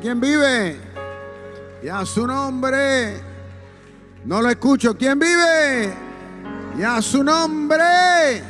¿Quién 0.00 0.20
vive? 0.20 0.80
Y 1.82 1.88
a 1.88 2.04
su 2.04 2.26
nombre. 2.26 3.20
No 4.24 4.42
lo 4.42 4.50
escucho. 4.50 4.96
¿Quién 4.96 5.18
vive? 5.18 5.94
Y 6.78 6.82
a 6.82 7.00
su 7.02 7.22
nombre. 7.22 8.42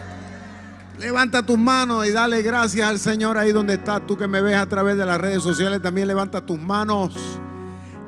Levanta 0.98 1.44
tus 1.44 1.58
manos 1.58 2.06
y 2.06 2.10
dale 2.10 2.42
gracias 2.42 2.88
al 2.88 2.98
Señor 2.98 3.36
ahí 3.36 3.52
donde 3.52 3.74
estás. 3.74 4.06
Tú 4.06 4.16
que 4.16 4.26
me 4.26 4.40
ves 4.40 4.56
a 4.56 4.66
través 4.66 4.96
de 4.96 5.04
las 5.04 5.20
redes 5.20 5.42
sociales, 5.42 5.82
también 5.82 6.08
levanta 6.08 6.44
tus 6.44 6.58
manos 6.58 7.14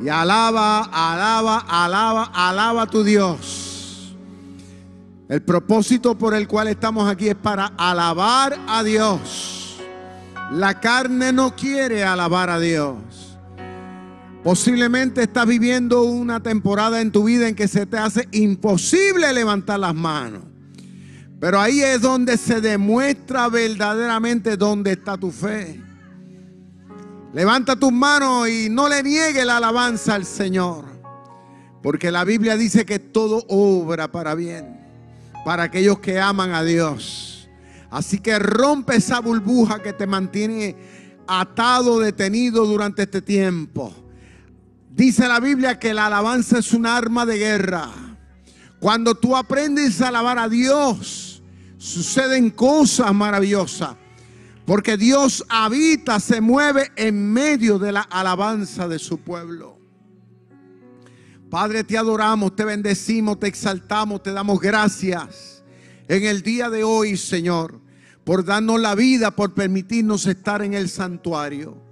y 0.01 0.09
alaba, 0.09 0.85
alaba, 0.85 1.65
alaba, 1.69 2.30
alaba 2.33 2.83
a 2.83 2.87
tu 2.87 3.05
Dios. 3.05 4.15
El 5.29 5.43
propósito 5.43 6.16
por 6.16 6.33
el 6.33 6.49
cual 6.49 6.69
estamos 6.69 7.10
aquí 7.10 7.29
es 7.29 7.35
para 7.35 7.66
alabar 7.77 8.59
a 8.66 8.82
Dios. 8.82 9.57
La 10.52 10.80
carne 10.80 11.32
no 11.32 11.54
quiere 11.54 12.04
alabar 12.04 12.49
a 12.49 12.59
Dios. 12.59 13.38
Posiblemente 14.43 15.23
estás 15.23 15.46
viviendo 15.46 16.04
una 16.04 16.43
temporada 16.43 17.01
en 17.02 17.13
tu 17.13 17.24
vida 17.24 17.49
en 17.49 17.54
que 17.54 17.68
se 17.68 17.85
te 17.85 17.99
hace 17.99 18.29
imposible 18.32 19.30
levantar 19.32 19.79
las 19.79 19.95
manos. 19.95 20.45
Pero 21.38 21.60
ahí 21.60 21.82
es 21.82 22.01
donde 22.01 22.38
se 22.38 22.60
demuestra 22.60 23.49
verdaderamente 23.49 24.57
dónde 24.57 24.93
está 24.93 25.19
tu 25.19 25.30
fe. 25.30 25.80
Levanta 27.35 27.76
tus 27.76 27.93
manos 27.93 28.49
y 28.49 28.69
no 28.71 28.88
le 28.88 29.02
niegue 29.02 29.45
la 29.45 29.59
alabanza 29.59 30.15
al 30.15 30.24
Señor. 30.24 30.87
Porque 31.82 32.10
la 32.10 32.24
Biblia 32.24 32.57
dice 32.57 32.87
que 32.87 32.99
todo 32.99 33.45
obra 33.49 34.10
para 34.10 34.35
bien. 34.35 34.80
Para 35.45 35.65
aquellos 35.65 35.99
que 35.99 36.19
aman 36.19 36.52
a 36.52 36.63
Dios. 36.65 37.27
Así 37.91 38.19
que 38.19 38.39
rompe 38.39 38.97
esa 38.97 39.21
burbuja 39.21 39.83
que 39.83 39.93
te 39.93 40.07
mantiene 40.07 40.77
atado, 41.27 42.01
detenido 42.01 42.67
durante 42.67 43.03
este 43.03 43.23
tiempo. 43.23 43.95
Dice 44.91 45.27
la 45.29 45.41
Biblia 45.41 45.79
que 45.79 45.95
la 45.95 46.07
alabanza 46.07 46.59
es 46.59 46.73
un 46.73 46.87
arma 46.87 47.25
de 47.25 47.39
guerra. 47.39 47.89
Cuando 48.81 49.15
tú 49.15 49.37
aprendes 49.37 50.01
a 50.01 50.09
alabar 50.09 50.39
a 50.39 50.49
Dios, 50.49 51.43
suceden 51.79 52.51
cosas 52.51 53.15
maravillosas. 53.15 53.97
Porque 54.66 54.99
Dios 54.99 55.45
habita, 55.49 56.21
se 56.21 56.43
mueve 56.43 56.93
en 56.97 57.33
medio 57.33 57.79
de 57.79 57.93
la 57.93 58.03
alabanza 58.03 58.87
de 58.87 58.99
su 58.99 59.19
pueblo. 59.19 59.79
Padre, 61.49 61.85
te 61.85 61.97
adoramos, 61.97 62.55
te 62.55 62.66
bendecimos, 62.66 63.41
te 63.41 63.47
exaltamos, 63.47 64.22
te 64.22 64.33
damos 64.33 64.61
gracias 64.61 65.57
en 66.09 66.25
el 66.25 66.42
día 66.42 66.70
de 66.70 66.84
hoy, 66.84 67.16
Señor, 67.16 67.81
por 68.25 68.44
darnos 68.44 68.81
la 68.81 68.94
vida, 68.94 69.31
por 69.31 69.54
permitirnos 69.54 70.26
estar 70.26 70.62
en 70.62 70.75
el 70.75 70.88
santuario. 70.88 71.82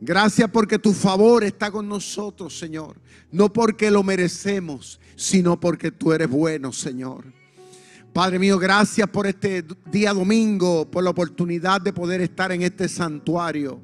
Gracias 0.00 0.48
porque 0.50 0.78
tu 0.78 0.92
favor 0.92 1.42
está 1.42 1.70
con 1.70 1.88
nosotros, 1.88 2.56
Señor. 2.56 3.00
No 3.32 3.52
porque 3.52 3.90
lo 3.90 4.04
merecemos, 4.04 5.00
sino 5.16 5.58
porque 5.58 5.90
tú 5.90 6.12
eres 6.12 6.30
bueno, 6.30 6.72
Señor. 6.72 7.24
Padre 8.12 8.38
mío, 8.38 8.58
gracias 8.58 9.08
por 9.10 9.26
este 9.26 9.64
día 9.90 10.12
domingo, 10.12 10.88
por 10.90 11.04
la 11.04 11.10
oportunidad 11.10 11.80
de 11.80 11.92
poder 11.92 12.20
estar 12.20 12.52
en 12.52 12.62
este 12.62 12.88
santuario. 12.88 13.80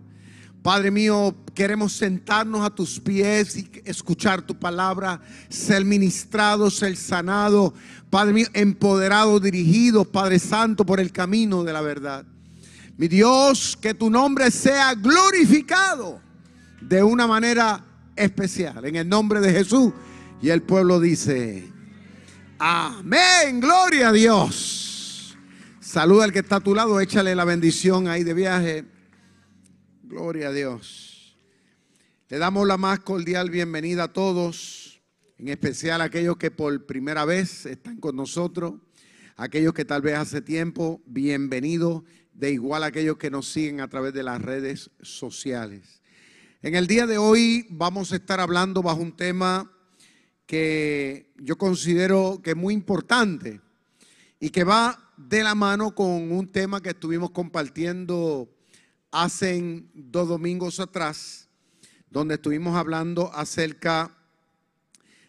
Padre 0.64 0.90
mío, 0.90 1.36
queremos 1.52 1.92
sentarnos 1.92 2.64
a 2.64 2.70
tus 2.70 2.98
pies 2.98 3.54
y 3.54 3.70
escuchar 3.84 4.40
tu 4.40 4.58
palabra, 4.58 5.20
ser 5.50 5.84
ministrados, 5.84 6.76
ser 6.76 6.96
sanado. 6.96 7.74
Padre 8.08 8.32
mío, 8.32 8.46
empoderado, 8.54 9.38
dirigido, 9.40 10.06
Padre 10.06 10.38
Santo, 10.38 10.86
por 10.86 11.00
el 11.00 11.12
camino 11.12 11.64
de 11.64 11.72
la 11.74 11.82
verdad. 11.82 12.24
Mi 12.96 13.08
Dios, 13.08 13.76
que 13.78 13.92
tu 13.92 14.08
nombre 14.08 14.50
sea 14.50 14.94
glorificado 14.94 16.22
de 16.80 17.02
una 17.02 17.26
manera 17.26 17.84
especial. 18.16 18.86
En 18.86 18.96
el 18.96 19.06
nombre 19.06 19.40
de 19.40 19.52
Jesús. 19.52 19.92
Y 20.40 20.48
el 20.48 20.62
pueblo 20.62 20.98
dice, 20.98 21.70
amén, 22.58 23.60
gloria 23.60 24.08
a 24.08 24.12
Dios. 24.12 25.36
Saluda 25.78 26.24
al 26.24 26.32
que 26.32 26.38
está 26.38 26.56
a 26.56 26.60
tu 26.60 26.74
lado, 26.74 26.98
échale 27.00 27.34
la 27.34 27.44
bendición 27.44 28.08
ahí 28.08 28.24
de 28.24 28.32
viaje. 28.32 28.93
Gloria 30.06 30.48
a 30.48 30.52
Dios. 30.52 31.34
Le 32.28 32.36
damos 32.36 32.66
la 32.68 32.76
más 32.76 33.00
cordial 33.00 33.48
bienvenida 33.48 34.04
a 34.04 34.12
todos, 34.12 35.00
en 35.38 35.48
especial 35.48 36.02
a 36.02 36.04
aquellos 36.04 36.36
que 36.36 36.50
por 36.50 36.84
primera 36.84 37.24
vez 37.24 37.64
están 37.64 37.96
con 37.96 38.14
nosotros, 38.14 38.74
aquellos 39.34 39.72
que 39.72 39.86
tal 39.86 40.02
vez 40.02 40.16
hace 40.16 40.42
tiempo, 40.42 41.00
bienvenidos, 41.06 42.02
de 42.34 42.52
igual 42.52 42.82
a 42.82 42.88
aquellos 42.88 43.16
que 43.16 43.30
nos 43.30 43.48
siguen 43.48 43.80
a 43.80 43.88
través 43.88 44.12
de 44.12 44.22
las 44.22 44.42
redes 44.42 44.90
sociales. 45.00 46.02
En 46.60 46.74
el 46.74 46.86
día 46.86 47.06
de 47.06 47.16
hoy 47.16 47.66
vamos 47.70 48.12
a 48.12 48.16
estar 48.16 48.40
hablando 48.40 48.82
bajo 48.82 49.00
un 49.00 49.16
tema 49.16 49.72
que 50.44 51.32
yo 51.36 51.56
considero 51.56 52.42
que 52.44 52.50
es 52.50 52.56
muy 52.56 52.74
importante 52.74 53.62
y 54.38 54.50
que 54.50 54.64
va 54.64 55.14
de 55.16 55.42
la 55.42 55.54
mano 55.54 55.94
con 55.94 56.30
un 56.30 56.46
tema 56.52 56.82
que 56.82 56.90
estuvimos 56.90 57.30
compartiendo 57.30 58.53
hace 59.14 59.84
dos 59.94 60.28
domingos 60.28 60.80
atrás, 60.80 61.48
donde 62.10 62.34
estuvimos 62.34 62.76
hablando 62.76 63.32
acerca 63.32 64.14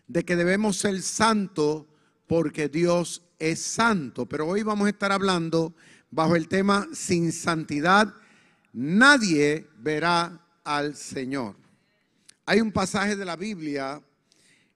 de 0.08 0.24
que 0.26 0.36
debemos 0.36 0.78
ser 0.78 1.02
santos 1.02 1.86
porque 2.28 2.68
Dios 2.68 3.24
es 3.40 3.62
santo. 3.62 4.26
Pero 4.26 4.48
hoy 4.48 4.64
vamos 4.64 4.88
a 4.88 4.90
estar 4.90 5.12
hablando 5.12 5.76
bajo 6.12 6.36
el 6.36 6.48
tema 6.48 6.88
sin 6.94 7.32
santidad 7.32 8.14
nadie 8.76 9.68
verá 9.78 10.46
al 10.66 10.96
Señor. 10.96 11.56
Hay 12.46 12.60
un 12.60 12.74
pasaje 12.74 13.16
de 13.16 13.24
la 13.24 13.38
Biblia, 13.38 14.04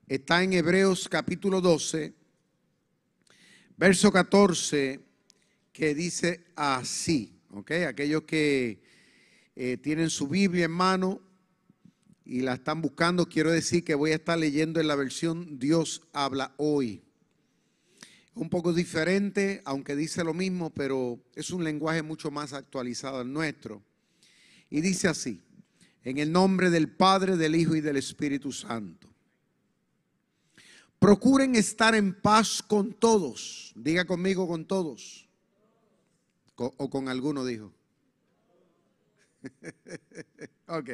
está 0.07 0.41
en 0.41 0.53
Hebreos 0.53 1.09
capítulo 1.09 1.59
12, 1.59 2.13
verso 3.75 4.11
14, 4.11 5.01
que 5.73 5.93
dice 5.93 6.45
así, 6.55 7.37
¿ok? 7.51 7.71
Aquellos 7.89 8.23
que 8.23 8.81
eh, 9.61 9.75
tienen 9.75 10.09
su 10.09 10.29
Biblia 10.29 10.63
en 10.63 10.71
mano 10.71 11.19
y 12.23 12.39
la 12.39 12.53
están 12.53 12.81
buscando, 12.81 13.27
quiero 13.27 13.51
decir 13.51 13.83
que 13.83 13.93
voy 13.93 14.11
a 14.11 14.15
estar 14.15 14.39
leyendo 14.39 14.79
en 14.79 14.87
la 14.87 14.95
versión 14.95 15.59
Dios 15.59 16.01
habla 16.13 16.53
hoy. 16.55 17.03
Un 18.35 18.49
poco 18.49 18.71
diferente, 18.71 19.61
aunque 19.65 19.97
dice 19.97 20.23
lo 20.23 20.33
mismo, 20.33 20.69
pero 20.69 21.19
es 21.35 21.51
un 21.51 21.65
lenguaje 21.65 22.01
mucho 22.03 22.31
más 22.31 22.53
actualizado 22.53 23.19
al 23.19 23.33
nuestro. 23.33 23.83
Y 24.69 24.79
dice 24.79 25.09
así, 25.09 25.41
en 26.05 26.19
el 26.19 26.31
nombre 26.31 26.69
del 26.69 26.87
Padre, 26.87 27.35
del 27.35 27.53
Hijo 27.57 27.75
y 27.75 27.81
del 27.81 27.97
Espíritu 27.97 28.53
Santo. 28.53 29.13
Procuren 30.99 31.55
estar 31.55 31.95
en 31.95 32.13
paz 32.13 32.63
con 32.65 32.93
todos. 32.93 33.73
Diga 33.75 34.05
conmigo 34.05 34.47
con 34.47 34.63
todos. 34.63 35.27
O 36.55 36.89
con 36.89 37.09
alguno 37.09 37.43
dijo. 37.43 37.73
ok. 40.67 40.89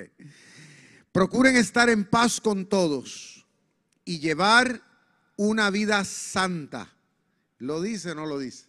Procuren 1.11 1.55
estar 1.55 1.89
en 1.89 2.05
paz 2.05 2.41
con 2.41 2.65
todos 2.65 3.45
y 4.03 4.19
llevar 4.19 4.81
una 5.37 5.69
vida 5.69 6.03
santa. 6.03 6.93
¿Lo 7.59 7.81
dice 7.81 8.11
o 8.11 8.15
no 8.15 8.25
lo 8.25 8.39
dice? 8.39 8.65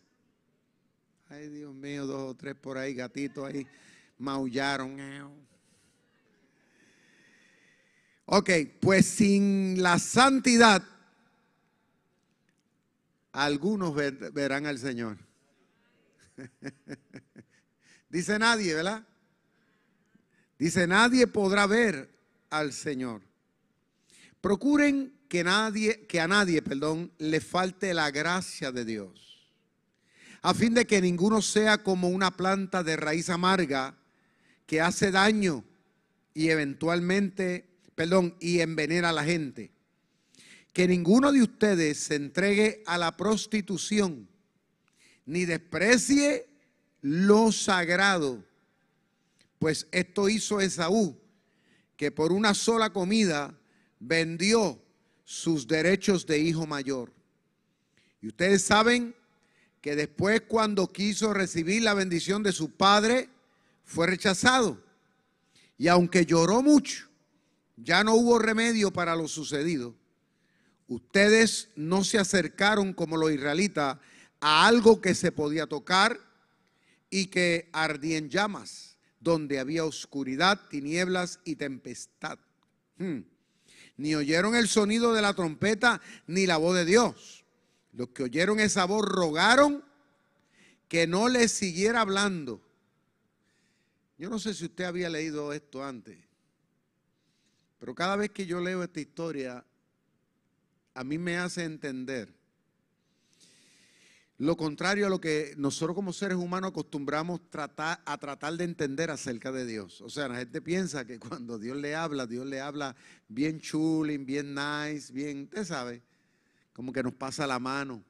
Ay, 1.28 1.48
Dios 1.48 1.74
mío, 1.74 2.06
dos 2.06 2.30
o 2.30 2.34
tres 2.34 2.54
por 2.54 2.78
ahí, 2.78 2.94
gatitos 2.94 3.44
ahí, 3.44 3.66
maullaron. 4.18 4.96
Ok, 8.26 8.50
pues 8.80 9.06
sin 9.06 9.82
la 9.82 9.98
santidad, 9.98 10.82
algunos 13.32 13.94
verán 13.94 14.66
al 14.66 14.78
Señor. 14.78 15.18
Dice 18.08 18.38
nadie, 18.38 18.74
¿verdad? 18.74 19.06
Dice, 20.58 20.86
nadie 20.86 21.26
podrá 21.26 21.66
ver 21.66 22.08
al 22.50 22.72
Señor. 22.72 23.22
Procuren 24.40 25.12
que, 25.28 25.44
nadie, 25.44 26.06
que 26.06 26.20
a 26.20 26.28
nadie, 26.28 26.62
perdón, 26.62 27.12
le 27.18 27.40
falte 27.40 27.92
la 27.92 28.10
gracia 28.10 28.72
de 28.72 28.84
Dios, 28.84 29.50
a 30.42 30.54
fin 30.54 30.74
de 30.74 30.86
que 30.86 31.00
ninguno 31.00 31.42
sea 31.42 31.82
como 31.82 32.08
una 32.08 32.36
planta 32.36 32.82
de 32.82 32.96
raíz 32.96 33.28
amarga 33.28 33.96
que 34.66 34.80
hace 34.80 35.10
daño 35.10 35.64
y 36.32 36.50
eventualmente, 36.50 37.68
perdón, 37.94 38.36
y 38.40 38.60
envenena 38.60 39.10
a 39.10 39.12
la 39.12 39.24
gente. 39.24 39.72
Que 40.72 40.86
ninguno 40.86 41.32
de 41.32 41.42
ustedes 41.42 41.98
se 41.98 42.16
entregue 42.16 42.82
a 42.86 42.98
la 42.98 43.16
prostitución, 43.16 44.28
ni 45.24 45.44
desprecie 45.44 46.48
lo 47.00 47.50
sagrado, 47.50 48.44
pues 49.58 49.86
esto 49.90 50.28
hizo 50.28 50.60
Esaú, 50.60 51.18
que 51.96 52.10
por 52.10 52.32
una 52.32 52.54
sola 52.54 52.92
comida 52.92 53.58
vendió 53.98 54.82
sus 55.24 55.66
derechos 55.66 56.26
de 56.26 56.38
hijo 56.38 56.66
mayor. 56.66 57.12
Y 58.20 58.28
ustedes 58.28 58.62
saben 58.62 59.14
que 59.80 59.96
después 59.96 60.42
cuando 60.48 60.92
quiso 60.92 61.32
recibir 61.32 61.82
la 61.82 61.94
bendición 61.94 62.42
de 62.42 62.52
su 62.52 62.70
padre, 62.70 63.28
fue 63.84 64.06
rechazado. 64.06 64.82
Y 65.78 65.88
aunque 65.88 66.26
lloró 66.26 66.62
mucho, 66.62 67.08
ya 67.76 68.02
no 68.02 68.14
hubo 68.14 68.38
remedio 68.38 68.92
para 68.92 69.14
lo 69.14 69.28
sucedido. 69.28 69.94
Ustedes 70.88 71.68
no 71.76 72.04
se 72.04 72.18
acercaron 72.18 72.92
como 72.92 73.16
los 73.16 73.32
israelitas 73.32 73.98
a 74.40 74.66
algo 74.66 75.00
que 75.00 75.14
se 75.14 75.32
podía 75.32 75.66
tocar 75.66 76.18
y 77.10 77.26
que 77.26 77.68
ardía 77.72 78.18
en 78.18 78.30
llamas, 78.30 78.85
donde 79.26 79.58
había 79.58 79.84
oscuridad, 79.84 80.68
tinieblas 80.70 81.40
y 81.42 81.56
tempestad. 81.56 82.38
Hmm. 82.96 83.22
Ni 83.96 84.14
oyeron 84.14 84.54
el 84.54 84.68
sonido 84.68 85.12
de 85.12 85.20
la 85.20 85.34
trompeta 85.34 86.00
ni 86.28 86.46
la 86.46 86.58
voz 86.58 86.76
de 86.76 86.84
Dios. 86.84 87.44
Los 87.92 88.10
que 88.10 88.22
oyeron 88.22 88.60
esa 88.60 88.84
voz 88.84 89.04
rogaron 89.04 89.84
que 90.86 91.08
no 91.08 91.28
les 91.28 91.50
siguiera 91.50 92.02
hablando. 92.02 92.62
Yo 94.16 94.30
no 94.30 94.38
sé 94.38 94.54
si 94.54 94.66
usted 94.66 94.84
había 94.84 95.10
leído 95.10 95.52
esto 95.52 95.84
antes, 95.84 96.16
pero 97.80 97.96
cada 97.96 98.14
vez 98.14 98.30
que 98.30 98.46
yo 98.46 98.60
leo 98.60 98.84
esta 98.84 99.00
historia, 99.00 99.64
a 100.94 101.02
mí 101.02 101.18
me 101.18 101.36
hace 101.36 101.64
entender 101.64 102.32
lo 104.38 104.56
contrario 104.56 105.06
a 105.06 105.10
lo 105.10 105.20
que 105.20 105.54
nosotros 105.56 105.94
como 105.94 106.12
seres 106.12 106.36
humanos 106.36 106.70
acostumbramos 106.70 107.40
a 107.54 108.18
tratar 108.18 108.56
de 108.56 108.64
entender 108.64 109.10
acerca 109.10 109.50
de 109.50 109.64
Dios. 109.64 110.02
O 110.02 110.10
sea, 110.10 110.28
la 110.28 110.36
gente 110.36 110.60
piensa 110.60 111.06
que 111.06 111.18
cuando 111.18 111.58
Dios 111.58 111.76
le 111.76 111.94
habla, 111.94 112.26
Dios 112.26 112.46
le 112.46 112.60
habla 112.60 112.94
bien 113.28 113.60
chulín, 113.60 114.26
bien 114.26 114.54
nice, 114.54 115.10
bien, 115.12 115.44
usted 115.44 115.64
sabe, 115.64 116.02
como 116.74 116.92
que 116.92 117.02
nos 117.02 117.14
pasa 117.14 117.46
la 117.46 117.58
mano. 117.58 118.04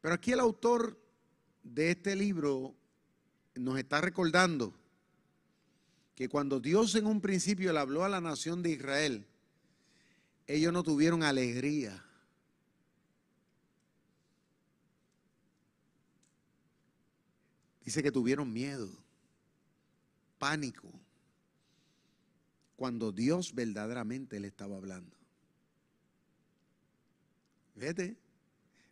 Pero 0.00 0.14
aquí 0.14 0.32
el 0.32 0.40
autor 0.40 0.98
de 1.62 1.90
este 1.90 2.16
libro 2.16 2.74
nos 3.54 3.78
está 3.78 4.00
recordando 4.00 4.72
que 6.14 6.30
cuando 6.30 6.58
Dios 6.58 6.94
en 6.94 7.06
un 7.06 7.20
principio 7.20 7.72
le 7.74 7.80
habló 7.80 8.02
a 8.02 8.08
la 8.08 8.22
nación 8.22 8.62
de 8.62 8.70
Israel, 8.70 9.26
ellos 10.46 10.72
no 10.72 10.82
tuvieron 10.82 11.22
alegría. 11.22 12.02
Dice 17.86 18.02
que 18.02 18.10
tuvieron 18.10 18.52
miedo, 18.52 18.90
pánico, 20.38 20.92
cuando 22.74 23.12
Dios 23.12 23.54
verdaderamente 23.54 24.38
le 24.40 24.48
estaba 24.48 24.76
hablando. 24.76 25.16
Fíjate 27.78 28.16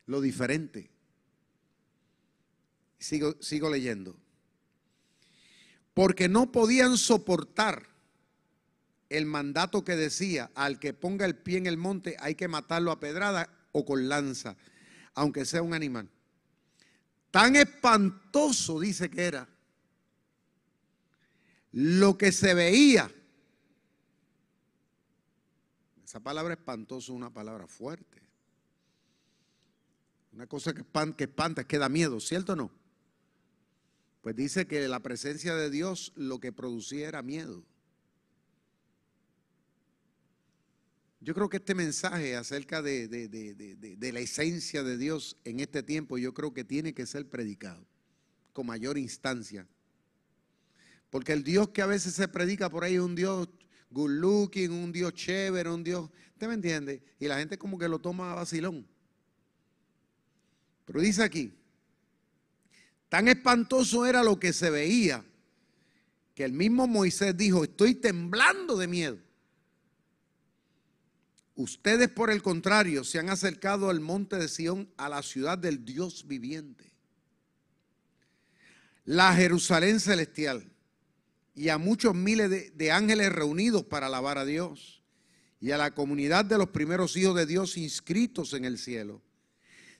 lo 0.07 0.21
diferente. 0.21 0.91
Sigo, 3.01 3.35
sigo 3.43 3.69
leyendo. 3.69 4.17
Porque 5.93 6.29
no 6.29 6.53
podían 6.53 6.97
soportar 6.97 7.89
el 9.09 9.27
mandato 9.27 9.85
que 9.85 9.97
decía, 9.97 10.53
al 10.55 10.79
que 10.79 10.93
ponga 10.93 11.27
el 11.27 11.37
pie 11.37 11.59
en 11.59 11.67
el 11.67 11.77
monte 11.77 12.17
hay 12.21 12.37
que 12.37 12.47
matarlo 12.47 12.93
a 12.93 13.01
pedrada 13.01 13.51
o 13.73 13.85
con 13.85 14.09
lanza, 14.09 14.57
aunque 15.15 15.45
sea 15.45 15.63
un 15.63 15.75
animal. 15.75 16.09
Tan 17.35 17.57
espantoso 17.57 18.79
dice 18.79 19.11
que 19.11 19.25
era 19.25 19.49
lo 21.73 22.17
que 22.17 22.31
se 22.31 22.55
veía. 22.55 23.13
Esa 26.05 26.21
palabra 26.21 26.55
espantoso 26.55 27.13
es 27.13 27.17
una 27.17 27.31
palabra 27.31 27.67
fuerte. 27.67 28.23
Una 30.33 30.47
cosa 30.47 30.73
que 30.73 30.83
espanta, 30.83 31.17
que 31.17 31.25
espanta 31.25 31.63
es 31.63 31.67
que 31.67 31.79
da 31.79 31.89
miedo, 31.89 32.21
¿cierto 32.21 32.53
o 32.53 32.57
no? 32.57 32.71
Pues 34.23 34.37
dice 34.37 34.69
que 34.69 34.87
la 34.87 35.01
presencia 35.01 35.57
de 35.57 35.71
Dios 35.71 36.13
lo 36.15 36.39
que 36.39 36.53
producía 36.53 37.09
era 37.09 37.23
miedo. 37.23 37.65
Yo 41.25 41.33
creo 41.33 41.49
que 41.49 41.57
este 41.57 41.75
mensaje 41.75 42.37
acerca 42.37 42.83
de, 42.83 44.11
la 44.13 44.21
esencia 44.21 44.83
de 44.83 44.99
Dios 44.99 45.39
en 45.45 45.61
este 45.61 45.83
tiempo, 45.83 46.19
yo 46.19 46.35
creo 46.35 46.53
que 46.53 46.65
tiene 46.65 46.93
que 46.93 47.07
ser 47.07 47.31
predicado 47.31 47.87
con 48.53 48.67
mayor 48.67 48.99
instancia. 48.99 49.67
Porque 51.09 51.33
el 51.33 51.43
Dios 51.43 51.71
que 51.71 51.81
a 51.81 51.87
veces 51.87 52.13
se 52.13 52.29
predica 52.29 52.69
por 52.69 52.85
ahí 52.85 52.97
es 52.97 53.01
un 53.01 53.15
Dios 53.15 53.49
good 53.89 54.11
looking, 54.11 54.71
un 54.71 54.93
Dios 54.93 55.15
chévere, 55.15 55.71
un 55.71 55.83
Dios, 55.83 56.11
¿usted 56.33 56.47
me 56.47 56.55
entiende? 56.55 57.03
Y 57.19 57.27
la 57.27 57.39
gente 57.39 57.57
como 57.57 57.79
que 57.79 57.89
lo 57.89 57.99
toma 57.99 58.33
a 58.33 58.35
vacilón. 58.35 58.87
Pero 60.85 61.01
dice 61.01 61.23
aquí, 61.23 61.55
tan 63.09 63.29
espantoso 63.29 64.05
era 64.05 64.23
lo 64.23 64.39
que 64.39 64.53
se 64.53 64.69
veía, 64.69 65.25
que 66.35 66.45
el 66.45 66.53
mismo 66.53 66.87
Moisés 66.87 67.35
dijo, 67.35 67.65
estoy 67.65 67.95
temblando 67.95 68.77
de 68.77 68.89
miedo. 68.89 69.24
Ustedes, 71.57 72.09
por 72.09 72.31
el 72.31 72.43
contrario, 72.43 73.05
se 73.05 73.19
han 73.19 73.31
acercado 73.31 73.89
al 73.89 74.01
monte 74.01 74.37
de 74.37 74.49
Sión, 74.49 74.91
a 74.97 75.09
la 75.09 75.23
ciudad 75.23 75.57
del 75.57 75.85
Dios 75.85 76.27
viviente, 76.27 76.93
la 79.05 79.35
Jerusalén 79.35 80.01
celestial, 80.01 80.69
y 81.55 81.69
a 81.69 81.79
muchos 81.79 82.15
miles 82.15 82.51
de, 82.51 82.71
de, 82.71 82.91
ángeles 82.91 83.31
reunidos 83.31 83.85
para 83.85 84.07
alabar 84.07 84.39
a 84.39 84.45
Dios, 84.45 85.03
y 85.61 85.71
a 85.71 85.79
la 85.79 85.95
comunidad 85.95 86.45
de 86.45 86.59
los 86.59 86.71
primeros 86.71 87.17
hijos 87.17 87.37
de 87.37 87.47
Dios 87.47 87.77
inscritos 87.77 88.53
en 88.53 88.65
el 88.65 88.77
cielo. 88.77 89.23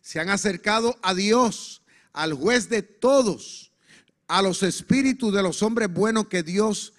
Se 0.01 0.19
han 0.19 0.31
acercado 0.31 0.99
a 1.03 1.15
Dios, 1.15 1.83
al 2.13 2.35
juez 2.35 2.69
de 2.69 2.83
todos, 2.83 3.73
a 4.27 4.43
los 4.43 4.63
espíritus 4.63 5.33
de 5.33 5.43
los 5.43 5.63
hombres 5.63 5.93
buenos 5.93 6.27
que 6.27 6.43
Dios 6.43 6.95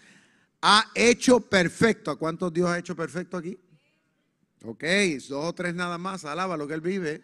ha 0.61 0.89
hecho 0.95 1.41
perfecto. 1.41 2.09
¿A 2.09 2.17
cuántos 2.17 2.53
Dios 2.53 2.69
ha 2.69 2.79
hecho 2.79 2.95
perfecto 2.95 3.37
aquí? 3.37 3.59
Ok, 4.67 4.83
dos 5.29 5.45
o 5.45 5.53
tres 5.53 5.75
nada 5.75 5.99
más, 5.99 6.25
alaba 6.25 6.57
lo 6.57 6.67
que 6.67 6.73
él 6.73 6.81
vive. 6.81 7.23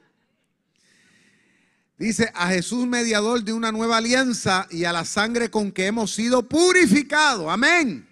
Dice 1.98 2.32
a 2.36 2.50
Jesús 2.50 2.86
mediador 2.86 3.44
de 3.44 3.54
una 3.54 3.72
nueva 3.72 3.98
alianza 3.98 4.68
y 4.70 4.84
a 4.86 4.94
la 4.94 5.06
sangre 5.06 5.50
con 5.50 5.72
que 5.72 5.88
hemos 5.88 6.14
sido 6.14 6.48
purificados. 6.48 7.48
Amén. 7.50 8.08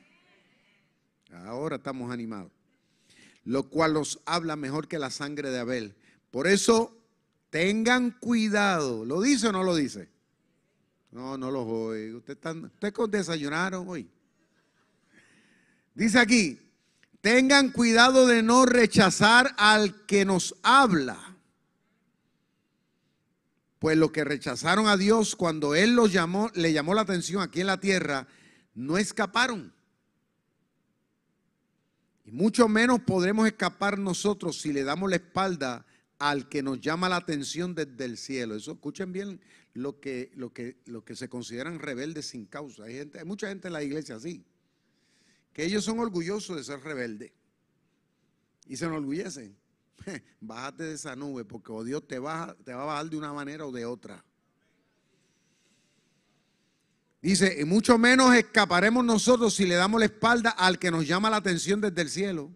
Ahora 1.45 1.75
estamos 1.77 2.11
animados. 2.11 2.51
Lo 3.45 3.69
cual 3.69 3.93
nos 3.93 4.19
habla 4.25 4.55
mejor 4.55 4.87
que 4.87 4.99
la 4.99 5.09
sangre 5.11 5.49
de 5.49 5.59
Abel. 5.59 5.95
Por 6.31 6.47
eso 6.47 6.97
tengan 7.49 8.11
cuidado. 8.19 9.05
¿Lo 9.05 9.21
dice 9.21 9.47
o 9.47 9.51
no 9.51 9.63
lo 9.63 9.75
dice? 9.75 10.09
No, 11.11 11.37
no 11.37 11.51
lo 11.51 11.63
oigo. 11.65 12.17
¿Ustedes 12.17 12.55
usted 12.75 12.93
desayunaron 13.09 13.87
hoy? 13.87 14.09
Dice 15.95 16.19
aquí, 16.19 16.59
Tengan 17.21 17.71
cuidado 17.71 18.27
de 18.27 18.41
no 18.43 18.65
rechazar 18.65 19.53
al 19.57 20.05
que 20.05 20.23
nos 20.23 20.55
habla. 20.63 21.37
Pues 23.77 23.97
los 23.97 24.11
que 24.11 24.23
rechazaron 24.23 24.87
a 24.87 24.97
Dios 24.97 25.35
cuando 25.35 25.75
Él 25.75 25.95
los 25.95 26.13
llamó, 26.13 26.49
le 26.53 26.71
llamó 26.71 26.93
la 26.93 27.01
atención 27.01 27.41
aquí 27.41 27.61
en 27.61 27.67
la 27.67 27.79
tierra, 27.79 28.27
no 28.73 28.97
escaparon. 28.97 29.73
Y 32.25 32.31
mucho 32.31 32.67
menos 32.67 33.01
podremos 33.01 33.47
escapar 33.47 33.99
nosotros 33.99 34.61
si 34.61 34.71
le 34.71 34.83
damos 34.83 35.09
la 35.09 35.17
espalda 35.17 35.85
al 36.19 36.47
que 36.47 36.61
nos 36.61 36.79
llama 36.79 37.09
la 37.09 37.17
atención 37.17 37.75
desde 37.75 38.05
el 38.05 38.17
cielo. 38.17 38.55
Eso 38.55 38.73
escuchen 38.73 39.11
bien 39.11 39.41
lo 39.73 39.99
que, 39.99 40.31
lo 40.35 40.53
que, 40.53 40.77
lo 40.85 41.03
que 41.03 41.15
se 41.15 41.27
consideran 41.27 41.79
rebeldes 41.79 42.27
sin 42.27 42.45
causa. 42.45 42.83
Hay, 42.83 42.95
gente, 42.95 43.19
hay 43.19 43.25
mucha 43.25 43.47
gente 43.47 43.67
en 43.67 43.73
la 43.73 43.83
iglesia 43.83 44.15
así 44.15 44.45
que 45.53 45.65
ellos 45.65 45.83
son 45.83 45.99
orgullosos 45.99 46.55
de 46.55 46.63
ser 46.63 46.81
rebeldes 46.81 47.31
y 48.67 48.77
se 48.77 48.85
enorgullecen. 48.85 49.57
Bájate 50.41 50.83
de 50.83 50.93
esa 50.93 51.15
nube 51.15 51.45
porque 51.45 51.71
oh, 51.71 51.83
Dios 51.83 52.07
te, 52.07 52.19
va, 52.19 52.55
te 52.63 52.73
va 52.73 52.83
a 52.83 52.85
bajar 52.85 53.09
de 53.09 53.17
una 53.17 53.33
manera 53.33 53.65
o 53.65 53.71
de 53.71 53.85
otra. 53.85 54.23
Dice, 57.21 57.57
y 57.59 57.65
mucho 57.65 57.97
menos 57.97 58.33
escaparemos 58.33 59.03
nosotros 59.03 59.53
si 59.53 59.65
le 59.65 59.75
damos 59.75 59.99
la 59.99 60.05
espalda 60.05 60.51
al 60.51 60.79
que 60.79 60.89
nos 60.89 61.05
llama 61.05 61.29
la 61.29 61.37
atención 61.37 61.81
desde 61.81 62.01
el 62.01 62.09
cielo. 62.09 62.51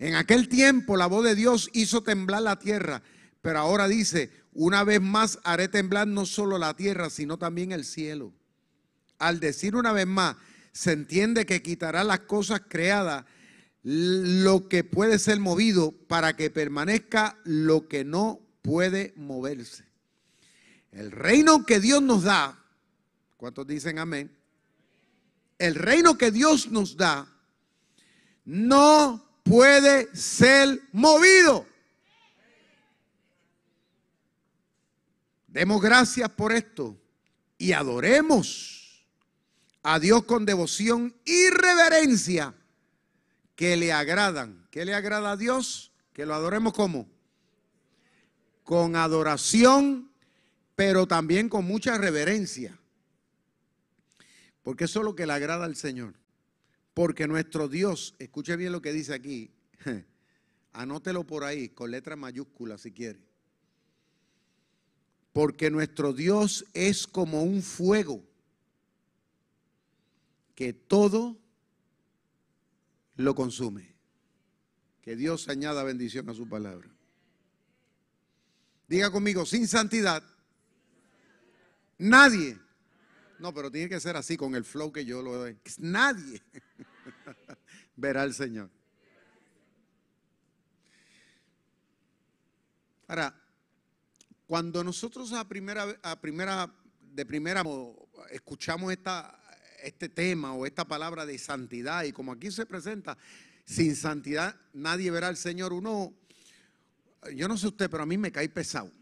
En 0.00 0.14
aquel 0.14 0.48
tiempo 0.48 0.96
la 0.96 1.06
voz 1.06 1.24
de 1.24 1.34
Dios 1.36 1.70
hizo 1.72 2.02
temblar 2.02 2.42
la 2.42 2.58
tierra, 2.58 3.02
pero 3.40 3.60
ahora 3.60 3.86
dice, 3.86 4.32
una 4.52 4.82
vez 4.82 5.00
más 5.00 5.38
haré 5.44 5.68
temblar 5.68 6.08
no 6.08 6.26
solo 6.26 6.58
la 6.58 6.74
tierra, 6.74 7.10
sino 7.10 7.38
también 7.38 7.70
el 7.70 7.84
cielo. 7.84 8.32
Al 9.18 9.38
decir 9.38 9.76
una 9.76 9.92
vez 9.92 10.06
más, 10.06 10.36
se 10.72 10.92
entiende 10.92 11.46
que 11.46 11.62
quitará 11.62 12.04
las 12.04 12.20
cosas 12.20 12.62
creadas, 12.68 13.24
lo 13.82 14.68
que 14.68 14.84
puede 14.84 15.18
ser 15.18 15.40
movido, 15.40 15.92
para 15.92 16.36
que 16.36 16.50
permanezca 16.50 17.38
lo 17.44 17.88
que 17.88 18.04
no 18.04 18.40
puede 18.62 19.12
moverse. 19.16 19.84
El 20.92 21.10
reino 21.10 21.64
que 21.64 21.80
Dios 21.80 22.02
nos 22.02 22.24
da, 22.24 22.64
¿cuántos 23.36 23.66
dicen 23.66 23.98
amén? 23.98 24.36
El 25.58 25.74
reino 25.74 26.16
que 26.16 26.30
Dios 26.30 26.70
nos 26.70 26.96
da 26.96 27.26
no 28.44 29.42
puede 29.42 30.14
ser 30.14 30.80
movido. 30.92 31.66
Demos 35.46 35.80
gracias 35.80 36.30
por 36.30 36.52
esto 36.52 36.96
y 37.56 37.72
adoremos 37.72 38.77
a 39.82 39.98
Dios 39.98 40.24
con 40.24 40.44
devoción 40.44 41.14
y 41.24 41.50
reverencia 41.50 42.54
que 43.54 43.76
le 43.76 43.92
agradan. 43.92 44.66
¿Qué 44.70 44.84
le 44.84 44.94
agrada 44.94 45.32
a 45.32 45.36
Dios? 45.36 45.92
Que 46.12 46.26
lo 46.26 46.34
adoremos 46.34 46.72
como? 46.72 47.08
Con 48.64 48.96
adoración, 48.96 50.10
pero 50.74 51.06
también 51.06 51.48
con 51.48 51.64
mucha 51.64 51.96
reverencia. 51.98 52.78
Porque 54.62 54.84
eso 54.84 55.00
es 55.00 55.04
lo 55.04 55.14
que 55.14 55.26
le 55.26 55.32
agrada 55.32 55.64
al 55.64 55.76
Señor. 55.76 56.14
Porque 56.94 57.26
nuestro 57.26 57.68
Dios, 57.68 58.14
escuche 58.18 58.56
bien 58.56 58.72
lo 58.72 58.82
que 58.82 58.92
dice 58.92 59.14
aquí, 59.14 59.50
anótelo 60.72 61.24
por 61.24 61.44
ahí 61.44 61.70
con 61.70 61.90
letra 61.90 62.16
mayúscula 62.16 62.76
si 62.78 62.92
quiere. 62.92 63.20
Porque 65.32 65.70
nuestro 65.70 66.12
Dios 66.12 66.66
es 66.74 67.06
como 67.06 67.42
un 67.42 67.62
fuego 67.62 68.27
que 70.58 70.72
todo 70.72 71.38
lo 73.14 73.36
consume. 73.36 73.94
Que 75.02 75.14
Dios 75.14 75.48
añada 75.48 75.84
bendición 75.84 76.28
a 76.28 76.34
su 76.34 76.48
palabra. 76.48 76.90
Diga 78.88 79.12
conmigo, 79.12 79.46
sin 79.46 79.68
santidad, 79.68 80.20
nadie. 81.96 82.58
No, 83.38 83.54
pero 83.54 83.70
tiene 83.70 83.88
que 83.88 84.00
ser 84.00 84.16
así 84.16 84.36
con 84.36 84.56
el 84.56 84.64
flow 84.64 84.90
que 84.90 85.04
yo 85.04 85.22
lo 85.22 85.36
doy. 85.36 85.56
Nadie 85.78 86.42
verá 87.94 88.22
al 88.22 88.34
Señor. 88.34 88.68
Ahora, 93.06 93.32
cuando 94.48 94.82
nosotros 94.82 95.32
a 95.34 95.46
primera, 95.46 95.96
a 96.02 96.20
primera, 96.20 96.74
de 97.00 97.24
primera 97.24 97.62
escuchamos 98.32 98.90
esta, 98.90 99.38
este 99.82 100.08
tema 100.08 100.54
o 100.54 100.66
esta 100.66 100.86
palabra 100.86 101.26
de 101.26 101.38
santidad 101.38 102.04
y 102.04 102.12
como 102.12 102.32
aquí 102.32 102.50
se 102.50 102.66
presenta, 102.66 103.16
sin 103.64 103.96
santidad 103.96 104.56
nadie 104.72 105.10
verá 105.10 105.28
al 105.28 105.36
Señor, 105.36 105.72
uno, 105.72 106.12
yo 107.34 107.48
no 107.48 107.56
sé 107.56 107.68
usted, 107.68 107.90
pero 107.90 108.02
a 108.02 108.06
mí 108.06 108.16
me 108.16 108.32
cae 108.32 108.48
pesado. 108.48 108.92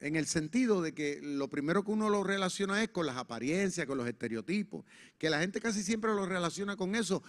En 0.00 0.14
el 0.14 0.26
sentido 0.26 0.80
de 0.80 0.94
que 0.94 1.20
lo 1.22 1.48
primero 1.48 1.84
que 1.84 1.90
uno 1.90 2.08
lo 2.08 2.22
relaciona 2.22 2.82
es 2.82 2.90
con 2.90 3.06
las 3.06 3.16
apariencias, 3.16 3.86
con 3.86 3.98
los 3.98 4.06
estereotipos, 4.06 4.84
que 5.18 5.28
la 5.28 5.40
gente 5.40 5.60
casi 5.60 5.82
siempre 5.82 6.14
lo 6.14 6.24
relaciona 6.24 6.76
con 6.76 6.94
eso, 6.94 7.22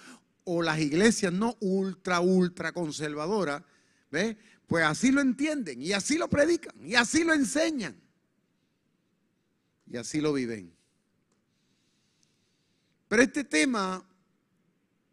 o 0.43 0.61
las 0.61 0.79
iglesias 0.79 1.33
no 1.33 1.57
ultra, 1.61 2.19
ultra 2.19 2.71
conservadoras, 2.71 3.63
¿ves? 4.11 4.35
Pues 4.67 4.85
así 4.85 5.11
lo 5.11 5.21
entienden 5.21 5.81
y 5.81 5.93
así 5.93 6.17
lo 6.17 6.29
predican 6.29 6.75
y 6.85 6.93
así 6.93 7.23
lo 7.23 7.33
enseñan 7.33 7.99
y 9.91 9.97
así 9.97 10.21
lo 10.21 10.33
viven. 10.33 10.78
Pero 13.09 13.23
este 13.23 13.43
tema 13.43 14.05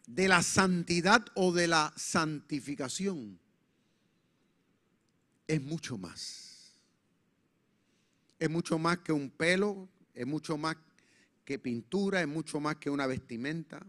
de 0.07 0.29
la 0.29 0.43
santidad 0.43 1.25
o 1.35 1.50
de 1.50 1.67
la 1.67 1.93
santificación 1.97 3.41
es 5.49 5.62
mucho 5.62 5.97
más. 5.97 6.76
Es 8.38 8.50
mucho 8.50 8.79
más 8.79 8.99
que 8.99 9.12
un 9.12 9.31
pelo, 9.31 9.88
es 10.12 10.26
mucho 10.26 10.59
más 10.59 10.76
que 11.43 11.59
pintura, 11.59 12.21
es 12.21 12.29
mucho 12.29 12.61
más 12.61 12.76
que 12.76 12.91
una 12.91 13.07
vestimenta, 13.07 13.85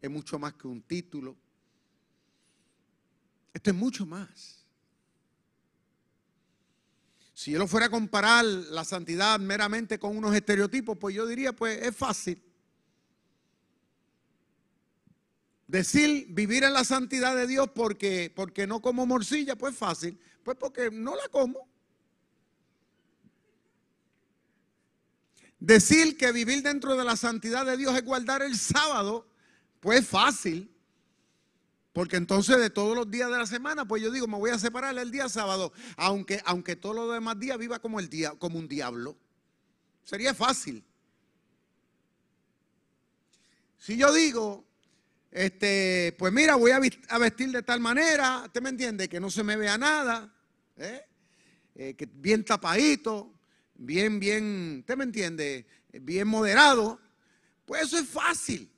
es 0.00 0.10
mucho 0.10 0.38
más 0.38 0.54
que 0.54 0.68
un 0.68 0.82
título. 0.82 1.36
Esto 3.52 3.70
es 3.70 3.76
mucho 3.76 4.06
más. 4.06 4.64
Si 7.34 7.50
yo 7.50 7.58
lo 7.58 7.66
fuera 7.66 7.86
a 7.86 7.90
comparar 7.90 8.44
la 8.44 8.84
santidad 8.84 9.40
meramente 9.40 9.98
con 9.98 10.16
unos 10.16 10.36
estereotipos, 10.36 10.96
pues 10.98 11.16
yo 11.16 11.26
diría, 11.26 11.52
pues 11.52 11.82
es 11.82 11.96
fácil. 11.96 12.49
Decir 15.70 16.26
vivir 16.30 16.64
en 16.64 16.72
la 16.72 16.82
santidad 16.82 17.36
de 17.36 17.46
Dios 17.46 17.70
porque, 17.72 18.32
porque 18.34 18.66
no 18.66 18.82
como 18.82 19.06
morcilla, 19.06 19.54
pues 19.54 19.76
fácil. 19.76 20.18
Pues 20.42 20.56
porque 20.58 20.90
no 20.90 21.14
la 21.14 21.28
como. 21.28 21.68
Decir 25.60 26.16
que 26.16 26.32
vivir 26.32 26.64
dentro 26.64 26.96
de 26.96 27.04
la 27.04 27.14
santidad 27.14 27.64
de 27.64 27.76
Dios 27.76 27.94
es 27.94 28.04
guardar 28.04 28.42
el 28.42 28.56
sábado, 28.56 29.28
pues 29.78 30.04
fácil. 30.04 30.74
Porque 31.92 32.16
entonces 32.16 32.58
de 32.58 32.70
todos 32.70 32.96
los 32.96 33.08
días 33.08 33.30
de 33.30 33.38
la 33.38 33.46
semana, 33.46 33.86
pues 33.86 34.02
yo 34.02 34.10
digo, 34.10 34.26
me 34.26 34.38
voy 34.38 34.50
a 34.50 34.58
separar 34.58 34.98
el 34.98 35.12
día 35.12 35.28
sábado, 35.28 35.72
aunque, 35.96 36.42
aunque 36.46 36.74
todos 36.74 36.96
los 36.96 37.12
demás 37.12 37.38
días 37.38 37.56
viva 37.58 37.78
como, 37.78 38.00
el 38.00 38.08
día, 38.08 38.32
como 38.32 38.58
un 38.58 38.66
diablo. 38.66 39.16
Sería 40.02 40.34
fácil. 40.34 40.84
Si 43.78 43.96
yo 43.96 44.12
digo, 44.12 44.68
este, 45.30 46.14
pues 46.18 46.32
mira, 46.32 46.56
voy 46.56 46.72
a 46.72 47.18
vestir 47.18 47.52
de 47.52 47.62
tal 47.62 47.80
manera, 47.80 48.42
¿usted 48.46 48.60
me 48.60 48.70
entiende? 48.70 49.08
Que 49.08 49.20
no 49.20 49.30
se 49.30 49.44
me 49.44 49.56
vea 49.56 49.78
nada, 49.78 50.32
¿eh? 50.76 51.04
Eh, 51.74 51.94
que 51.94 52.08
bien 52.12 52.44
tapadito, 52.44 53.32
bien, 53.74 54.18
bien, 54.18 54.78
¿usted 54.80 54.96
me 54.96 55.04
entiende? 55.04 55.66
Bien 55.92 56.26
moderado. 56.26 57.00
Pues 57.64 57.84
eso 57.84 57.98
es 57.98 58.08
fácil. 58.08 58.70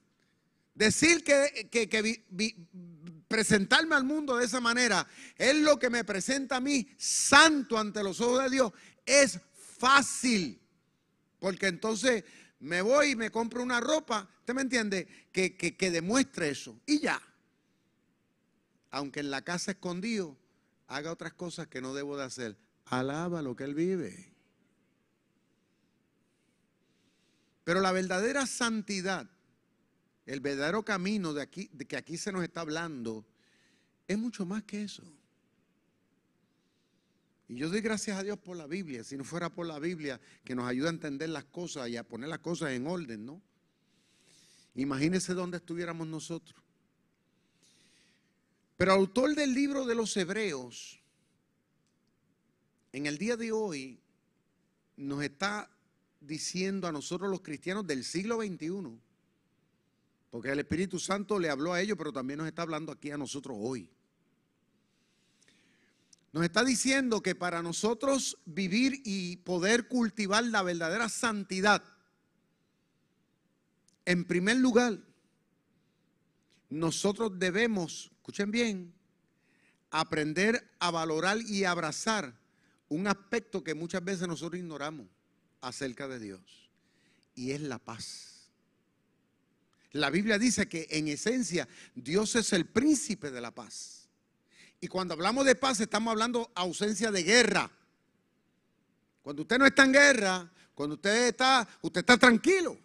Decir 0.74 1.24
que, 1.24 1.68
que, 1.70 1.88
que 1.88 2.26
presentarme 3.28 3.94
al 3.94 4.04
mundo 4.04 4.36
de 4.36 4.44
esa 4.44 4.60
manera 4.60 5.06
es 5.36 5.56
lo 5.56 5.78
que 5.78 5.90
me 5.90 6.04
presenta 6.04 6.56
a 6.56 6.60
mí 6.60 6.86
santo 6.98 7.78
ante 7.78 8.02
los 8.02 8.20
ojos 8.20 8.44
de 8.44 8.50
Dios. 8.50 8.72
Es 9.06 9.40
fácil. 9.78 10.60
Porque 11.38 11.66
entonces 11.66 12.24
me 12.60 12.82
voy 12.82 13.10
y 13.10 13.16
me 13.16 13.30
compro 13.30 13.62
una 13.62 13.80
ropa, 13.80 14.28
¿usted 14.42 14.54
me 14.54 14.62
entiende? 14.62 15.06
Que, 15.30 15.56
que, 15.56 15.90
demuestre 15.90 16.48
eso. 16.48 16.78
Y 16.84 16.98
ya. 16.98 17.22
Aunque 18.90 19.20
en 19.20 19.30
la 19.30 19.42
casa 19.42 19.70
escondido 19.70 20.36
haga 20.88 21.12
otras 21.12 21.32
cosas 21.32 21.68
que 21.68 21.80
no 21.80 21.94
debo 21.94 22.16
de 22.16 22.24
hacer. 22.24 22.56
Alaba 22.86 23.40
lo 23.40 23.54
que 23.54 23.64
él 23.64 23.74
vive. 23.74 24.32
Pero 27.64 27.80
la 27.80 27.92
verdadera 27.92 28.46
santidad 28.46 29.30
el 30.26 30.40
verdadero 30.40 30.84
camino 30.84 31.32
de, 31.32 31.42
aquí, 31.42 31.68
de 31.72 31.84
que 31.84 31.96
aquí 31.96 32.16
se 32.16 32.32
nos 32.32 32.44
está 32.44 32.60
hablando 32.60 33.26
es 34.06 34.18
mucho 34.18 34.44
más 34.44 34.62
que 34.64 34.82
eso. 34.82 35.02
Y 37.48 37.56
yo 37.56 37.68
doy 37.68 37.80
gracias 37.80 38.18
a 38.18 38.22
Dios 38.22 38.38
por 38.38 38.56
la 38.56 38.66
Biblia. 38.66 39.04
Si 39.04 39.16
no 39.16 39.24
fuera 39.24 39.50
por 39.50 39.66
la 39.66 39.78
Biblia 39.78 40.20
que 40.44 40.54
nos 40.54 40.68
ayuda 40.68 40.88
a 40.88 40.92
entender 40.92 41.28
las 41.28 41.44
cosas 41.44 41.88
y 41.88 41.96
a 41.96 42.04
poner 42.04 42.28
las 42.28 42.38
cosas 42.38 42.70
en 42.70 42.86
orden, 42.86 43.26
¿no? 43.26 43.42
Imagínense 44.74 45.34
dónde 45.34 45.58
estuviéramos 45.58 46.06
nosotros. 46.06 46.60
Pero 48.76 48.92
el 48.92 49.00
autor 49.00 49.34
del 49.34 49.54
libro 49.54 49.84
de 49.84 49.94
los 49.94 50.16
Hebreos, 50.16 51.00
en 52.92 53.06
el 53.06 53.18
día 53.18 53.36
de 53.36 53.52
hoy, 53.52 54.00
nos 54.96 55.22
está 55.22 55.70
diciendo 56.20 56.86
a 56.86 56.92
nosotros 56.92 57.30
los 57.30 57.42
cristianos 57.42 57.86
del 57.86 58.04
siglo 58.04 58.40
XXI, 58.40 58.98
porque 60.30 60.50
el 60.50 60.60
Espíritu 60.60 60.98
Santo 60.98 61.38
le 61.38 61.50
habló 61.50 61.72
a 61.74 61.80
ellos, 61.80 61.98
pero 61.98 62.12
también 62.12 62.38
nos 62.38 62.48
está 62.48 62.62
hablando 62.62 62.90
aquí 62.90 63.10
a 63.10 63.18
nosotros 63.18 63.56
hoy. 63.60 63.88
Nos 66.32 66.44
está 66.44 66.64
diciendo 66.64 67.22
que 67.22 67.34
para 67.34 67.62
nosotros 67.62 68.38
vivir 68.46 69.02
y 69.04 69.36
poder 69.36 69.86
cultivar 69.86 70.44
la 70.44 70.62
verdadera 70.62 71.10
santidad, 71.10 71.82
en 74.04 74.24
primer 74.24 74.56
lugar, 74.56 74.98
nosotros 76.70 77.38
debemos, 77.38 78.10
escuchen 78.16 78.50
bien, 78.50 78.94
aprender 79.90 80.70
a 80.78 80.90
valorar 80.90 81.38
y 81.40 81.64
abrazar 81.64 82.34
un 82.88 83.06
aspecto 83.06 83.62
que 83.62 83.74
muchas 83.74 84.02
veces 84.02 84.26
nosotros 84.26 84.58
ignoramos 84.58 85.06
acerca 85.60 86.08
de 86.08 86.18
Dios, 86.18 86.40
y 87.34 87.52
es 87.52 87.60
la 87.60 87.78
paz. 87.78 88.32
La 89.92 90.08
Biblia 90.08 90.38
dice 90.38 90.68
que 90.68 90.86
en 90.90 91.08
esencia 91.08 91.68
Dios 91.94 92.34
es 92.36 92.52
el 92.52 92.66
príncipe 92.66 93.30
de 93.30 93.40
la 93.40 93.50
paz. 93.50 94.08
Y 94.80 94.88
cuando 94.88 95.14
hablamos 95.14 95.44
de 95.44 95.54
paz, 95.54 95.78
estamos 95.80 96.10
hablando 96.10 96.50
ausencia 96.54 97.10
de 97.12 97.22
guerra. 97.22 97.70
Cuando 99.22 99.42
usted 99.42 99.58
no 99.58 99.66
está 99.66 99.84
en 99.84 99.92
guerra, 99.92 100.50
cuando 100.74 100.94
usted 100.96 101.28
está, 101.28 101.68
usted 101.82 102.00
está 102.00 102.16
tranquilo. 102.16 102.76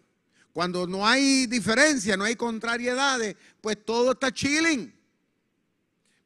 Cuando 0.52 0.86
no 0.86 1.06
hay 1.06 1.46
diferencia, 1.46 2.16
no 2.16 2.24
hay 2.24 2.36
contrariedades, 2.36 3.36
pues 3.60 3.84
todo 3.84 4.12
está 4.12 4.32
chilling. 4.32 4.94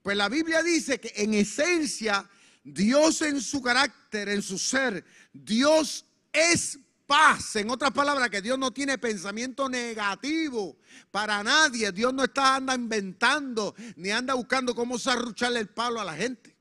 Pues 0.03 0.17
la 0.17 0.29
Biblia 0.29 0.63
dice 0.63 0.99
que 0.99 1.13
en 1.17 1.35
esencia, 1.35 2.29
Dios 2.65 3.23
en 3.23 3.41
su 3.41 3.63
carácter, 3.63 4.29
en 4.29 4.43
su 4.43 4.59
ser, 4.59 5.05
Dios 5.33 6.05
es 6.33 6.79
paz. 7.07 7.57
En 7.57 7.71
otras 7.71 7.91
palabras, 7.93 8.31
que 8.31 8.41
Dios 8.41 8.59
no 8.59 8.71
tiene 8.71 8.99
pensamiento 8.99 9.69
negativo 9.69 10.77
para 11.11 11.43
nadie. 11.43 11.93
Dios 11.93 12.13
no 12.15 12.25
está 12.25 12.57
anda 12.57 12.75
inventando 12.75 13.75
ni 13.97 14.11
anda 14.11 14.35
buscando 14.35 14.75
cómo 14.75 14.99
zarrucharle 14.99 15.61
el 15.61 15.69
palo 15.69 16.01
a 16.01 16.05
la 16.05 16.15
gente. 16.15 16.52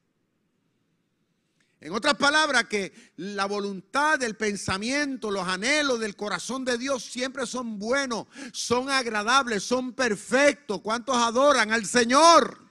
En 1.81 1.91
otras 1.93 2.13
palabras, 2.13 2.65
que 2.65 2.93
la 3.17 3.45
voluntad, 3.45 4.19
del 4.19 4.35
pensamiento, 4.35 5.31
los 5.31 5.47
anhelos 5.47 5.99
del 5.99 6.15
corazón 6.15 6.63
de 6.63 6.77
Dios 6.77 7.03
siempre 7.03 7.47
son 7.47 7.79
buenos, 7.79 8.27
son 8.53 8.87
agradables, 8.91 9.63
son 9.63 9.91
perfectos. 9.93 10.81
¿Cuántos 10.81 11.17
adoran 11.17 11.71
al 11.71 11.87
Señor? 11.87 12.61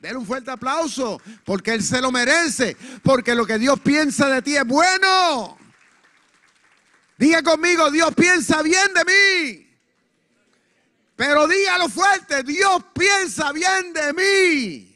Denle 0.00 0.18
un 0.18 0.26
fuerte 0.26 0.50
aplauso, 0.50 1.22
porque 1.44 1.72
Él 1.72 1.84
se 1.84 2.00
lo 2.00 2.10
merece, 2.10 2.76
porque 3.04 3.32
lo 3.32 3.46
que 3.46 3.58
Dios 3.58 3.78
piensa 3.78 4.28
de 4.28 4.42
ti 4.42 4.56
es 4.56 4.66
bueno. 4.66 5.56
Diga 7.16 7.44
conmigo, 7.44 7.92
Dios 7.92 8.12
piensa 8.16 8.60
bien 8.62 8.92
de 8.92 9.04
mí. 9.04 9.76
Pero 11.14 11.46
dígalo 11.46 11.88
fuerte, 11.88 12.42
Dios 12.42 12.82
piensa 12.92 13.52
bien 13.52 13.92
de 13.92 14.12
mí. 14.14 14.89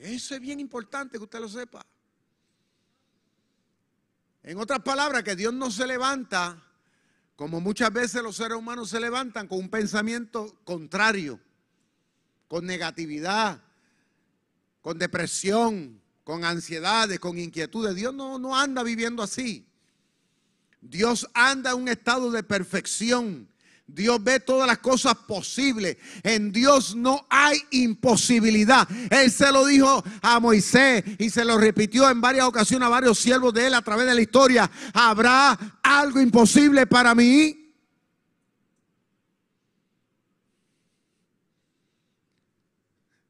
Eso 0.00 0.34
es 0.34 0.40
bien 0.40 0.58
importante 0.60 1.18
que 1.18 1.24
usted 1.24 1.40
lo 1.40 1.48
sepa. 1.48 1.84
En 4.42 4.56
otras 4.56 4.80
palabras, 4.80 5.22
que 5.22 5.36
Dios 5.36 5.52
no 5.52 5.70
se 5.70 5.86
levanta 5.86 6.62
como 7.36 7.60
muchas 7.60 7.92
veces 7.92 8.22
los 8.22 8.36
seres 8.36 8.56
humanos 8.56 8.90
se 8.90 9.00
levantan 9.00 9.46
con 9.46 9.58
un 9.58 9.68
pensamiento 9.68 10.58
contrario, 10.64 11.38
con 12.48 12.64
negatividad, 12.64 13.62
con 14.80 14.98
depresión, 14.98 16.00
con 16.24 16.44
ansiedades, 16.44 17.18
con 17.20 17.38
inquietudes. 17.38 17.94
Dios 17.94 18.14
no, 18.14 18.38
no 18.38 18.58
anda 18.58 18.82
viviendo 18.82 19.22
así. 19.22 19.66
Dios 20.80 21.28
anda 21.34 21.72
en 21.72 21.78
un 21.78 21.88
estado 21.88 22.30
de 22.30 22.42
perfección. 22.42 23.48
Dios 23.94 24.22
ve 24.22 24.40
todas 24.40 24.66
las 24.66 24.78
cosas 24.78 25.14
posibles. 25.14 25.96
En 26.22 26.52
Dios 26.52 26.94
no 26.94 27.26
hay 27.28 27.58
imposibilidad. 27.70 28.88
Él 29.10 29.30
se 29.30 29.50
lo 29.52 29.66
dijo 29.66 30.02
a 30.22 30.40
Moisés 30.40 31.04
y 31.18 31.30
se 31.30 31.44
lo 31.44 31.58
repitió 31.58 32.08
en 32.10 32.20
varias 32.20 32.46
ocasiones 32.46 32.86
a 32.86 32.90
varios 32.90 33.18
siervos 33.18 33.52
de 33.54 33.66
él 33.66 33.74
a 33.74 33.82
través 33.82 34.06
de 34.06 34.14
la 34.14 34.20
historia. 34.20 34.70
¿Habrá 34.92 35.58
algo 35.82 36.20
imposible 36.20 36.86
para 36.86 37.14
mí? 37.14 37.56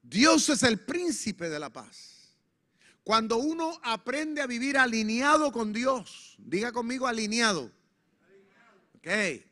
Dios 0.03 0.49
es 0.49 0.65
el 0.65 0.81
príncipe 0.81 1.49
de 1.49 1.61
la 1.61 1.71
paz. 1.71 2.35
Cuando 3.05 3.39
uno 3.39 3.81
aprende 3.83 4.41
a 4.41 4.47
vivir 4.47 4.77
alineado 4.77 5.53
con 5.53 5.73
Dios, 5.73 6.37
diga 6.39 6.73
conmigo 6.73 7.07
alineado. 7.07 7.71
Ok. 8.97 9.50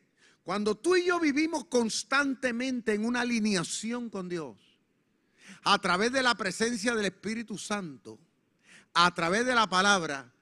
Cuando 0.49 0.73
tú 0.73 0.95
y 0.95 1.05
yo 1.05 1.19
vivimos 1.19 1.65
constantemente 1.65 2.95
en 2.95 3.05
una 3.05 3.21
alineación 3.21 4.09
con 4.09 4.27
Dios, 4.27 4.57
a 5.61 5.77
través 5.77 6.11
de 6.11 6.23
la 6.23 6.33
presencia 6.33 6.95
del 6.95 7.05
Espíritu 7.05 7.55
Santo, 7.55 8.17
a 8.95 9.13
través 9.13 9.45
de 9.45 9.53
la 9.53 9.69
palabra, 9.69 10.33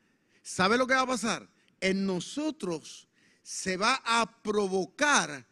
¿sabe 0.42 0.78
lo 0.78 0.88
que 0.88 0.94
va 0.94 1.02
a 1.02 1.08
pasar? 1.08 1.50
En 1.82 2.06
nosotros 2.06 3.10
se 3.44 3.76
va 3.76 4.02
a 4.06 4.42
provocar 4.42 5.46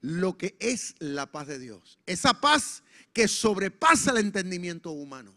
lo 0.00 0.36
que 0.36 0.56
es 0.58 0.96
la 0.98 1.30
paz 1.30 1.46
de 1.46 1.60
Dios. 1.60 2.00
Esa 2.04 2.34
paz 2.40 2.82
que 3.12 3.28
sobrepasa 3.28 4.10
el 4.10 4.16
entendimiento 4.16 4.90
humano. 4.90 5.32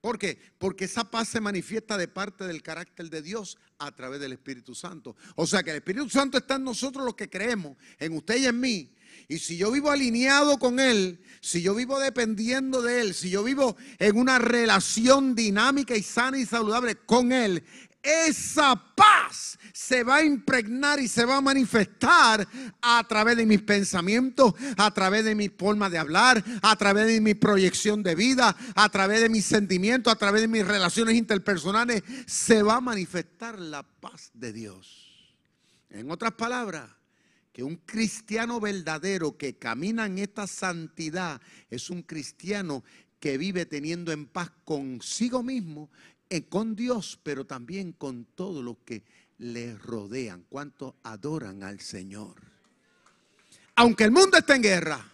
¿Por 0.00 0.18
qué? 0.18 0.40
Porque 0.56 0.86
esa 0.86 1.10
paz 1.10 1.28
se 1.28 1.42
manifiesta 1.42 1.98
de 1.98 2.08
parte 2.08 2.44
del 2.44 2.62
carácter 2.62 3.10
de 3.10 3.20
Dios 3.20 3.58
a 3.86 3.92
través 3.94 4.20
del 4.20 4.32
Espíritu 4.32 4.74
Santo. 4.74 5.16
O 5.36 5.46
sea 5.46 5.62
que 5.62 5.70
el 5.70 5.76
Espíritu 5.76 6.08
Santo 6.08 6.38
está 6.38 6.56
en 6.56 6.64
nosotros 6.64 7.04
los 7.04 7.14
que 7.14 7.28
creemos, 7.28 7.76
en 7.98 8.12
usted 8.14 8.36
y 8.36 8.46
en 8.46 8.60
mí. 8.60 8.90
Y 9.28 9.38
si 9.38 9.56
yo 9.56 9.70
vivo 9.70 9.90
alineado 9.90 10.58
con 10.58 10.80
Él, 10.80 11.20
si 11.40 11.62
yo 11.62 11.74
vivo 11.74 11.98
dependiendo 11.98 12.82
de 12.82 13.00
Él, 13.00 13.14
si 13.14 13.30
yo 13.30 13.42
vivo 13.42 13.76
en 13.98 14.16
una 14.16 14.38
relación 14.38 15.34
dinámica 15.34 15.96
y 15.96 16.02
sana 16.02 16.38
y 16.38 16.46
saludable 16.46 16.96
con 16.96 17.32
Él, 17.32 17.64
esa 18.02 18.74
paz 18.94 19.58
se 19.72 20.02
va 20.02 20.16
a 20.16 20.24
impregnar 20.24 21.00
y 21.00 21.08
se 21.08 21.24
va 21.24 21.36
a 21.36 21.40
manifestar 21.40 22.46
a 22.80 23.04
través 23.08 23.36
de 23.36 23.46
mis 23.46 23.62
pensamientos, 23.62 24.54
a 24.76 24.92
través 24.92 25.24
de 25.24 25.34
mi 25.34 25.48
forma 25.48 25.88
de 25.88 25.98
hablar, 25.98 26.42
a 26.62 26.76
través 26.76 27.06
de 27.06 27.20
mi 27.20 27.34
proyección 27.34 28.02
de 28.02 28.14
vida, 28.14 28.56
a 28.74 28.88
través 28.88 29.20
de 29.20 29.28
mis 29.28 29.44
sentimientos, 29.44 30.12
a 30.12 30.16
través 30.16 30.42
de 30.42 30.48
mis 30.48 30.66
relaciones 30.66 31.14
interpersonales. 31.14 32.02
Se 32.26 32.62
va 32.62 32.76
a 32.76 32.80
manifestar 32.80 33.58
la 33.58 33.82
paz 33.82 34.30
de 34.34 34.52
Dios. 34.52 35.08
En 35.90 36.10
otras 36.10 36.32
palabras, 36.32 36.88
que 37.52 37.62
un 37.62 37.76
cristiano 37.76 38.60
verdadero 38.60 39.36
que 39.36 39.58
camina 39.58 40.06
en 40.06 40.18
esta 40.18 40.46
santidad 40.46 41.40
es 41.70 41.90
un 41.90 42.02
cristiano 42.02 42.82
que 43.20 43.38
vive 43.38 43.66
teniendo 43.66 44.10
en 44.10 44.26
paz 44.26 44.50
consigo 44.64 45.42
mismo 45.42 45.90
con 46.48 46.74
Dios, 46.74 47.18
pero 47.22 47.44
también 47.44 47.92
con 47.92 48.24
todo 48.24 48.62
lo 48.62 48.78
que 48.84 49.04
le 49.38 49.76
rodean. 49.76 50.44
¿Cuánto 50.48 50.96
adoran 51.02 51.62
al 51.62 51.80
Señor? 51.80 52.34
Aunque 53.76 54.04
el 54.04 54.10
mundo 54.10 54.38
esté 54.38 54.54
en 54.54 54.62
guerra, 54.62 55.12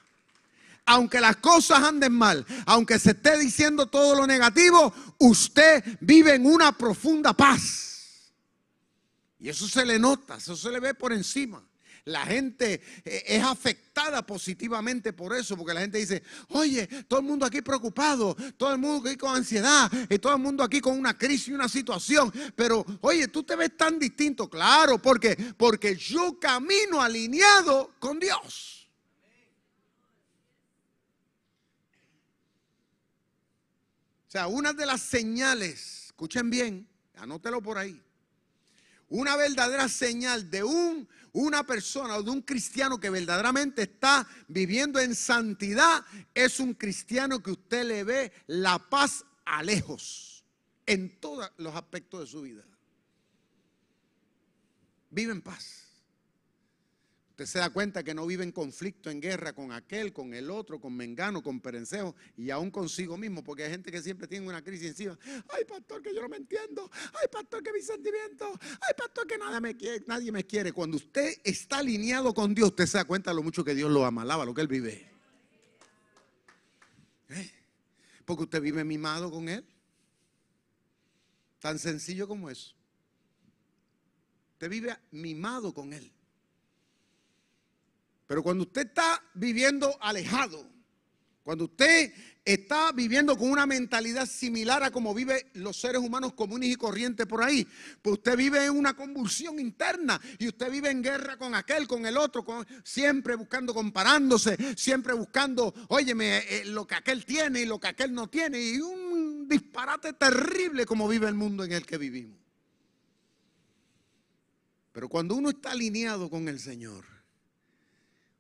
aunque 0.87 1.21
las 1.21 1.37
cosas 1.37 1.83
anden 1.83 2.13
mal, 2.13 2.47
aunque 2.67 2.99
se 2.99 3.11
esté 3.11 3.39
diciendo 3.39 3.87
todo 3.87 4.15
lo 4.15 4.27
negativo, 4.27 4.93
usted 5.19 5.85
vive 6.01 6.35
en 6.35 6.47
una 6.47 6.73
profunda 6.73 7.33
paz. 7.35 8.33
Y 9.39 9.49
eso 9.49 9.69
se 9.69 9.85
le 9.85 9.99
nota, 9.99 10.37
eso 10.37 10.57
se 10.57 10.71
le 10.71 10.81
ve 10.81 10.95
por 10.95 11.13
encima. 11.13 11.63
La 12.09 12.25
gente 12.25 12.81
eh, 13.05 13.23
es 13.27 13.45
afectada 13.45 14.25
positivamente 14.25 15.13
por 15.13 15.35
eso, 15.35 15.57
porque 15.57 15.75
la 15.75 15.83
gente 15.83 15.99
dice, 15.99 16.23
oye, 16.49 16.87
todo 17.07 17.21
el 17.21 17.27
mundo 17.27 17.45
aquí 17.45 17.61
preocupado, 17.61 18.35
todo 18.57 18.73
el 18.73 18.79
mundo 18.79 19.09
aquí 19.09 19.19
con 19.19 19.37
ansiedad, 19.37 19.91
y 20.09 20.19
todo 20.19 20.35
el 20.35 20.41
mundo 20.41 20.65
aquí 20.65 20.81
con 20.81 20.99
una 20.99 21.17
crisis 21.17 21.49
y 21.49 21.53
una 21.53 21.69
situación, 21.69 22.33
pero 22.57 22.85
oye, 23.03 23.29
tú 23.29 23.43
te 23.43 23.57
ves 23.57 23.77
tan 23.77 23.99
distinto, 23.99 24.49
claro, 24.49 24.99
porque 24.99 25.37
porque 25.57 25.97
yo 25.97 26.39
camino 26.41 27.03
alineado 27.03 27.95
con 27.99 28.19
Dios. 28.19 28.89
O 34.27 34.31
sea, 34.31 34.47
una 34.47 34.73
de 34.73 34.87
las 34.87 35.03
señales, 35.03 36.07
escuchen 36.07 36.49
bien, 36.49 36.89
anótelo 37.17 37.63
por 37.63 37.77
ahí. 37.77 38.03
Una 39.11 39.37
verdadera 39.37 39.89
señal 39.89 40.51
de 40.51 40.65
un 40.65 41.09
una 41.33 41.65
persona 41.65 42.17
o 42.17 42.23
de 42.23 42.31
un 42.31 42.43
cristiano 42.43 42.99
que 42.99 43.11
verdaderamente 43.11 43.83
está 43.83 44.27
viviendo 44.49 45.01
en 45.01 45.15
santidad 45.15 46.05
es 46.35 46.61
un 46.61 46.75
cristiano 46.75 47.43
que 47.43 47.53
usted 47.53 47.85
le 47.85 48.05
ve 48.05 48.33
la 48.47 48.79
paz 48.79 49.25
a 49.45 49.63
lejos 49.63 50.45
en 50.87 51.19
todos 51.21 51.51
los 51.59 51.75
aspectos 51.75 52.21
de 52.21 52.27
su 52.27 52.43
vida. 52.43 52.65
Vive 55.11 55.33
en 55.33 55.43
paz. 55.43 55.88
Usted 57.39 57.53
se 57.53 57.59
da 57.61 57.71
cuenta 57.71 58.03
que 58.03 58.15
no 58.15 58.27
vive 58.27 58.43
en 58.43 58.51
conflicto, 58.51 59.11
en 59.11 59.21
guerra 59.21 59.53
con 59.53 59.71
aquel, 59.71 60.13
con 60.13 60.35
el 60.35 60.51
otro, 60.51 60.81
con 60.81 60.93
Mengano, 60.97 61.41
con 61.41 61.61
Perencejo 61.61 62.17
y 62.37 62.51
aún 62.51 62.69
consigo 62.69 63.17
mismo, 63.17 63.45
porque 63.45 63.63
hay 63.63 63.71
gente 63.71 63.93
que 63.93 64.03
siempre 64.03 64.27
tiene 64.27 64.49
una 64.49 64.61
crisis 64.61 64.89
encima. 64.89 65.17
Ay, 65.49 65.65
pastor, 65.65 66.03
que 66.03 66.13
yo 66.13 66.21
no 66.21 66.29
me 66.29 66.39
entiendo. 66.39 66.91
Ay, 66.93 67.29
pastor, 67.31 67.63
que 67.63 67.73
mis 67.73 67.87
sentimientos. 67.87 68.59
Ay, 68.61 68.93
pastor, 68.97 69.25
que 69.29 69.39
nadie 69.39 69.61
me 69.61 69.77
quiere. 69.77 70.05
Nadie 70.09 70.33
me 70.33 70.45
quiere. 70.45 70.73
Cuando 70.73 70.97
usted 70.97 71.35
está 71.45 71.79
alineado 71.79 72.35
con 72.35 72.57
Dios, 72.57 72.71
usted 72.71 72.87
se 72.87 72.99
da 72.99 73.05
cuenta 73.05 73.31
de 73.31 73.37
lo 73.37 73.45
mucho 73.45 73.63
que 73.63 73.77
Dios 73.77 73.89
lo 73.89 74.05
ama, 74.05 74.23
alaba 74.23 74.45
lo 74.45 74.53
que 74.53 74.63
Él 74.63 74.67
vive. 74.67 75.09
¿Eh? 77.29 77.53
Porque 78.25 78.43
usted 78.43 78.61
vive 78.61 78.83
mimado 78.83 79.31
con 79.31 79.49
Él. 79.49 79.65
Tan 81.61 81.79
sencillo 81.79 82.27
como 82.27 82.51
eso. 82.51 82.75
Usted 84.55 84.69
vive 84.69 84.97
mimado 85.13 85.73
con 85.73 85.93
Él. 85.93 86.13
Pero 88.29 88.43
cuando 88.43 88.63
usted 88.65 88.87
está 88.87 89.21
viviendo 89.35 89.97
alejado, 90.01 90.65
Cuando 91.43 91.65
usted 91.65 92.13
está 92.45 92.93
viviendo 92.93 93.35
con 93.35 93.51
una 93.51 93.65
mentalidad 93.65 94.27
similar 94.27 94.83
a 94.83 94.91
como 94.91 95.15
viven 95.15 95.39
los 95.55 95.81
seres 95.81 96.03
humanos 96.03 96.35
comunes 96.35 96.69
y 96.69 96.75
corrientes 96.75 97.27
por 97.27 97.43
ahí, 97.43 97.67
pues 98.03 98.19
usted 98.19 98.37
vive 98.37 98.67
en 98.67 98.73
una 98.73 98.95
convulsión 98.95 99.59
interna 99.59 100.21
y 100.39 100.49
usted 100.49 100.71
vive 100.71 100.91
en 100.91 101.03
guerra 101.03 101.39
con 101.39 101.55
aquel, 101.55 101.89
con 101.89 102.05
el 102.05 102.19
otro, 102.19 102.45
siempre 102.85 103.35
buscando, 103.35 103.73
comparándose, 103.73 104.59
siempre 104.77 105.15
buscando, 105.15 105.73
óyeme, 105.89 106.41
eh, 106.51 106.65
lo 106.67 106.87
que 106.87 106.97
aquel 106.97 107.25
tiene 107.25 107.63
y 107.63 107.65
lo 107.65 107.81
que 107.81 107.89
aquel 107.89 108.13
no 108.13 108.29
tiene 108.29 108.61
y 108.61 108.79
un 108.79 109.49
disparate 109.49 110.13
terrible 110.13 110.85
como 110.85 111.09
vive 111.09 111.29
el 111.29 111.35
mundo 111.35 111.65
en 111.65 111.73
el 111.73 111.87
que 111.87 111.97
vivimos. 111.97 112.39
Pero 114.93 115.09
cuando 115.09 115.35
uno 115.35 115.49
está 115.49 115.71
alineado 115.71 116.29
con 116.29 116.47
el 116.47 116.61
Señor, 116.61 117.18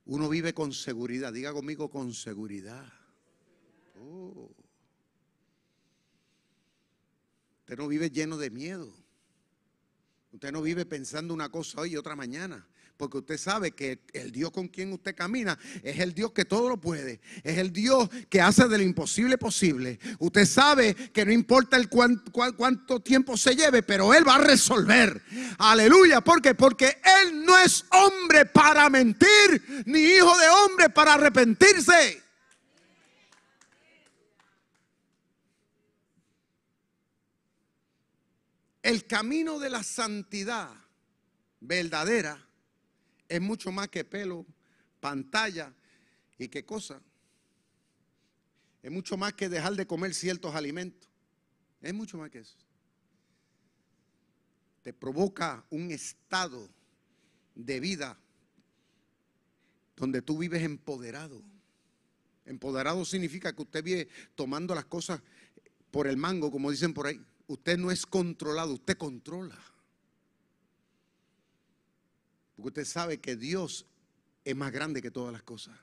uno 0.08 0.28
vive 0.28 0.54
con 0.54 0.72
seguridad. 0.72 1.32
Diga 1.32 1.52
conmigo 1.52 1.90
con 1.90 2.14
seguridad. 2.14 2.90
Oh. 4.00 4.50
Usted 7.60 7.76
no 7.76 7.86
vive 7.88 8.10
lleno 8.10 8.38
de 8.38 8.50
miedo. 8.50 8.90
Usted 10.32 10.50
no 10.50 10.62
vive 10.62 10.86
pensando 10.86 11.34
una 11.34 11.50
cosa 11.50 11.82
hoy 11.82 11.92
y 11.92 11.96
otra 11.96 12.16
mañana. 12.16 12.66
Porque 12.98 13.18
usted 13.18 13.38
sabe 13.38 13.70
que 13.70 14.00
el 14.12 14.32
Dios 14.32 14.50
con 14.50 14.66
quien 14.66 14.92
usted 14.92 15.14
camina 15.14 15.56
es 15.84 16.00
el 16.00 16.12
Dios 16.12 16.32
que 16.32 16.44
todo 16.44 16.68
lo 16.68 16.80
puede. 16.80 17.20
Es 17.44 17.56
el 17.56 17.72
Dios 17.72 18.10
que 18.28 18.40
hace 18.40 18.66
de 18.66 18.76
lo 18.76 18.82
imposible 18.82 19.38
posible. 19.38 20.00
Usted 20.18 20.44
sabe 20.44 20.96
que 20.96 21.24
no 21.24 21.30
importa 21.30 21.76
el 21.76 21.88
cuánto 21.88 22.98
tiempo 23.00 23.36
se 23.36 23.54
lleve, 23.54 23.84
pero 23.84 24.12
Él 24.12 24.26
va 24.26 24.34
a 24.34 24.40
resolver. 24.40 25.22
Aleluya. 25.58 26.20
¿Por 26.22 26.42
qué? 26.42 26.56
Porque 26.56 27.00
Él 27.22 27.44
no 27.44 27.56
es 27.56 27.84
hombre 27.92 28.46
para 28.46 28.90
mentir, 28.90 29.84
ni 29.86 30.00
hijo 30.00 30.36
de 30.36 30.48
hombre 30.48 30.90
para 30.90 31.14
arrepentirse. 31.14 32.20
El 38.82 39.06
camino 39.06 39.60
de 39.60 39.70
la 39.70 39.84
santidad 39.84 40.70
verdadera 41.60 42.47
es 43.28 43.40
mucho 43.40 43.70
más 43.70 43.88
que 43.88 44.04
pelo, 44.04 44.46
pantalla 45.00 45.72
y 46.38 46.48
qué 46.48 46.64
cosa. 46.64 47.00
Es 48.82 48.90
mucho 48.90 49.16
más 49.16 49.34
que 49.34 49.48
dejar 49.48 49.74
de 49.74 49.86
comer 49.86 50.14
ciertos 50.14 50.54
alimentos. 50.54 51.08
Es 51.80 51.92
mucho 51.92 52.18
más 52.18 52.30
que 52.30 52.40
eso. 52.40 52.56
Te 54.82 54.92
provoca 54.92 55.64
un 55.70 55.90
estado 55.90 56.68
de 57.54 57.80
vida 57.80 58.18
donde 59.96 60.22
tú 60.22 60.38
vives 60.38 60.62
empoderado. 60.62 61.42
Empoderado 62.46 63.04
significa 63.04 63.54
que 63.54 63.62
usted 63.62 63.84
vive 63.84 64.08
tomando 64.34 64.74
las 64.74 64.86
cosas 64.86 65.20
por 65.90 66.06
el 66.06 66.16
mango, 66.16 66.50
como 66.50 66.70
dicen 66.70 66.94
por 66.94 67.06
ahí. 67.06 67.20
Usted 67.46 67.76
no 67.76 67.90
es 67.90 68.06
controlado, 68.06 68.74
usted 68.74 68.96
controla. 68.96 69.58
Porque 72.58 72.80
usted 72.80 72.92
sabe 72.92 73.20
que 73.20 73.36
Dios 73.36 73.86
es 74.44 74.56
más 74.56 74.72
grande 74.72 75.00
que 75.00 75.12
todas 75.12 75.32
las 75.32 75.44
cosas. 75.44 75.78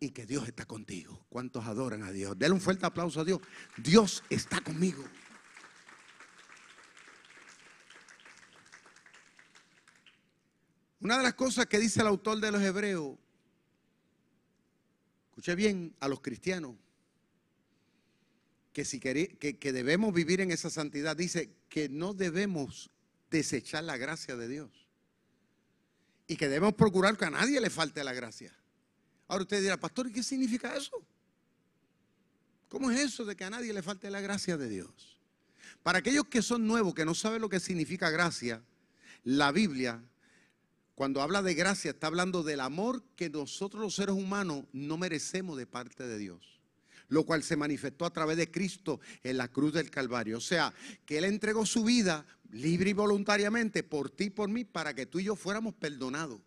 Y 0.00 0.12
que 0.12 0.24
Dios 0.24 0.48
está 0.48 0.64
contigo. 0.64 1.26
¿Cuántos 1.28 1.66
adoran 1.66 2.02
a 2.04 2.10
Dios? 2.10 2.38
Denle 2.38 2.54
un 2.54 2.60
fuerte 2.62 2.86
aplauso 2.86 3.20
a 3.20 3.24
Dios. 3.24 3.38
Dios 3.76 4.24
está 4.30 4.62
conmigo. 4.62 5.04
Una 11.00 11.18
de 11.18 11.24
las 11.24 11.34
cosas 11.34 11.66
que 11.66 11.78
dice 11.78 12.00
el 12.00 12.06
autor 12.06 12.40
de 12.40 12.50
los 12.50 12.62
Hebreos, 12.62 13.18
escuche 15.28 15.54
bien, 15.54 15.94
a 16.00 16.08
los 16.08 16.22
cristianos, 16.22 16.76
que, 18.72 18.86
si 18.86 18.98
que, 19.00 19.36
que 19.36 19.72
debemos 19.74 20.14
vivir 20.14 20.40
en 20.40 20.50
esa 20.50 20.70
santidad, 20.70 21.14
dice 21.14 21.52
que 21.68 21.90
no 21.90 22.14
debemos 22.14 22.90
desechar 23.30 23.84
la 23.84 23.98
gracia 23.98 24.34
de 24.34 24.48
Dios 24.48 24.87
y 26.28 26.36
que 26.36 26.48
debemos 26.48 26.74
procurar 26.74 27.16
que 27.16 27.24
a 27.24 27.30
nadie 27.30 27.60
le 27.60 27.70
falte 27.70 28.04
la 28.04 28.12
gracia. 28.12 28.54
Ahora 29.26 29.42
usted 29.42 29.60
dirá, 29.60 29.76
pastor, 29.78 30.06
¿y 30.06 30.12
qué 30.12 30.22
significa 30.22 30.76
eso? 30.76 30.96
¿Cómo 32.68 32.90
es 32.90 33.00
eso 33.00 33.24
de 33.24 33.34
que 33.34 33.44
a 33.44 33.50
nadie 33.50 33.72
le 33.72 33.82
falte 33.82 34.10
la 34.10 34.20
gracia 34.20 34.56
de 34.56 34.68
Dios? 34.68 35.18
Para 35.82 35.98
aquellos 35.98 36.26
que 36.26 36.42
son 36.42 36.66
nuevos, 36.66 36.94
que 36.94 37.04
no 37.04 37.14
saben 37.14 37.40
lo 37.40 37.48
que 37.48 37.60
significa 37.60 38.10
gracia, 38.10 38.62
la 39.24 39.50
Biblia, 39.52 40.02
cuando 40.94 41.22
habla 41.22 41.42
de 41.42 41.54
gracia, 41.54 41.92
está 41.92 42.08
hablando 42.08 42.42
del 42.42 42.60
amor 42.60 43.02
que 43.16 43.30
nosotros 43.30 43.82
los 43.82 43.94
seres 43.94 44.14
humanos 44.14 44.64
no 44.72 44.98
merecemos 44.98 45.56
de 45.56 45.66
parte 45.66 46.06
de 46.06 46.18
Dios 46.18 46.57
lo 47.08 47.24
cual 47.24 47.42
se 47.42 47.56
manifestó 47.56 48.04
a 48.04 48.12
través 48.12 48.36
de 48.36 48.50
Cristo 48.50 49.00
en 49.22 49.38
la 49.38 49.48
cruz 49.48 49.72
del 49.72 49.90
Calvario. 49.90 50.38
O 50.38 50.42
sea, 50.42 50.72
que 51.04 51.18
Él 51.18 51.24
entregó 51.24 51.66
su 51.66 51.84
vida 51.84 52.26
libre 52.50 52.90
y 52.90 52.94
voluntariamente 52.94 53.82
por 53.82 54.10
ti 54.10 54.24
y 54.24 54.30
por 54.30 54.48
mí, 54.48 54.64
para 54.64 54.94
que 54.94 55.06
tú 55.06 55.18
y 55.18 55.24
yo 55.24 55.36
fuéramos 55.36 55.74
perdonados. 55.74 56.40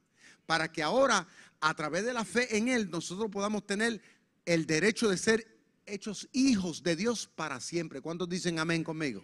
Para 0.45 0.71
que 0.71 0.83
ahora, 0.83 1.27
a 1.59 1.73
través 1.73 2.05
de 2.05 2.13
la 2.13 2.25
fe 2.25 2.57
en 2.57 2.67
Él, 2.67 2.89
nosotros 2.89 3.29
podamos 3.31 3.65
tener 3.65 4.01
el 4.45 4.65
derecho 4.65 5.09
de 5.09 5.17
ser 5.17 5.47
hechos 5.85 6.27
hijos 6.31 6.83
de 6.83 6.95
Dios 6.95 7.29
para 7.35 7.59
siempre. 7.59 8.01
¿Cuántos 8.01 8.29
dicen 8.29 8.59
amén 8.59 8.83
conmigo? 8.83 9.23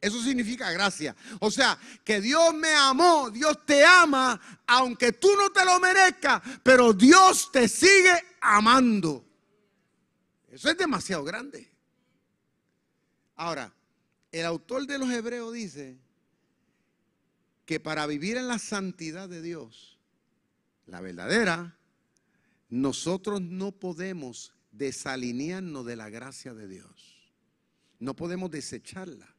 Eso 0.00 0.20
significa 0.20 0.72
gracia. 0.72 1.14
O 1.38 1.50
sea, 1.50 1.78
que 2.04 2.20
Dios 2.20 2.52
me 2.54 2.72
amó, 2.74 3.30
Dios 3.30 3.64
te 3.64 3.84
ama, 3.84 4.40
aunque 4.66 5.12
tú 5.12 5.28
no 5.36 5.50
te 5.50 5.64
lo 5.64 5.78
merezcas, 5.78 6.42
pero 6.62 6.92
Dios 6.92 7.52
te 7.52 7.68
sigue 7.68 8.12
amando. 8.40 9.31
Eso 10.52 10.68
es 10.68 10.76
demasiado 10.76 11.24
grande. 11.24 11.66
Ahora, 13.36 13.72
el 14.30 14.44
autor 14.44 14.86
de 14.86 14.98
los 14.98 15.10
Hebreos 15.10 15.54
dice 15.54 15.98
que 17.64 17.80
para 17.80 18.06
vivir 18.06 18.36
en 18.36 18.48
la 18.48 18.58
santidad 18.58 19.30
de 19.30 19.40
Dios, 19.40 19.98
la 20.86 21.00
verdadera, 21.00 21.78
nosotros 22.68 23.40
no 23.40 23.72
podemos 23.72 24.52
desalinearnos 24.72 25.86
de 25.86 25.96
la 25.96 26.10
gracia 26.10 26.52
de 26.52 26.68
Dios. 26.68 27.32
No 27.98 28.14
podemos 28.14 28.50
desecharla. 28.50 29.34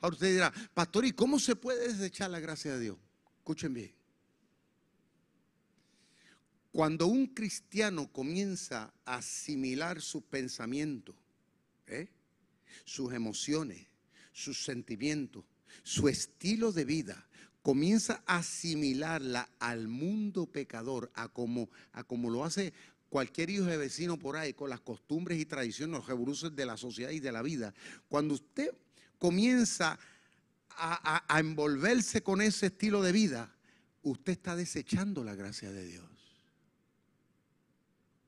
Ahora 0.00 0.14
usted 0.14 0.32
dirá, 0.32 0.54
pastor, 0.72 1.04
¿y 1.04 1.12
cómo 1.12 1.38
se 1.38 1.54
puede 1.54 1.92
desechar 1.92 2.30
la 2.30 2.40
gracia 2.40 2.72
de 2.74 2.80
Dios? 2.80 2.98
Escuchen 3.38 3.74
bien. 3.74 3.94
Cuando 6.76 7.06
un 7.06 7.28
cristiano 7.28 8.12
comienza 8.12 8.92
a 9.06 9.16
asimilar 9.16 10.02
sus 10.02 10.22
pensamientos, 10.24 11.16
¿eh? 11.86 12.10
sus 12.84 13.14
emociones, 13.14 13.86
sus 14.34 14.62
sentimientos, 14.62 15.42
su 15.82 16.06
estilo 16.06 16.72
de 16.72 16.84
vida, 16.84 17.26
comienza 17.62 18.22
a 18.26 18.40
asimilarla 18.40 19.48
al 19.58 19.88
mundo 19.88 20.44
pecador, 20.44 21.10
a 21.14 21.28
como, 21.28 21.70
a 21.92 22.04
como 22.04 22.28
lo 22.28 22.44
hace 22.44 22.74
cualquier 23.08 23.48
hijo 23.48 23.64
de 23.64 23.78
vecino 23.78 24.18
por 24.18 24.36
ahí, 24.36 24.52
con 24.52 24.68
las 24.68 24.82
costumbres 24.82 25.40
y 25.40 25.46
tradiciones, 25.46 25.96
los 25.96 26.06
revoluciones 26.06 26.56
de 26.56 26.66
la 26.66 26.76
sociedad 26.76 27.10
y 27.10 27.20
de 27.20 27.32
la 27.32 27.40
vida. 27.40 27.72
Cuando 28.06 28.34
usted 28.34 28.70
comienza 29.18 29.98
a, 30.68 31.24
a 31.26 31.40
envolverse 31.40 32.22
con 32.22 32.42
ese 32.42 32.66
estilo 32.66 33.02
de 33.02 33.12
vida, 33.12 33.56
usted 34.02 34.32
está 34.32 34.54
desechando 34.54 35.24
la 35.24 35.34
gracia 35.34 35.72
de 35.72 35.86
Dios. 35.86 36.15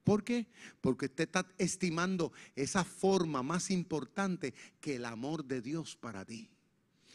¿Por 0.09 0.25
qué? 0.25 0.47
Porque 0.81 1.05
usted 1.05 1.25
está 1.25 1.47
estimando 1.59 2.33
esa 2.57 2.83
forma 2.83 3.43
más 3.43 3.71
importante 3.71 4.55
que 4.81 4.97
el 4.97 5.05
amor 5.05 5.45
de 5.45 5.61
Dios 5.61 5.97
para 5.97 6.25
ti. 6.25 6.49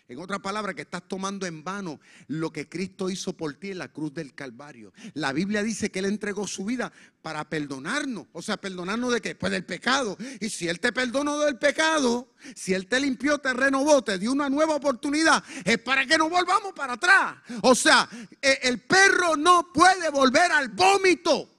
En 0.08 0.20
otra 0.20 0.38
palabra, 0.38 0.76
que 0.76 0.84
estás 0.84 1.02
tomando 1.08 1.48
en 1.48 1.64
vano 1.64 2.00
lo 2.28 2.52
que 2.52 2.70
Cristo 2.70 3.10
hizo 3.10 3.34
por 3.34 3.56
ti 3.56 3.72
en 3.72 3.80
la 3.80 3.88
cruz 3.88 4.14
del 4.14 4.36
Calvario. 4.36 4.94
La 5.16 5.34
Biblia 5.34 5.64
dice 5.64 5.90
que 5.90 5.98
Él 5.98 6.06
entregó 6.06 6.46
su 6.46 6.66
vida 6.66 6.94
para 7.24 7.50
perdonarnos. 7.50 8.28
O 8.32 8.44
sea, 8.44 8.58
perdonarnos 8.58 9.12
de 9.12 9.22
qué? 9.22 9.34
Pues 9.34 9.52
del 9.52 9.66
pecado. 9.66 10.16
Y 10.40 10.50
si 10.50 10.68
Él 10.68 10.80
te 10.80 10.94
perdonó 10.94 11.40
del 11.40 11.58
pecado, 11.58 12.36
si 12.54 12.76
Él 12.76 12.86
te 12.86 13.00
limpió, 13.00 13.40
te 13.40 13.54
renovó, 13.54 14.04
te 14.04 14.20
dio 14.20 14.32
una 14.32 14.52
nueva 14.52 14.76
oportunidad, 14.76 15.44
es 15.66 15.80
para 15.80 16.06
que 16.06 16.20
no 16.20 16.30
volvamos 16.30 16.74
para 16.74 16.94
atrás. 16.94 17.38
O 17.64 17.74
sea, 17.74 18.08
e, 18.40 18.60
el 18.62 18.82
perro 18.82 19.36
no 19.36 19.74
puede 19.74 20.12
volver 20.12 20.52
al 20.52 20.70
vómito. 20.70 21.50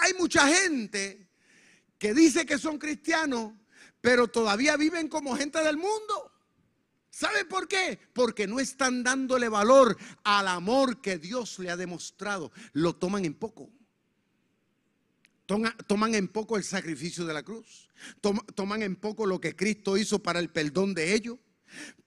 Hay 0.00 0.14
mucha 0.14 0.46
gente 0.48 1.28
que 1.98 2.14
dice 2.14 2.46
que 2.46 2.58
son 2.58 2.78
cristianos, 2.78 3.52
pero 4.00 4.28
todavía 4.28 4.76
viven 4.76 5.08
como 5.08 5.36
gente 5.36 5.62
del 5.62 5.76
mundo. 5.76 6.32
¿Saben 7.10 7.46
por 7.48 7.68
qué? 7.68 7.98
Porque 8.14 8.46
no 8.46 8.60
están 8.60 9.02
dándole 9.02 9.48
valor 9.48 9.96
al 10.24 10.48
amor 10.48 11.02
que 11.02 11.18
Dios 11.18 11.58
le 11.58 11.70
ha 11.70 11.76
demostrado. 11.76 12.50
Lo 12.72 12.94
toman 12.96 13.24
en 13.24 13.34
poco. 13.34 13.70
Toman 15.86 16.14
en 16.14 16.28
poco 16.28 16.56
el 16.56 16.64
sacrificio 16.64 17.26
de 17.26 17.34
la 17.34 17.42
cruz. 17.42 17.90
Toman 18.54 18.82
en 18.82 18.96
poco 18.96 19.26
lo 19.26 19.40
que 19.40 19.56
Cristo 19.56 19.96
hizo 19.96 20.20
para 20.20 20.38
el 20.38 20.48
perdón 20.48 20.94
de 20.94 21.12
ellos. 21.12 21.38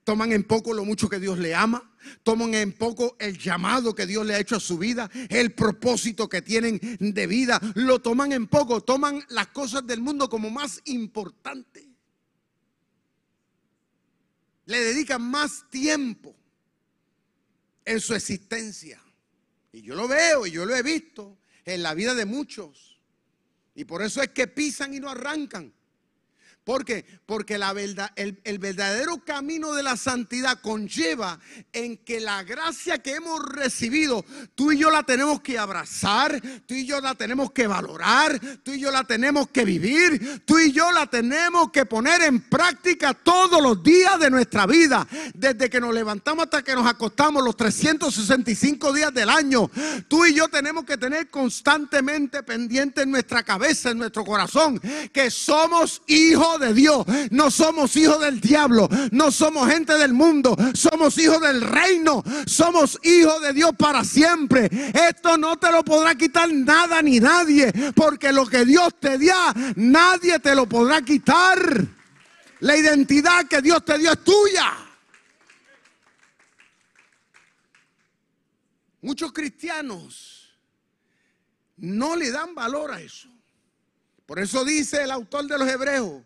Toman 0.04 0.32
en 0.32 0.44
poco 0.44 0.72
lo 0.72 0.84
mucho 0.84 1.08
que 1.08 1.18
Dios 1.18 1.38
le 1.38 1.54
ama, 1.54 1.90
toman 2.22 2.54
en 2.54 2.72
poco 2.72 3.16
el 3.18 3.38
llamado 3.38 3.94
que 3.94 4.06
Dios 4.06 4.26
le 4.26 4.34
ha 4.34 4.38
hecho 4.38 4.56
a 4.56 4.60
su 4.60 4.78
vida, 4.78 5.10
el 5.30 5.52
propósito 5.52 6.28
que 6.28 6.42
tienen 6.42 6.78
de 7.00 7.26
vida, 7.26 7.60
lo 7.74 8.00
toman 8.00 8.32
en 8.32 8.46
poco, 8.46 8.82
toman 8.82 9.24
las 9.28 9.48
cosas 9.48 9.86
del 9.86 10.00
mundo 10.00 10.28
como 10.28 10.50
más 10.50 10.80
importante. 10.84 11.88
Le 14.66 14.80
dedican 14.80 15.22
más 15.22 15.68
tiempo 15.70 16.34
en 17.84 18.00
su 18.00 18.14
existencia. 18.14 19.00
Y 19.72 19.82
yo 19.82 19.94
lo 19.94 20.08
veo 20.08 20.46
y 20.46 20.52
yo 20.52 20.64
lo 20.64 20.74
he 20.74 20.82
visto 20.82 21.38
en 21.64 21.82
la 21.82 21.94
vida 21.94 22.14
de 22.14 22.24
muchos. 22.24 23.00
Y 23.74 23.84
por 23.84 24.02
eso 24.02 24.22
es 24.22 24.28
que 24.28 24.46
pisan 24.46 24.94
y 24.94 25.00
no 25.00 25.10
arrancan. 25.10 25.72
¿Por 26.64 26.86
qué? 26.86 27.04
Porque 27.26 27.60
el, 28.16 28.58
verdadero 28.58 29.22
camino 29.22 29.74
de 29.74 29.82
la 29.82 29.98
santidad 29.98 30.62
conlleva 30.62 31.38
en 31.74 31.98
que 31.98 32.20
la 32.20 32.42
gracia 32.42 33.02
que 33.02 33.16
hemos 33.16 33.44
recibido, 33.44 34.24
tú 34.54 34.72
y 34.72 34.78
yo 34.78 34.90
la 34.90 35.02
tenemos 35.02 35.42
que 35.42 35.58
abrazar, 35.58 36.40
tú 36.66 36.72
y 36.72 36.86
yo 36.86 37.02
la 37.02 37.14
tenemos 37.16 37.52
que 37.52 37.66
valorar, 37.66 38.40
tú 38.62 38.72
y 38.72 38.80
yo 38.80 38.90
la 38.90 39.04
tenemos 39.04 39.48
que 39.48 39.66
vivir, 39.66 40.42
tú 40.46 40.58
y 40.58 40.72
yo 40.72 40.90
la 40.90 41.06
tenemos 41.06 41.70
que 41.70 41.84
poner 41.84 42.22
en 42.22 42.40
práctica 42.40 43.12
todos 43.12 43.62
los 43.62 43.82
días 43.82 44.18
de 44.18 44.30
nuestra 44.30 44.66
vida, 44.66 45.06
desde 45.34 45.68
que 45.68 45.80
nos 45.80 45.92
levantamos 45.92 46.44
hasta 46.44 46.62
que 46.62 46.74
nos 46.74 46.86
acostamos, 46.86 47.44
los 47.44 47.58
365 47.58 48.90
días 48.94 49.12
del 49.12 49.28
año. 49.28 49.70
Tú 50.08 50.24
y 50.24 50.32
yo 50.32 50.48
tenemos 50.48 50.86
que 50.86 50.96
tener 50.96 51.28
constantemente 51.28 52.42
pendiente 52.42 53.02
en 53.02 53.10
nuestra 53.10 53.42
cabeza, 53.42 53.90
en 53.90 53.98
nuestro 53.98 54.24
corazón, 54.24 54.80
que 55.12 55.30
somos 55.30 56.00
de 56.58 56.74
Dios. 56.74 57.04
No 57.30 57.50
somos 57.50 57.96
hijos 57.96 58.20
del 58.20 58.40
diablo. 58.40 58.88
No 59.10 59.30
somos 59.30 59.68
gente 59.68 59.96
del 59.96 60.12
mundo. 60.12 60.56
Somos 60.74 61.18
hijos 61.18 61.40
del 61.40 61.60
reino. 61.60 62.22
Somos 62.46 62.98
hijos 63.02 63.40
de 63.42 63.52
Dios 63.52 63.72
para 63.76 64.04
siempre. 64.04 64.68
Esto 65.08 65.36
no 65.36 65.56
te 65.56 65.70
lo 65.70 65.84
podrá 65.84 66.14
quitar 66.14 66.52
nada 66.52 67.02
ni 67.02 67.20
nadie. 67.20 67.72
Porque 67.94 68.32
lo 68.32 68.46
que 68.46 68.64
Dios 68.64 68.94
te 69.00 69.18
dio, 69.18 69.34
nadie 69.76 70.38
te 70.38 70.54
lo 70.54 70.66
podrá 70.66 71.02
quitar. 71.02 71.58
La 72.60 72.76
identidad 72.76 73.46
que 73.46 73.60
Dios 73.60 73.84
te 73.84 73.98
dio 73.98 74.12
es 74.12 74.24
tuya. 74.24 74.72
Muchos 79.02 79.32
cristianos 79.32 80.56
no 81.76 82.16
le 82.16 82.30
dan 82.30 82.54
valor 82.54 82.92
a 82.92 83.00
eso. 83.00 83.28
Por 84.26 84.38
eso 84.38 84.64
dice 84.64 85.02
el 85.02 85.10
autor 85.10 85.46
de 85.46 85.58
los 85.58 85.68
Hebreos, 85.68 86.22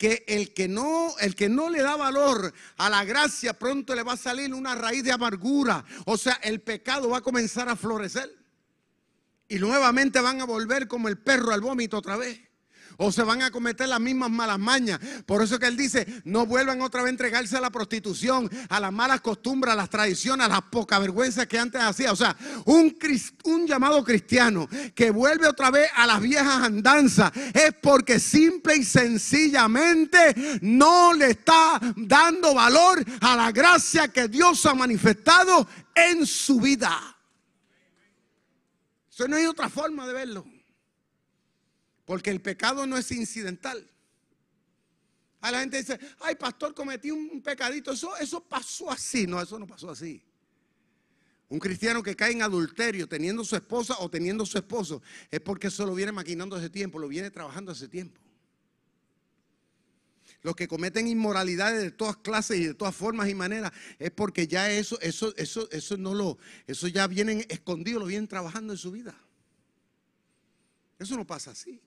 que 0.00 0.24
el 0.28 0.54
que 0.54 0.66
no, 0.66 1.14
el 1.18 1.34
que 1.34 1.50
no 1.50 1.68
le 1.68 1.82
da 1.82 1.94
valor 1.94 2.54
a 2.78 2.88
la 2.88 3.04
gracia, 3.04 3.52
pronto 3.52 3.94
le 3.94 4.02
va 4.02 4.14
a 4.14 4.16
salir 4.16 4.54
una 4.54 4.74
raíz 4.74 5.04
de 5.04 5.12
amargura. 5.12 5.84
O 6.06 6.16
sea, 6.16 6.40
el 6.42 6.62
pecado 6.62 7.10
va 7.10 7.18
a 7.18 7.20
comenzar 7.20 7.68
a 7.68 7.76
florecer. 7.76 8.34
Y 9.46 9.58
nuevamente 9.58 10.18
van 10.20 10.40
a 10.40 10.46
volver 10.46 10.88
como 10.88 11.08
el 11.08 11.18
perro 11.18 11.52
al 11.52 11.60
vómito 11.60 11.98
otra 11.98 12.16
vez 12.16 12.40
o 13.02 13.10
se 13.10 13.22
van 13.22 13.40
a 13.40 13.50
cometer 13.50 13.88
las 13.88 13.98
mismas 13.98 14.30
malas 14.30 14.58
mañas. 14.58 15.00
Por 15.24 15.42
eso 15.42 15.58
que 15.58 15.66
él 15.66 15.76
dice, 15.76 16.06
no 16.24 16.44
vuelvan 16.44 16.82
otra 16.82 17.00
vez 17.00 17.08
a 17.08 17.10
entregarse 17.10 17.56
a 17.56 17.60
la 17.60 17.70
prostitución, 17.70 18.48
a 18.68 18.78
las 18.78 18.92
malas 18.92 19.22
costumbres, 19.22 19.72
a 19.72 19.76
las 19.76 19.88
tradiciones, 19.88 20.44
a 20.44 20.50
las 20.50 20.62
poca 20.62 20.98
vergüenza 20.98 21.46
que 21.46 21.58
antes 21.58 21.80
hacía. 21.80 22.12
O 22.12 22.16
sea, 22.16 22.36
un, 22.66 22.94
un 23.44 23.66
llamado 23.66 24.04
cristiano 24.04 24.68
que 24.94 25.10
vuelve 25.10 25.48
otra 25.48 25.70
vez 25.70 25.90
a 25.96 26.06
las 26.06 26.20
viejas 26.20 26.62
andanzas 26.62 27.32
es 27.54 27.72
porque 27.80 28.20
simple 28.20 28.76
y 28.76 28.84
sencillamente 28.84 30.60
no 30.60 31.14
le 31.14 31.30
está 31.30 31.80
dando 31.96 32.52
valor 32.52 33.02
a 33.22 33.34
la 33.34 33.50
gracia 33.50 34.08
que 34.08 34.28
Dios 34.28 34.66
ha 34.66 34.74
manifestado 34.74 35.66
en 35.94 36.26
su 36.26 36.60
vida. 36.60 37.16
Eso 39.10 39.26
no 39.26 39.36
hay 39.36 39.46
otra 39.46 39.70
forma 39.70 40.06
de 40.06 40.12
verlo. 40.12 40.49
Porque 42.10 42.30
el 42.30 42.40
pecado 42.40 42.88
no 42.88 42.98
es 42.98 43.12
incidental. 43.12 43.88
A 45.42 45.52
la 45.52 45.60
gente 45.60 45.76
dice, 45.76 45.96
ay 46.18 46.34
pastor, 46.34 46.74
cometí 46.74 47.12
un 47.12 47.40
pecadito. 47.40 47.92
Eso, 47.92 48.16
eso 48.16 48.42
pasó 48.42 48.90
así. 48.90 49.28
No, 49.28 49.40
eso 49.40 49.60
no 49.60 49.66
pasó 49.68 49.90
así. 49.90 50.20
Un 51.48 51.60
cristiano 51.60 52.02
que 52.02 52.16
cae 52.16 52.32
en 52.32 52.42
adulterio 52.42 53.08
teniendo 53.08 53.44
su 53.44 53.54
esposa 53.54 53.94
o 54.00 54.10
teniendo 54.10 54.44
su 54.44 54.58
esposo 54.58 55.00
es 55.30 55.38
porque 55.38 55.68
eso 55.68 55.86
lo 55.86 55.94
viene 55.94 56.10
maquinando 56.10 56.56
hace 56.56 56.68
tiempo, 56.68 56.98
lo 56.98 57.06
viene 57.06 57.30
trabajando 57.30 57.70
hace 57.70 57.86
tiempo. 57.86 58.20
Los 60.42 60.56
que 60.56 60.66
cometen 60.66 61.06
inmoralidades 61.06 61.80
de 61.80 61.92
todas 61.92 62.16
clases 62.16 62.58
y 62.58 62.64
de 62.64 62.74
todas 62.74 62.96
formas 62.96 63.28
y 63.28 63.36
maneras 63.36 63.70
es 64.00 64.10
porque 64.10 64.48
ya 64.48 64.68
eso, 64.68 65.00
eso, 65.00 65.32
eso, 65.36 65.70
eso 65.70 65.96
no 65.96 66.14
lo, 66.14 66.38
eso 66.66 66.88
ya 66.88 67.06
vienen 67.06 67.46
escondido, 67.48 68.00
lo 68.00 68.06
vienen 68.06 68.26
trabajando 68.26 68.72
en 68.72 68.80
su 68.80 68.90
vida. 68.90 69.16
Eso 70.98 71.16
no 71.16 71.24
pasa 71.24 71.52
así 71.52 71.80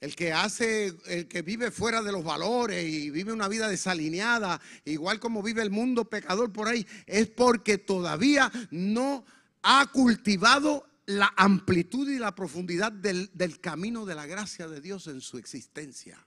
el 0.00 0.16
que 0.16 0.32
hace, 0.32 0.94
el 1.06 1.28
que 1.28 1.42
vive 1.42 1.70
fuera 1.70 2.02
de 2.02 2.12
los 2.12 2.24
valores 2.24 2.84
y 2.84 3.10
vive 3.10 3.32
una 3.32 3.48
vida 3.48 3.68
desalineada, 3.68 4.60
igual 4.84 5.20
como 5.20 5.42
vive 5.42 5.62
el 5.62 5.70
mundo 5.70 6.06
pecador 6.06 6.52
por 6.52 6.68
ahí, 6.68 6.86
es 7.06 7.28
porque 7.28 7.78
todavía 7.78 8.50
no 8.70 9.24
ha 9.62 9.86
cultivado 9.92 10.86
la 11.06 11.32
amplitud 11.36 12.08
y 12.08 12.18
la 12.18 12.34
profundidad 12.34 12.92
del, 12.92 13.30
del 13.34 13.60
camino 13.60 14.06
de 14.06 14.14
la 14.14 14.26
gracia 14.26 14.68
de 14.68 14.80
Dios 14.80 15.06
en 15.06 15.20
su 15.20 15.38
existencia. 15.38 16.26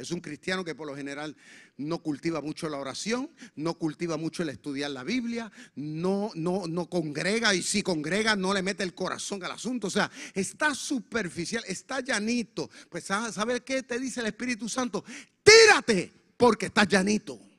Es 0.00 0.10
un 0.10 0.20
cristiano 0.20 0.64
que 0.64 0.74
por 0.74 0.86
lo 0.86 0.96
general 0.96 1.36
no 1.76 2.02
cultiva 2.02 2.40
mucho 2.40 2.68
la 2.68 2.78
oración, 2.78 3.30
no 3.54 3.74
cultiva 3.74 4.16
mucho 4.16 4.42
el 4.42 4.48
estudiar 4.48 4.90
la 4.90 5.04
Biblia, 5.04 5.52
no, 5.74 6.30
no, 6.34 6.66
no 6.66 6.88
congrega 6.88 7.54
y 7.54 7.62
si 7.62 7.82
congrega 7.82 8.36
no 8.36 8.54
le 8.54 8.62
mete 8.62 8.82
el 8.82 8.94
corazón 8.94 9.44
al 9.44 9.52
asunto. 9.52 9.88
O 9.88 9.90
sea, 9.90 10.10
está 10.34 10.74
superficial, 10.74 11.62
está 11.66 12.00
llanito. 12.00 12.70
Pues 12.88 13.04
¿sabes 13.04 13.60
qué 13.60 13.82
te 13.82 13.98
dice 13.98 14.20
el 14.20 14.26
Espíritu 14.26 14.68
Santo? 14.68 15.04
Tírate 15.42 16.12
porque 16.36 16.66
estás 16.66 16.88
llanito 16.88 17.49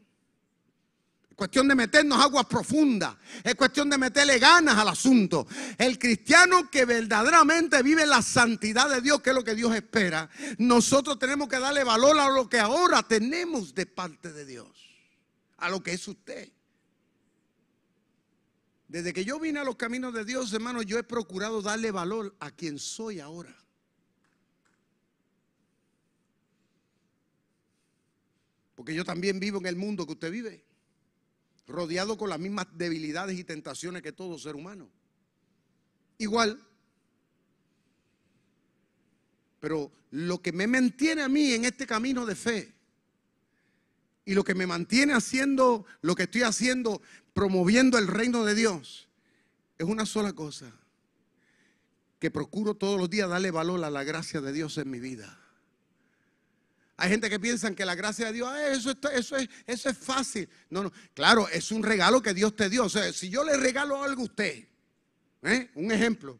cuestión 1.41 1.67
de 1.67 1.73
meternos 1.73 2.23
aguas 2.23 2.45
profundas, 2.45 3.15
es 3.43 3.55
cuestión 3.55 3.89
de 3.89 3.97
meterle 3.97 4.37
ganas 4.37 4.77
al 4.77 4.89
asunto. 4.89 5.47
El 5.75 5.97
cristiano 5.97 6.69
que 6.69 6.85
verdaderamente 6.85 7.81
vive 7.81 8.05
la 8.05 8.21
santidad 8.21 8.87
de 8.87 9.01
Dios, 9.01 9.21
que 9.21 9.31
es 9.31 9.35
lo 9.35 9.43
que 9.43 9.55
Dios 9.55 9.73
espera, 9.73 10.29
nosotros 10.59 11.17
tenemos 11.17 11.49
que 11.49 11.57
darle 11.57 11.83
valor 11.83 12.19
a 12.19 12.29
lo 12.29 12.47
que 12.47 12.59
ahora 12.59 13.01
tenemos 13.01 13.73
de 13.73 13.87
parte 13.87 14.31
de 14.31 14.45
Dios, 14.45 14.69
a 15.57 15.67
lo 15.71 15.81
que 15.81 15.93
es 15.93 16.07
usted. 16.07 16.47
Desde 18.87 19.11
que 19.11 19.25
yo 19.25 19.39
vine 19.39 19.61
a 19.61 19.63
los 19.63 19.77
caminos 19.77 20.13
de 20.13 20.23
Dios, 20.23 20.53
hermano, 20.53 20.83
yo 20.83 20.99
he 20.99 21.03
procurado 21.03 21.63
darle 21.63 21.89
valor 21.89 22.35
a 22.39 22.51
quien 22.51 22.77
soy 22.77 23.19
ahora. 23.19 23.57
Porque 28.75 28.93
yo 28.93 29.03
también 29.03 29.39
vivo 29.39 29.57
en 29.57 29.65
el 29.65 29.75
mundo 29.75 30.05
que 30.05 30.13
usted 30.13 30.29
vive 30.29 30.70
rodeado 31.71 32.17
con 32.17 32.29
las 32.29 32.39
mismas 32.39 32.67
debilidades 32.73 33.39
y 33.39 33.43
tentaciones 33.43 34.01
que 34.01 34.11
todo 34.11 34.37
ser 34.37 34.55
humano. 34.55 34.89
Igual. 36.17 36.61
Pero 39.59 39.91
lo 40.11 40.41
que 40.41 40.51
me 40.51 40.67
mantiene 40.67 41.21
a 41.23 41.29
mí 41.29 41.53
en 41.53 41.65
este 41.65 41.87
camino 41.87 42.25
de 42.25 42.35
fe 42.35 42.73
y 44.25 44.33
lo 44.33 44.43
que 44.43 44.55
me 44.55 44.67
mantiene 44.67 45.13
haciendo 45.13 45.85
lo 46.01 46.15
que 46.15 46.23
estoy 46.23 46.43
haciendo, 46.43 47.01
promoviendo 47.33 47.97
el 47.97 48.07
reino 48.07 48.45
de 48.45 48.55
Dios, 48.55 49.09
es 49.77 49.85
una 49.87 50.05
sola 50.05 50.33
cosa, 50.33 50.71
que 52.19 52.29
procuro 52.29 52.75
todos 52.75 52.99
los 52.99 53.09
días 53.09 53.29
darle 53.29 53.49
valor 53.49 53.83
a 53.83 53.89
la 53.89 54.03
gracia 54.03 54.41
de 54.41 54.53
Dios 54.53 54.77
en 54.77 54.91
mi 54.91 54.99
vida. 54.99 55.40
Hay 56.97 57.09
gente 57.09 57.29
que 57.29 57.39
piensa 57.39 57.73
que 57.73 57.85
la 57.85 57.95
gracia 57.95 58.27
de 58.27 58.33
Dios, 58.33 58.49
ah, 58.51 58.67
eso, 58.67 58.91
eso, 59.13 59.37
es, 59.37 59.49
eso 59.65 59.89
es 59.89 59.97
fácil. 59.97 60.47
No, 60.69 60.83
no, 60.83 60.93
claro, 61.13 61.47
es 61.47 61.71
un 61.71 61.81
regalo 61.81 62.21
que 62.21 62.33
Dios 62.33 62.55
te 62.55 62.69
dio. 62.69 62.85
O 62.85 62.89
sea, 62.89 63.11
si 63.11 63.29
yo 63.29 63.43
le 63.43 63.57
regalo 63.57 64.03
algo 64.03 64.21
a 64.21 64.25
usted, 64.25 64.65
¿eh? 65.43 65.71
un 65.75 65.91
ejemplo, 65.91 66.39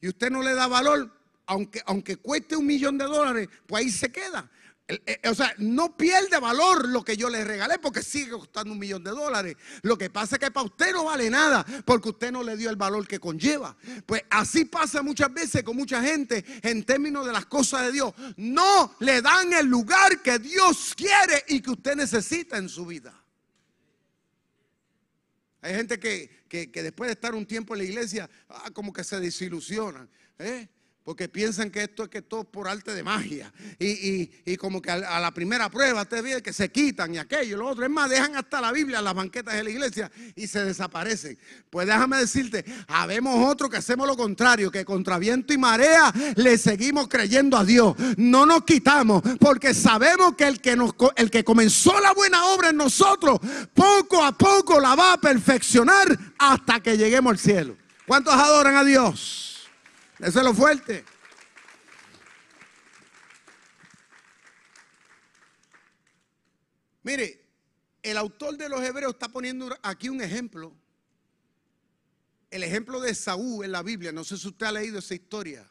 y 0.00 0.08
usted 0.08 0.30
no 0.30 0.42
le 0.42 0.54
da 0.54 0.66
valor, 0.66 1.10
aunque, 1.46 1.82
aunque 1.86 2.16
cueste 2.16 2.56
un 2.56 2.66
millón 2.66 2.98
de 2.98 3.04
dólares, 3.04 3.48
pues 3.66 3.84
ahí 3.84 3.90
se 3.90 4.10
queda. 4.10 4.50
Eh, 5.06 5.28
o 5.28 5.34
sea, 5.34 5.54
no 5.58 5.96
pierde 5.96 6.38
valor 6.38 6.88
lo 6.88 7.04
que 7.04 7.16
yo 7.16 7.28
le 7.30 7.44
regalé 7.44 7.78
porque 7.78 8.02
sigue 8.02 8.30
costando 8.30 8.72
un 8.72 8.78
millón 8.78 9.04
de 9.04 9.10
dólares. 9.10 9.56
Lo 9.82 9.96
que 9.96 10.10
pasa 10.10 10.36
es 10.36 10.40
que 10.40 10.50
para 10.50 10.66
usted 10.66 10.92
no 10.92 11.04
vale 11.04 11.30
nada 11.30 11.64
porque 11.84 12.10
usted 12.10 12.32
no 12.32 12.42
le 12.42 12.56
dio 12.56 12.70
el 12.70 12.76
valor 12.76 13.06
que 13.06 13.20
conlleva. 13.20 13.76
Pues 14.06 14.22
así 14.30 14.64
pasa 14.64 15.02
muchas 15.02 15.32
veces 15.32 15.62
con 15.62 15.76
mucha 15.76 16.02
gente 16.02 16.44
en 16.62 16.84
términos 16.84 17.26
de 17.26 17.32
las 17.32 17.46
cosas 17.46 17.86
de 17.86 17.92
Dios. 17.92 18.12
No 18.36 18.96
le 19.00 19.22
dan 19.22 19.52
el 19.52 19.66
lugar 19.66 20.20
que 20.22 20.38
Dios 20.38 20.94
quiere 20.96 21.44
y 21.48 21.60
que 21.60 21.70
usted 21.70 21.94
necesita 21.94 22.58
en 22.58 22.68
su 22.68 22.86
vida. 22.86 23.14
Hay 25.62 25.74
gente 25.74 25.98
que, 26.00 26.46
después 26.72 27.08
de 27.08 27.12
estar 27.12 27.34
un 27.34 27.46
tiempo 27.46 27.74
en 27.74 27.78
la 27.78 27.84
iglesia, 27.84 28.30
ah, 28.48 28.70
como 28.72 28.92
que 28.92 29.04
se 29.04 29.20
desilusionan. 29.20 30.08
¿eh? 30.38 30.68
Porque 31.02 31.28
piensan 31.28 31.70
que 31.70 31.84
esto 31.84 32.04
es 32.04 32.10
que 32.10 32.20
todo 32.20 32.44
por 32.44 32.68
arte 32.68 32.94
de 32.94 33.02
magia. 33.02 33.52
Y, 33.78 34.56
como 34.58 34.82
que 34.82 34.90
a, 34.90 35.18
la 35.18 35.30
primera 35.32 35.70
prueba 35.70 36.04
te 36.04 36.20
ve 36.20 36.42
que 36.42 36.52
se 36.52 36.70
quitan 36.70 37.14
y 37.14 37.18
aquello 37.18 37.56
y 37.56 37.58
lo 37.58 37.68
otro. 37.68 37.84
Es 37.84 37.90
más, 37.90 38.10
dejan 38.10 38.36
hasta 38.36 38.60
la 38.60 38.70
Biblia 38.70 38.98
en 38.98 39.04
las 39.04 39.14
banquetas 39.14 39.54
de 39.54 39.64
la 39.64 39.70
iglesia 39.70 40.12
y 40.36 40.46
se 40.46 40.62
desaparecen. 40.62 41.38
Pues 41.70 41.86
déjame 41.86 42.18
decirte, 42.18 42.64
habemos 42.86 43.48
otros 43.48 43.70
que 43.70 43.78
hacemos 43.78 44.06
lo 44.06 44.16
contrario, 44.16 44.70
que 44.70 44.84
contra 44.84 45.18
viento 45.18 45.54
y 45.54 45.58
marea 45.58 46.12
le 46.36 46.58
seguimos 46.58 47.08
creyendo 47.08 47.56
a 47.56 47.64
Dios. 47.64 47.94
No 48.18 48.44
nos 48.44 48.64
quitamos 48.64 49.22
porque 49.40 49.72
sabemos 49.72 50.36
que 50.36 50.44
el 50.44 50.60
que, 50.60 50.76
nos, 50.76 50.92
el 51.16 51.30
que 51.30 51.44
comenzó 51.44 51.98
la 52.00 52.12
buena 52.12 52.44
obra 52.46 52.68
en 52.68 52.76
nosotros, 52.76 53.38
poco 53.72 54.22
a 54.22 54.36
poco 54.36 54.78
la 54.78 54.94
va 54.94 55.14
a 55.14 55.20
perfeccionar 55.20 56.06
hasta 56.38 56.80
que 56.80 56.98
lleguemos 56.98 57.30
al 57.32 57.38
cielo. 57.38 57.76
¿Cuántos 58.06 58.34
adoran 58.34 58.76
a 58.76 58.84
Dios? 58.84 59.49
Eso 60.22 60.38
es 60.38 60.44
lo 60.44 60.52
fuerte. 60.52 61.02
Mire, 67.02 67.42
el 68.02 68.18
autor 68.18 68.58
de 68.58 68.68
los 68.68 68.82
Hebreos 68.82 69.14
está 69.14 69.28
poniendo 69.28 69.74
aquí 69.82 70.10
un 70.10 70.20
ejemplo. 70.20 70.76
El 72.50 72.62
ejemplo 72.62 73.00
de 73.00 73.14
Saúl 73.14 73.64
en 73.64 73.72
la 73.72 73.82
Biblia. 73.82 74.12
No 74.12 74.22
sé 74.22 74.36
si 74.36 74.48
usted 74.48 74.66
ha 74.66 74.72
leído 74.72 74.98
esa 74.98 75.14
historia. 75.14 75.66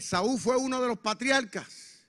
Saúl 0.00 0.38
fue 0.38 0.56
uno 0.56 0.80
de 0.80 0.88
los 0.88 0.98
patriarcas 0.98 2.06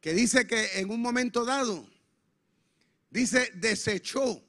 que 0.00 0.12
dice 0.12 0.46
que 0.46 0.78
en 0.78 0.90
un 0.90 1.00
momento 1.00 1.44
dado, 1.44 1.88
dice, 3.10 3.50
desechó 3.54 4.44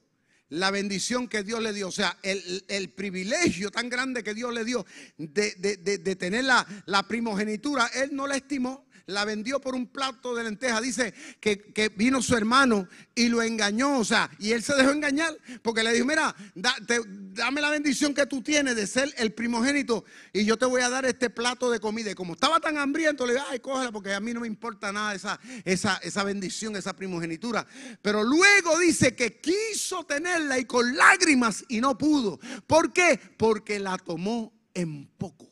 la 0.49 0.71
bendición 0.71 1.27
que 1.27 1.43
Dios 1.43 1.61
le 1.61 1.73
dio, 1.73 1.87
o 1.87 1.91
sea, 1.91 2.17
el, 2.23 2.89
privilegio 2.89 3.69
tan 3.71 3.89
grande 3.89 4.23
que 4.23 4.33
Dios 4.33 4.53
le 4.53 4.65
dio 4.65 4.85
de, 5.17 6.15
tener 6.15 6.43
la, 6.43 6.65
la 6.85 7.03
primogenitura, 7.03 7.87
Él 7.95 8.09
no 8.13 8.27
la 8.27 8.35
estimó 8.35 8.88
la 9.09 9.25
vendió 9.25 9.59
por 9.59 9.75
un 9.75 9.87
plato 9.87 10.35
de 10.35 10.43
lenteja. 10.43 10.79
Dice 10.81 11.13
que, 11.39 11.91
vino 11.95 12.21
su 12.21 12.35
hermano 12.35 12.87
y 13.15 13.27
lo 13.27 13.41
engañó, 13.41 13.99
o 13.99 14.05
sea, 14.05 14.29
y 14.39 14.51
él 14.51 14.63
se 14.63 14.75
dejó 14.75 14.91
engañar 14.91 15.35
porque 15.61 15.83
le 15.83 15.93
dijo, 15.93 16.05
mira, 16.05 16.35
dame 16.55 17.61
la 17.61 17.69
bendición 17.69 18.13
que 18.13 18.25
tú 18.25 18.41
tienes 18.41 18.75
de 18.75 18.87
ser 18.87 19.13
el 19.17 19.33
primogénito 19.33 20.05
y 20.31 20.45
yo 20.45 20.57
te 20.57 20.65
voy 20.65 20.81
a 20.81 20.89
dar 20.89 21.05
este 21.05 21.29
plato 21.29 21.69
de 21.71 21.79
comida. 21.79 22.11
Y 22.11 22.15
como 22.15 22.33
estaba 22.33 22.59
tan 22.59 22.77
hambriento, 22.77 23.25
le 23.25 23.33
dije, 23.33 23.45
ay, 23.49 23.59
cógela 23.59 23.91
porque 23.91 24.13
a 24.13 24.19
mí 24.19 24.33
no 24.33 24.41
me 24.41 24.47
importa 24.47 24.91
nada 24.91 25.15
esa, 25.15 25.39
esa, 25.65 25.97
esa 25.97 26.23
bendición, 26.23 26.75
esa 26.75 26.95
primogenitura. 26.95 27.65
Pero 28.01 28.23
luego 28.23 28.77
dice 28.79 29.15
que 29.15 29.39
quiso 29.39 30.05
tenerla 30.05 30.59
y 30.59 30.65
con 30.65 30.95
lágrimas 30.95 31.65
y 31.67 31.81
no 31.81 31.97
pudo. 31.97 32.39
¿Por 32.67 32.93
qué? 32.93 33.19
Porque 33.37 33.79
la 33.79 33.97
tomó 33.97 34.53
en 34.73 35.07
poco. 35.17 35.48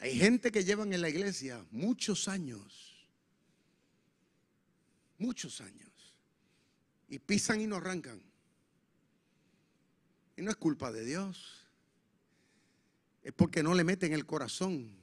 Hay 0.00 0.18
gente 0.18 0.50
que 0.50 0.64
llevan 0.64 0.94
en 0.94 1.02
la 1.02 1.10
iglesia 1.10 1.62
muchos 1.70 2.26
años, 2.26 3.06
muchos 5.18 5.60
años, 5.60 5.90
y 7.08 7.18
pisan 7.18 7.60
y 7.60 7.66
no 7.66 7.76
arrancan. 7.76 8.22
Y 10.38 10.42
no 10.42 10.50
es 10.50 10.56
culpa 10.56 10.90
de 10.90 11.04
Dios, 11.04 11.66
es 13.22 13.32
porque 13.34 13.62
no 13.62 13.74
le 13.74 13.84
meten 13.84 14.14
el 14.14 14.24
corazón 14.24 14.99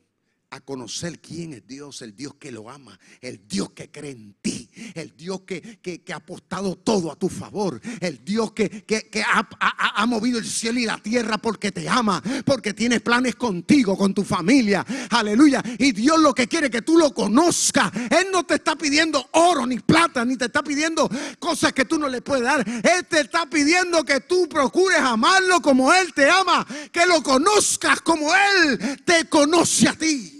a 0.49 0.61
conocer 0.61 1.19
quién 1.19 1.53
es 1.53 1.67
Dios, 1.67 2.01
el 2.01 2.15
Dios 2.15 2.35
que 2.39 2.51
lo 2.51 2.69
ama, 2.69 2.97
el 3.19 3.45
Dios 3.47 3.71
que 3.71 3.91
cree 3.91 4.11
en 4.11 4.33
ti, 4.41 4.69
el 4.95 5.15
Dios 5.17 5.41
que, 5.41 6.01
ha 6.11 6.15
apostado 6.15 6.77
todo 6.77 7.11
a 7.11 7.17
tu 7.17 7.27
favor, 7.27 7.81
el 7.99 8.23
Dios 8.23 8.53
que, 8.53 8.85
ha, 9.25 10.05
movido 10.05 10.39
el 10.39 10.45
cielo 10.45 10.79
y 10.79 10.85
la 10.85 10.97
tierra 10.99 11.37
porque 11.37 11.73
te 11.73 11.89
ama, 11.89 12.23
porque 12.45 12.73
tiene 12.73 13.01
planes 13.01 13.35
contigo, 13.35 13.97
con 13.97 14.13
tu 14.13 14.23
familia, 14.23 14.85
aleluya. 15.09 15.61
Y 15.77 15.91
Dios 15.91 16.17
lo 16.19 16.33
que 16.33 16.47
quiere 16.47 16.69
que 16.69 16.81
tú 16.81 16.97
lo 16.97 17.13
conozcas. 17.13 17.91
Él 18.09 18.27
no 18.31 18.45
te 18.45 18.55
está 18.55 18.77
pidiendo 18.77 19.27
oro 19.33 19.65
ni 19.65 19.79
plata, 19.79 20.23
ni 20.23 20.37
te 20.37 20.45
está 20.45 20.63
pidiendo 20.63 21.09
cosas 21.39 21.73
que 21.73 21.83
tú 21.83 21.99
no 21.99 22.07
le 22.07 22.21
puedes 22.21 22.45
dar. 22.45 22.65
Él 22.67 23.05
te 23.09 23.19
está 23.19 23.47
pidiendo 23.47 24.05
que 24.05 24.21
tú 24.21 24.47
procures 24.47 24.99
amarlo 24.99 25.61
como 25.61 25.93
Él 25.93 26.13
te 26.13 26.29
ama, 26.29 26.65
que 26.91 27.05
lo 27.05 27.21
conozcas 27.21 27.99
como 27.99 28.31
Él 28.33 29.03
te 29.03 29.25
conoce 29.25 29.89
a 29.89 29.93
ti. 29.93 30.37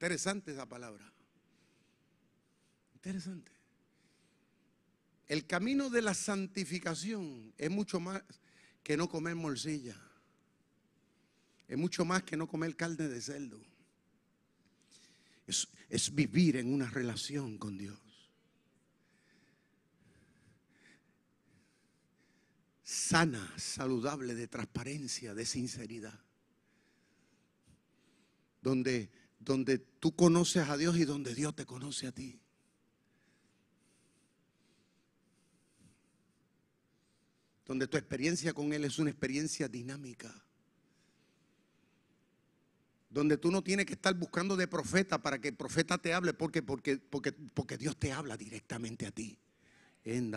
Interesante 0.00 0.52
esa 0.52 0.66
palabra. 0.66 1.12
Interesante. 2.94 3.52
El 5.26 5.46
camino 5.46 5.90
de 5.90 6.00
la 6.00 6.14
santificación 6.14 7.52
es 7.58 7.70
mucho 7.70 8.00
más 8.00 8.22
que 8.82 8.96
no 8.96 9.10
comer 9.10 9.34
morcilla. 9.34 10.00
Es 11.68 11.76
mucho 11.76 12.06
más 12.06 12.22
que 12.22 12.38
no 12.38 12.48
comer 12.48 12.76
carne 12.76 13.08
de 13.08 13.20
cerdo. 13.20 13.60
Es, 15.46 15.68
es 15.90 16.14
vivir 16.14 16.56
en 16.56 16.72
una 16.72 16.88
relación 16.88 17.58
con 17.58 17.76
Dios. 17.76 18.00
Sana, 22.82 23.52
saludable, 23.58 24.34
de 24.34 24.48
transparencia, 24.48 25.34
de 25.34 25.44
sinceridad. 25.44 26.18
Donde 28.62 29.19
donde 29.40 29.78
tú 29.78 30.14
conoces 30.14 30.68
a 30.68 30.76
Dios 30.76 30.96
y 30.98 31.04
donde 31.04 31.34
Dios 31.34 31.56
te 31.56 31.64
conoce 31.64 32.06
a 32.06 32.12
ti. 32.12 32.38
Donde 37.64 37.88
tu 37.88 37.96
experiencia 37.96 38.52
con 38.52 38.72
Él 38.72 38.84
es 38.84 38.98
una 38.98 39.10
experiencia 39.10 39.66
dinámica. 39.66 40.32
Donde 43.08 43.38
tú 43.38 43.50
no 43.50 43.62
tienes 43.62 43.86
que 43.86 43.94
estar 43.94 44.14
buscando 44.14 44.56
de 44.56 44.68
profeta 44.68 45.22
para 45.22 45.40
que 45.40 45.48
el 45.48 45.56
profeta 45.56 45.98
te 45.98 46.12
hable, 46.12 46.34
porque, 46.34 46.62
porque, 46.62 46.98
porque, 46.98 47.32
porque 47.32 47.78
Dios 47.78 47.96
te 47.96 48.12
habla 48.12 48.36
directamente 48.36 49.06
a 49.06 49.10
ti. 49.10 49.38
En. 50.04 50.30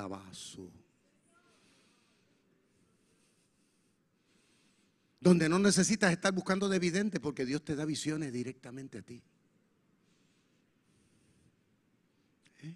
Donde 5.24 5.48
no 5.48 5.58
necesitas 5.58 6.12
estar 6.12 6.34
buscando 6.34 6.68
de 6.68 6.76
evidente 6.76 7.22
porque 7.22 7.46
Dios 7.46 7.64
te 7.64 7.78
da 7.78 7.86
visiones 7.86 8.34
directamente 8.34 8.98
a 8.98 9.02
ti. 9.04 9.22
¿Eh? 12.62 12.76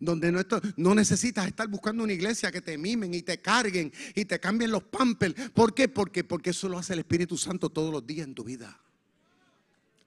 Donde 0.00 0.32
no, 0.32 0.40
no, 0.78 0.94
necesitas 0.94 1.46
estar 1.46 1.68
buscando 1.68 2.04
una 2.04 2.14
iglesia 2.14 2.50
que 2.50 2.62
te 2.62 2.78
mimen 2.78 3.12
y 3.12 3.20
te 3.20 3.38
carguen 3.38 3.92
y 4.14 4.24
te 4.24 4.40
cambien 4.40 4.70
los 4.70 4.82
pampers. 4.84 5.50
¿Por 5.50 5.74
qué? 5.74 5.88
Porque, 5.88 6.24
porque 6.24 6.50
eso 6.50 6.70
lo 6.70 6.78
hace 6.78 6.94
el 6.94 7.00
Espíritu 7.00 7.36
Santo 7.36 7.68
todos 7.68 7.92
los 7.92 8.06
días 8.06 8.26
en 8.26 8.34
tu 8.34 8.42
vida. 8.42 8.80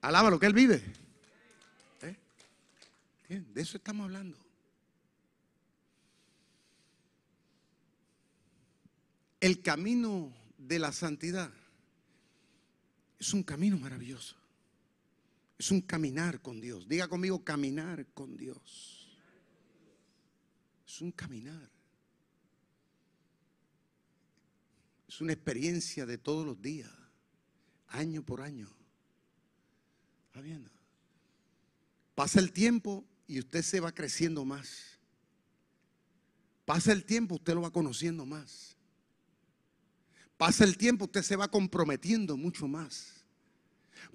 Alaba 0.00 0.30
lo 0.30 0.40
que 0.40 0.46
Él 0.46 0.52
vive. 0.52 0.82
¿Eh? 3.28 3.40
De 3.54 3.62
eso 3.62 3.76
estamos 3.76 4.02
hablando. 4.02 4.36
El 9.38 9.62
camino 9.62 10.41
de 10.66 10.78
la 10.78 10.92
santidad 10.92 11.52
es 13.18 13.32
un 13.32 13.42
camino 13.42 13.78
maravilloso. 13.78 14.36
Es 15.58 15.70
un 15.70 15.80
caminar 15.80 16.40
con 16.40 16.60
Dios. 16.60 16.88
Diga 16.88 17.06
conmigo, 17.06 17.44
caminar 17.44 18.06
con 18.14 18.36
Dios. 18.36 19.16
Es 20.86 21.00
un 21.00 21.12
caminar. 21.12 21.70
Es 25.06 25.20
una 25.20 25.32
experiencia 25.34 26.06
de 26.06 26.18
todos 26.18 26.44
los 26.44 26.60
días, 26.60 26.90
año 27.88 28.24
por 28.24 28.40
año. 28.40 28.68
¿Está 30.26 30.40
viendo? 30.40 30.70
Pasa 32.14 32.40
el 32.40 32.52
tiempo 32.52 33.04
y 33.28 33.38
usted 33.38 33.62
se 33.62 33.78
va 33.78 33.92
creciendo 33.92 34.44
más. 34.44 34.98
Pasa 36.64 36.92
el 36.92 37.04
tiempo, 37.04 37.36
usted 37.36 37.54
lo 37.54 37.62
va 37.62 37.70
conociendo 37.70 38.24
más. 38.24 38.76
Pasa 40.42 40.64
el 40.64 40.76
tiempo, 40.76 41.04
usted 41.04 41.22
se 41.22 41.36
va 41.36 41.46
comprometiendo 41.46 42.36
mucho 42.36 42.66
más. 42.66 43.12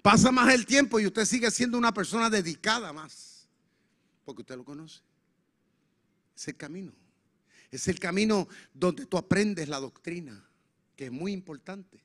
Pasa 0.02 0.30
más 0.30 0.52
el 0.52 0.66
tiempo 0.66 1.00
y 1.00 1.06
usted 1.06 1.24
sigue 1.24 1.50
siendo 1.50 1.78
una 1.78 1.94
persona 1.94 2.28
dedicada 2.28 2.92
más. 2.92 3.48
Porque 4.26 4.42
usted 4.42 4.58
lo 4.58 4.62
conoce. 4.62 5.00
Es 6.36 6.48
el 6.48 6.56
camino. 6.58 6.92
Es 7.70 7.88
el 7.88 7.98
camino 7.98 8.46
donde 8.74 9.06
tú 9.06 9.16
aprendes 9.16 9.70
la 9.70 9.80
doctrina, 9.80 10.46
que 10.96 11.06
es 11.06 11.10
muy 11.10 11.32
importante. 11.32 11.98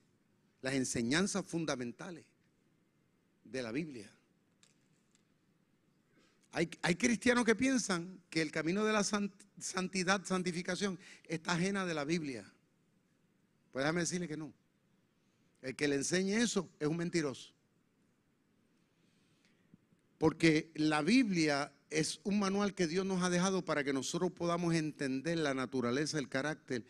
Las 0.61 0.75
enseñanzas 0.75 1.45
fundamentales 1.45 2.23
de 3.43 3.61
la 3.61 3.73
Biblia. 3.73 4.09
Hay, 6.53 6.69
hay, 6.81 6.95
cristianos 6.95 7.43
que 7.43 7.55
piensan 7.55 8.21
que 8.29 8.41
el 8.41 8.51
camino 8.53 8.85
de 8.85 8.93
la 8.93 9.03
santidad, 9.03 10.23
santificación, 10.23 10.97
está 11.27 11.51
ajena 11.51 11.85
de 11.85 11.93
la 11.93 12.05
Biblia. 12.05 12.52
Pues 13.73 13.83
déjame 13.83 14.01
decirle 14.01 14.27
que 14.27 14.37
no. 14.37 14.53
El 15.63 15.75
que 15.75 15.87
le 15.87 15.95
enseñe 15.95 16.35
eso 16.35 16.69
es 16.79 16.87
un 16.87 16.95
mentiroso. 16.95 17.51
Porque 20.19 20.71
la 20.75 21.01
Biblia 21.01 21.73
es 21.89 22.21
un 22.23 22.39
manual 22.39 22.75
que 22.75 22.85
Dios 22.85 23.05
nos 23.05 23.23
ha 23.23 23.31
dejado 23.31 23.65
para 23.65 23.83
que 23.83 23.91
nosotros 23.91 24.31
podamos 24.31 24.75
entender 24.75 25.39
la 25.39 25.55
naturaleza, 25.55 26.19
el 26.19 26.29
carácter 26.29 26.85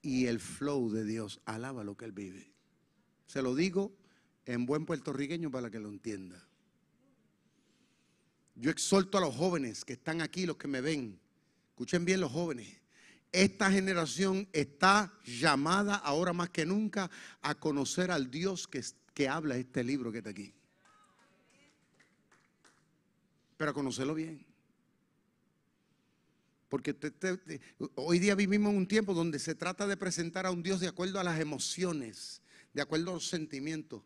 y 0.00 0.26
el 0.26 0.38
flow 0.38 0.90
de 0.90 1.04
Dios. 1.04 1.40
Alaba 1.44 1.82
lo 1.82 1.96
que 1.96 2.04
Él 2.04 2.12
vive. 2.12 2.52
Se 3.26 3.42
lo 3.42 3.56
digo 3.56 3.92
en 4.46 4.64
buen 4.64 4.86
puertorriqueño 4.86 5.50
para 5.50 5.70
que 5.70 5.80
lo 5.80 5.88
entienda. 5.88 6.48
Yo 8.54 8.70
exhorto 8.70 9.18
a 9.18 9.20
los 9.20 9.34
jóvenes 9.34 9.84
que 9.84 9.94
están 9.94 10.20
aquí, 10.20 10.46
los 10.46 10.56
que 10.56 10.68
me 10.68 10.80
ven. 10.80 11.18
Escuchen 11.70 12.04
bien 12.04 12.20
los 12.20 12.30
jóvenes. 12.30 12.80
Esta 13.32 13.70
generación 13.70 14.48
está 14.52 15.12
llamada 15.24 15.96
ahora 15.96 16.32
más 16.32 16.48
que 16.50 16.64
nunca 16.64 17.10
a 17.42 17.54
conocer 17.54 18.10
al 18.10 18.30
Dios 18.30 18.66
que, 18.66 18.82
que 19.12 19.28
habla 19.28 19.56
este 19.56 19.84
libro 19.84 20.10
que 20.10 20.18
está 20.18 20.30
aquí. 20.30 20.54
Pero 23.58 23.70
a 23.70 23.74
conocerlo 23.74 24.14
bien. 24.14 24.46
Porque 26.68 26.94
hoy 27.94 28.18
día 28.18 28.34
vivimos 28.34 28.70
en 28.70 28.78
un 28.78 28.88
tiempo 28.88 29.14
donde 29.14 29.38
se 29.38 29.54
trata 29.54 29.86
de 29.86 29.96
presentar 29.96 30.46
a 30.46 30.50
un 30.50 30.62
Dios 30.62 30.80
de 30.80 30.88
acuerdo 30.88 31.18
a 31.18 31.24
las 31.24 31.40
emociones, 31.40 32.42
de 32.72 32.82
acuerdo 32.82 33.10
a 33.10 33.14
los 33.14 33.28
sentimientos. 33.28 34.02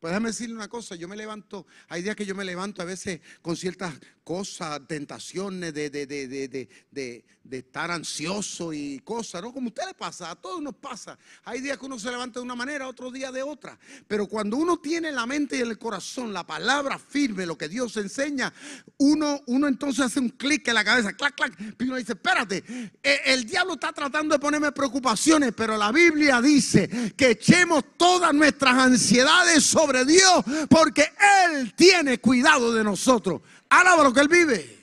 Pues 0.00 0.12
déjame 0.12 0.30
decirle 0.30 0.54
una 0.54 0.68
cosa, 0.68 0.94
yo 0.94 1.08
me 1.08 1.16
levanto, 1.16 1.66
hay 1.88 2.00
días 2.00 2.16
que 2.16 2.24
yo 2.24 2.34
me 2.34 2.42
levanto 2.42 2.80
a 2.80 2.86
veces 2.86 3.20
con 3.42 3.54
ciertas 3.54 3.92
cosas, 4.24 4.80
tentaciones 4.86 5.74
de, 5.74 5.90
de, 5.90 6.06
de, 6.06 6.68
de, 6.90 7.24
estar 7.50 7.90
ansioso 7.90 8.72
y 8.72 9.00
cosas, 9.00 9.42
¿no? 9.42 9.52
Como 9.52 9.66
a 9.66 9.70
usted 9.70 9.82
le 9.88 9.94
pasa, 9.94 10.30
a 10.30 10.36
todos 10.36 10.62
nos 10.62 10.76
pasa. 10.76 11.18
Hay 11.44 11.60
días 11.60 11.76
que 11.76 11.86
uno 11.86 11.98
se 11.98 12.12
levanta 12.12 12.38
de 12.38 12.44
una 12.44 12.54
manera, 12.54 12.86
otros 12.86 13.12
días 13.12 13.32
de 13.32 13.42
otra. 13.42 13.76
Pero 14.06 14.28
cuando 14.28 14.56
uno 14.56 14.78
tiene 14.78 15.10
la 15.10 15.26
mente 15.26 15.56
y 15.56 15.60
el 15.60 15.76
corazón, 15.76 16.32
la 16.32 16.46
palabra 16.46 16.96
firme, 16.96 17.44
lo 17.44 17.58
que 17.58 17.68
Dios 17.68 17.96
enseña, 17.96 18.52
uno, 18.98 19.40
uno 19.48 19.66
entonces 19.66 20.04
hace 20.04 20.20
un 20.20 20.28
clic 20.28 20.68
en 20.68 20.74
la 20.74 20.84
cabeza, 20.84 21.12
clac, 21.12 21.34
clac, 21.34 21.52
y 21.76 21.84
uno 21.84 21.96
dice, 21.96 22.12
espérate, 22.12 22.62
e, 23.02 23.20
el 23.26 23.44
diablo 23.44 23.74
está 23.74 23.92
tratando 23.92 24.36
de 24.36 24.38
ponerme 24.38 24.70
preocupaciones, 24.70 25.52
pero 25.56 25.76
la 25.76 25.90
Biblia 25.90 26.40
dice 26.40 27.12
que 27.16 27.32
echemos 27.32 27.82
todas 27.96 28.32
nuestras 28.32 28.74
ansiedades 28.74 29.64
sobre 29.64 29.89
Dios 30.04 30.44
porque 30.68 31.12
Él 31.44 31.74
tiene 31.74 32.18
cuidado 32.18 32.72
de 32.72 32.84
nosotros. 32.84 33.42
Alaba 33.68 34.04
lo 34.04 34.12
que 34.12 34.20
Él 34.20 34.28
vive. 34.28 34.78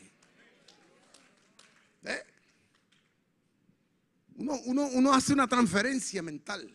¿Eh? 2.03 2.23
Uno, 4.35 4.87
uno 4.93 5.13
hace 5.13 5.33
una 5.33 5.47
transferencia 5.47 6.21
mental. 6.21 6.73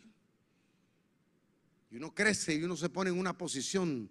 Y 1.91 1.97
uno 1.97 2.14
crece 2.14 2.55
y 2.55 2.62
uno 2.64 2.76
se 2.76 2.89
pone 2.89 3.11
en 3.11 3.18
una 3.18 3.37
posición 3.37 4.11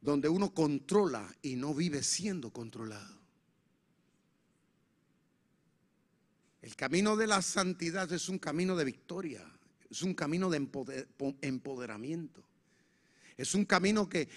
donde 0.00 0.28
uno 0.28 0.52
controla 0.54 1.28
y 1.42 1.56
no 1.56 1.74
vive 1.74 2.02
siendo 2.02 2.50
controlado. 2.50 3.18
El 6.60 6.76
camino 6.76 7.16
de 7.16 7.26
la 7.26 7.40
santidad 7.40 8.12
es 8.12 8.28
un 8.28 8.38
camino 8.38 8.76
de 8.76 8.84
victoria, 8.84 9.44
es 9.88 10.02
un 10.02 10.14
camino 10.14 10.50
de 10.50 10.68
empoderamiento. 11.40 12.47
Es 13.38 13.54
un 13.54 13.64
camino 13.64 14.08
que, 14.08 14.28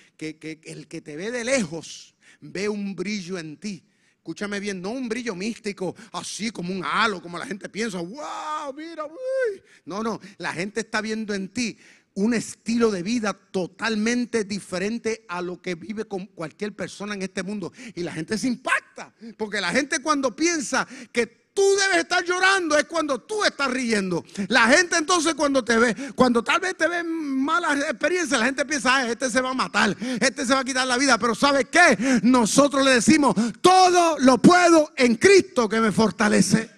el 0.63 0.87
que 0.87 1.01
te 1.01 1.15
ve 1.15 1.31
de 1.31 1.43
lejos 1.43 2.15
ve 2.39 2.69
un 2.69 2.95
brillo 2.95 3.39
en 3.39 3.57
ti. 3.57 3.83
Escúchame 4.17 4.59
bien, 4.59 4.79
no 4.79 4.91
un 4.91 5.09
brillo 5.09 5.35
místico, 5.35 5.95
así 6.11 6.51
como 6.51 6.71
un 6.71 6.85
halo, 6.85 7.19
como 7.19 7.39
la 7.39 7.47
gente 7.47 7.67
piensa, 7.67 7.97
wow, 7.97 8.71
mira, 8.77 9.05
uy. 9.05 9.61
No, 9.85 10.03
no, 10.03 10.21
la 10.37 10.53
gente 10.53 10.81
está 10.81 11.01
viendo 11.01 11.33
en 11.33 11.49
ti 11.49 11.75
un 12.13 12.35
estilo 12.35 12.91
de 12.91 13.01
vida 13.01 13.33
totalmente 13.33 14.43
diferente 14.43 15.25
a 15.27 15.41
lo 15.41 15.59
que 15.59 15.73
vive 15.73 16.05
con 16.05 16.27
cualquier 16.27 16.75
persona 16.75 17.15
en 17.15 17.23
este 17.23 17.41
mundo. 17.41 17.73
Y 17.95 18.03
la 18.03 18.13
gente 18.13 18.37
se 18.37 18.47
impacta, 18.47 19.11
porque 19.35 19.59
la 19.59 19.71
gente 19.71 19.99
cuando 19.99 20.35
piensa 20.35 20.87
que 21.11 21.40
tú 21.53 21.75
debes 21.75 21.97
estar 21.97 22.23
llorando 22.23 22.77
es 22.77 22.85
cuando 22.85 23.19
tú 23.19 23.43
estás 23.43 23.69
riendo. 23.69 24.23
La 24.47 24.67
gente 24.67 24.97
entonces 24.97 25.33
cuando 25.35 25.63
te 25.63 25.77
ve, 25.77 25.95
cuando 26.15 26.43
tal 26.43 26.59
vez 26.59 26.75
te 26.75 26.87
ven 26.87 27.07
malas 27.07 27.79
experiencias, 27.79 28.39
la 28.39 28.45
gente 28.45 28.65
piensa, 28.65 29.09
este 29.09 29.29
se 29.29 29.41
va 29.41 29.51
a 29.51 29.53
matar, 29.53 29.95
este 30.19 30.45
se 30.45 30.53
va 30.53 30.61
a 30.61 30.63
quitar 30.63 30.87
la 30.87 30.97
vida. 30.97 31.17
Pero 31.17 31.35
¿sabe 31.35 31.65
qué? 31.65 32.19
Nosotros 32.23 32.85
le 32.85 32.91
decimos, 32.91 33.35
todo 33.61 34.17
lo 34.19 34.37
puedo 34.37 34.91
en 34.95 35.15
Cristo 35.15 35.67
que 35.67 35.79
me 35.79 35.91
fortalece. 35.91 36.69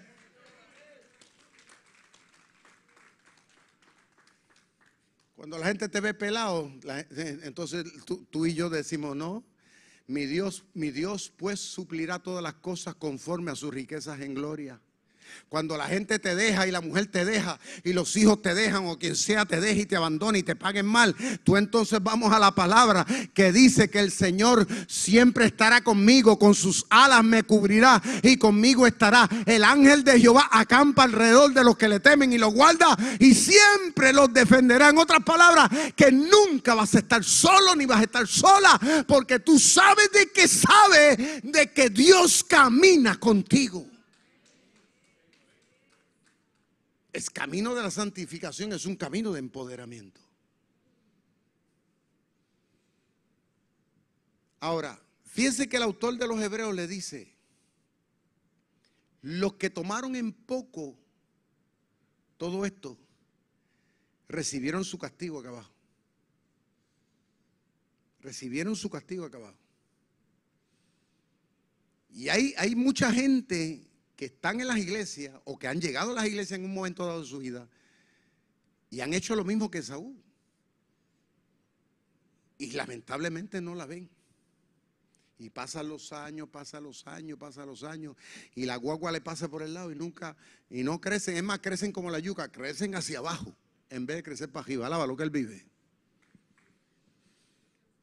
Cuando 5.35 5.57
la 5.57 5.67
gente 5.67 5.89
te 5.89 5.99
ve 5.99 6.13
pelado, 6.13 6.71
entonces 7.43 7.85
tú 8.31 8.45
y 8.45 8.53
yo 8.53 8.69
decimos, 8.69 9.15
no, 9.15 9.43
mi 10.07 10.25
Dios, 10.25 10.65
mi 10.73 10.91
Dios 10.91 11.31
pues 11.35 11.59
suplirá 11.59 12.19
todas 12.19 12.43
las 12.43 12.55
cosas 12.55 12.95
conforme 12.95 13.51
a 13.51 13.55
sus 13.55 13.73
riquezas 13.73 14.19
en 14.21 14.33
gloria. 14.33 14.79
Cuando 15.49 15.77
la 15.77 15.85
gente 15.85 16.17
te 16.17 16.35
deja 16.35 16.67
y 16.67 16.71
la 16.71 16.81
mujer 16.81 17.05
te 17.05 17.25
deja 17.25 17.59
y 17.83 17.93
los 17.93 18.15
hijos 18.17 18.41
te 18.41 18.55
dejan 18.55 18.87
o 18.87 18.97
quien 18.97 19.15
sea 19.15 19.45
te 19.45 19.61
deja 19.61 19.81
y 19.81 19.85
te 19.85 19.95
abandona 19.95 20.37
y 20.37 20.43
te 20.43 20.55
paguen 20.55 20.87
mal, 20.87 21.15
tú 21.43 21.57
entonces 21.57 21.99
vamos 22.01 22.33
a 22.33 22.39
la 22.39 22.55
palabra 22.55 23.05
que 23.33 23.51
dice 23.51 23.89
que 23.89 23.99
el 23.99 24.11
Señor 24.11 24.65
siempre 24.87 25.45
estará 25.45 25.81
conmigo, 25.81 26.39
con 26.39 26.55
sus 26.55 26.85
alas 26.89 27.23
me 27.23 27.43
cubrirá 27.43 28.01
y 28.23 28.37
conmigo 28.37 28.87
estará. 28.87 29.29
El 29.45 29.63
ángel 29.63 30.03
de 30.03 30.19
Jehová 30.19 30.49
acampa 30.51 31.03
alrededor 31.03 31.53
de 31.53 31.63
los 31.63 31.77
que 31.77 31.87
le 31.87 31.99
temen 31.99 32.33
y 32.33 32.37
los 32.37 32.53
guarda 32.53 32.97
y 33.19 33.33
siempre 33.35 34.11
los 34.11 34.33
defenderá. 34.33 34.89
En 34.89 34.97
otras 34.97 35.23
palabras, 35.23 35.69
que 35.95 36.11
nunca 36.11 36.73
vas 36.73 36.95
a 36.95 36.99
estar 36.99 37.23
solo 37.23 37.75
ni 37.75 37.85
vas 37.85 37.99
a 37.99 38.03
estar 38.03 38.27
sola 38.27 38.79
porque 39.07 39.39
tú 39.39 39.59
sabes 39.59 40.11
de 40.11 40.31
que 40.31 40.47
sabe 40.47 41.41
de 41.43 41.71
que 41.71 41.89
Dios 41.89 42.43
camina 42.43 43.19
contigo. 43.19 43.92
El 47.13 47.31
camino 47.31 47.75
de 47.75 47.83
la 47.83 47.91
santificación 47.91 48.73
es 48.73 48.87
un 48.87 48.95
camino 48.95 49.31
de 49.31 49.39
empoderamiento. 49.39 50.19
Ahora, 54.59 54.99
fíjense 55.23 55.69
que 55.69 55.77
el 55.77 55.83
autor 55.83 56.17
de 56.17 56.27
los 56.27 56.41
Hebreos 56.41 56.73
le 56.73 56.87
dice, 56.87 57.31
los 59.21 59.53
que 59.53 59.69
tomaron 59.69 60.15
en 60.15 60.33
poco 60.33 60.97
todo 62.37 62.65
esto, 62.65 62.97
recibieron 64.27 64.83
su 64.83 64.97
castigo 64.97 65.39
acá 65.39 65.49
abajo. 65.49 65.73
Recibieron 68.21 68.75
su 68.75 68.89
castigo 68.89 69.25
acá 69.25 69.37
abajo. 69.37 69.59
Y 72.09 72.29
hay, 72.29 72.55
hay 72.57 72.75
mucha 72.75 73.11
gente 73.11 73.92
que 74.23 74.27
están 74.27 74.61
en 74.61 74.67
las 74.67 74.77
iglesias 74.77 75.35
o 75.43 75.59
que 75.59 75.67
han 75.67 75.81
llegado 75.81 76.11
a 76.11 76.13
las 76.13 76.25
iglesias 76.25 76.57
en 76.57 76.63
un 76.63 76.73
momento 76.73 77.05
dado 77.05 77.19
de 77.19 77.27
su 77.27 77.39
vida 77.39 77.67
y 78.89 79.01
han 79.01 79.13
hecho 79.13 79.35
lo 79.35 79.43
mismo 79.43 79.69
que 79.69 79.83
Saúl. 79.83 80.15
Y 82.57 82.71
lamentablemente 82.71 83.59
no 83.59 83.75
la 83.75 83.85
ven. 83.85 84.09
Y 85.39 85.49
pasan 85.49 85.89
los 85.89 86.13
años, 86.13 86.47
pasan 86.47 86.83
los 86.83 87.05
años, 87.05 87.37
pasan 87.37 87.67
los 87.67 87.83
años. 87.83 88.15
Y 88.55 88.63
la 88.63 88.77
guagua 88.77 89.11
le 89.11 89.19
pasa 89.19 89.49
por 89.49 89.61
el 89.61 89.73
lado 89.73 89.91
y 89.91 89.95
nunca, 89.95 90.37
y 90.69 90.83
no 90.83 91.01
crecen. 91.01 91.35
Es 91.35 91.43
más, 91.43 91.59
crecen 91.59 91.91
como 91.91 92.09
la 92.09 92.19
yuca, 92.19 92.49
crecen 92.49 92.95
hacia 92.95 93.19
abajo 93.19 93.53
en 93.89 94.05
vez 94.05 94.15
de 94.15 94.23
crecer 94.23 94.49
para 94.49 94.63
arriba. 94.63 94.87
Alaba 94.87 95.05
lo 95.05 95.17
que 95.17 95.23
él 95.23 95.31
vive. 95.31 95.67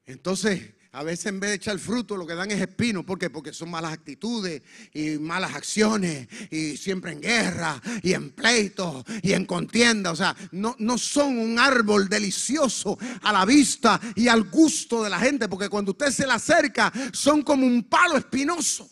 Entonces, 0.05 0.75
a 0.93 1.05
veces 1.05 1.26
en 1.26 1.38
vez 1.38 1.51
de 1.51 1.57
echar 1.57 1.78
fruto 1.78 2.16
lo 2.16 2.26
que 2.26 2.34
dan 2.34 2.51
es 2.51 2.61
espino. 2.61 3.07
¿Por 3.07 3.18
qué? 3.18 3.30
Porque 3.30 3.53
son 3.53 3.70
malas 3.70 3.93
actitudes 3.93 4.62
y 4.93 5.18
malas 5.18 5.55
acciones 5.55 6.26
y 6.51 6.76
siempre 6.76 7.12
en 7.12 7.20
guerra 7.20 7.80
y 8.03 8.12
en 8.12 8.30
pleitos 8.30 9.05
y 9.22 9.32
en 9.32 9.47
contienda. 9.47 10.11
O 10.11 10.16
sea, 10.16 10.34
no, 10.51 10.74
no 10.80 10.99
son 10.99 11.38
un 11.38 11.61
árbol 11.61 12.09
delicioso 12.09 12.99
a 13.22 13.32
la 13.32 13.45
vista 13.45 14.01
y 14.16 14.26
al 14.26 14.45
gusto 14.51 15.05
de 15.05 15.11
la 15.11 15.20
gente. 15.20 15.49
Porque 15.49 15.68
cuando 15.68 15.93
usted 15.93 16.11
se 16.11 16.26
le 16.26 16.32
acerca 16.32 16.93
son 17.12 17.43
como 17.43 17.66
un 17.66 17.84
palo 17.84 18.16
espinoso. 18.16 18.88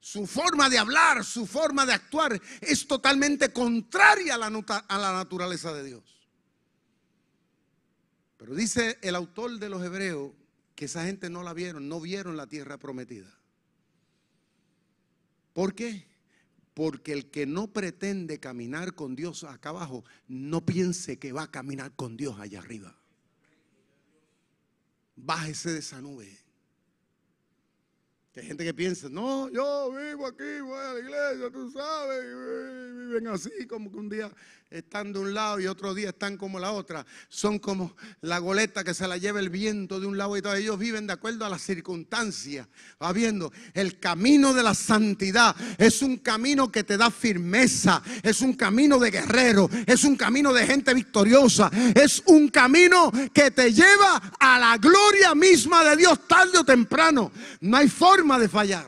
Su 0.00 0.26
forma 0.26 0.68
de 0.68 0.78
hablar, 0.78 1.24
su 1.24 1.46
forma 1.46 1.86
de 1.86 1.92
actuar 1.92 2.40
es 2.60 2.86
totalmente 2.88 3.52
contraria 3.52 4.34
a 4.34 4.38
la, 4.38 4.46
a 4.46 4.98
la 4.98 5.12
naturaleza 5.12 5.72
de 5.72 5.84
Dios. 5.84 6.02
Pero 8.36 8.54
dice 8.54 8.98
el 9.02 9.14
autor 9.14 9.58
de 9.58 9.68
los 9.68 9.82
Hebreos 9.82 10.32
que 10.76 10.84
esa 10.84 11.04
gente 11.06 11.30
no 11.30 11.42
la 11.42 11.54
vieron, 11.54 11.88
no 11.88 12.00
vieron 12.00 12.36
la 12.36 12.46
tierra 12.46 12.78
prometida. 12.78 13.34
¿Por 15.54 15.74
qué? 15.74 16.06
Porque 16.74 17.14
el 17.14 17.30
que 17.30 17.46
no 17.46 17.72
pretende 17.72 18.38
caminar 18.38 18.94
con 18.94 19.16
Dios 19.16 19.42
acá 19.42 19.70
abajo, 19.70 20.04
no 20.28 20.64
piense 20.66 21.18
que 21.18 21.32
va 21.32 21.44
a 21.44 21.50
caminar 21.50 21.96
con 21.96 22.18
Dios 22.18 22.38
allá 22.38 22.58
arriba. 22.58 22.94
Bájese 25.16 25.72
de 25.72 25.78
esa 25.78 26.02
nube. 26.02 26.38
Hay 28.36 28.44
gente 28.44 28.64
que 28.64 28.74
piensa, 28.74 29.08
no, 29.08 29.48
yo 29.48 29.90
vivo 29.92 30.26
aquí, 30.26 30.60
voy 30.60 30.78
a 30.78 30.92
la 30.92 31.00
iglesia, 31.00 31.50
tú 31.50 31.70
sabes, 31.70 32.22
y 32.22 32.98
viven 32.98 33.28
así 33.28 33.66
como 33.66 33.90
que 33.90 33.96
un 33.96 34.10
día 34.10 34.30
están 34.70 35.12
de 35.12 35.20
un 35.20 35.32
lado 35.32 35.60
y 35.60 35.66
otros 35.68 35.94
días 35.94 36.12
están 36.12 36.36
como 36.36 36.58
la 36.58 36.72
otra. 36.72 37.06
Son 37.28 37.58
como 37.58 37.94
la 38.20 38.38
goleta 38.38 38.82
que 38.82 38.94
se 38.94 39.06
la 39.06 39.16
lleva 39.16 39.38
el 39.38 39.48
viento 39.48 40.00
de 40.00 40.06
un 40.06 40.18
lado 40.18 40.36
y 40.36 40.42
todo. 40.42 40.54
Ellos 40.54 40.78
viven 40.78 41.06
de 41.06 41.12
acuerdo 41.12 41.44
a 41.44 41.48
las 41.48 41.62
circunstancias. 41.62 42.66
Va 43.00 43.12
viendo, 43.12 43.52
el 43.74 44.00
camino 44.00 44.52
de 44.52 44.62
la 44.62 44.74
santidad 44.74 45.54
es 45.78 46.02
un 46.02 46.16
camino 46.18 46.70
que 46.72 46.82
te 46.82 46.96
da 46.96 47.10
firmeza, 47.10 48.02
es 48.22 48.40
un 48.40 48.54
camino 48.54 48.98
de 48.98 49.10
guerrero, 49.10 49.70
es 49.86 50.04
un 50.04 50.16
camino 50.16 50.52
de 50.52 50.66
gente 50.66 50.92
victoriosa, 50.94 51.70
es 51.94 52.22
un 52.26 52.48
camino 52.48 53.12
que 53.32 53.50
te 53.52 53.72
lleva 53.72 54.16
a 54.40 54.58
la 54.58 54.78
gloria 54.78 55.34
misma 55.34 55.84
de 55.84 55.96
Dios 55.96 56.26
tarde 56.26 56.58
o 56.58 56.64
temprano. 56.64 57.30
No 57.60 57.76
hay 57.76 57.88
forma 57.88 58.38
de 58.38 58.48
fallar 58.48 58.86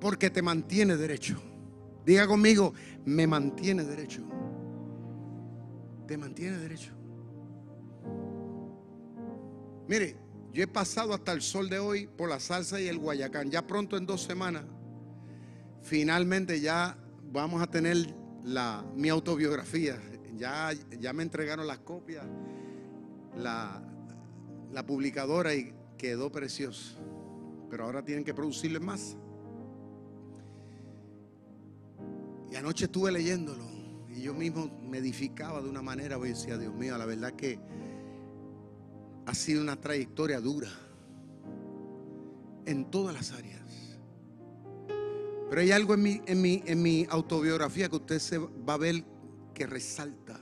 porque 0.00 0.30
te 0.30 0.42
mantiene 0.42 0.96
derecho. 0.96 1.42
Diga 2.08 2.26
conmigo, 2.26 2.72
me 3.08 3.26
mantiene 3.26 3.84
derecho. 3.84 4.22
Te 6.06 6.16
mantiene 6.16 6.58
derecho. 6.58 6.92
Mire, 9.88 10.16
yo 10.52 10.62
he 10.62 10.66
pasado 10.66 11.14
hasta 11.14 11.32
el 11.32 11.40
sol 11.40 11.70
de 11.70 11.78
hoy 11.78 12.06
por 12.06 12.28
la 12.28 12.38
salsa 12.38 12.80
y 12.80 12.86
el 12.88 12.98
guayacán. 12.98 13.50
Ya 13.50 13.66
pronto 13.66 13.96
en 13.96 14.04
dos 14.04 14.22
semanas, 14.22 14.64
finalmente 15.82 16.60
ya 16.60 16.98
vamos 17.32 17.62
a 17.62 17.66
tener 17.66 18.14
la, 18.44 18.84
mi 18.94 19.08
autobiografía. 19.08 19.98
Ya, 20.36 20.70
ya 21.00 21.12
me 21.12 21.22
entregaron 21.22 21.66
las 21.66 21.78
copias, 21.78 22.26
la, 23.36 23.82
la 24.70 24.86
publicadora 24.86 25.54
y 25.54 25.74
quedó 25.96 26.30
precioso. 26.30 26.98
Pero 27.70 27.84
ahora 27.84 28.04
tienen 28.04 28.24
que 28.24 28.34
producirle 28.34 28.80
más. 28.80 29.16
Y 32.50 32.56
anoche 32.56 32.86
estuve 32.86 33.12
leyéndolo 33.12 33.64
y 34.18 34.22
yo 34.22 34.34
mismo 34.34 34.70
me 34.82 34.98
edificaba 34.98 35.62
de 35.62 35.68
una 35.68 35.82
manera, 35.82 36.16
voy 36.16 36.30
decía, 36.30 36.58
Dios 36.58 36.74
mío, 36.74 36.96
la 36.98 37.06
verdad 37.06 37.34
que 37.34 37.60
ha 39.26 39.34
sido 39.34 39.62
una 39.62 39.80
trayectoria 39.80 40.40
dura 40.40 40.70
en 42.64 42.90
todas 42.90 43.14
las 43.14 43.32
áreas. 43.32 43.98
Pero 45.48 45.60
hay 45.60 45.70
algo 45.70 45.94
en 45.94 46.02
mi, 46.02 46.20
en 46.26 46.42
mi, 46.42 46.62
en 46.66 46.82
mi 46.82 47.06
autobiografía 47.08 47.88
que 47.88 47.96
usted 47.96 48.18
se 48.18 48.38
va 48.38 48.74
a 48.74 48.78
ver 48.78 49.04
que 49.54 49.66
resalta. 49.66 50.40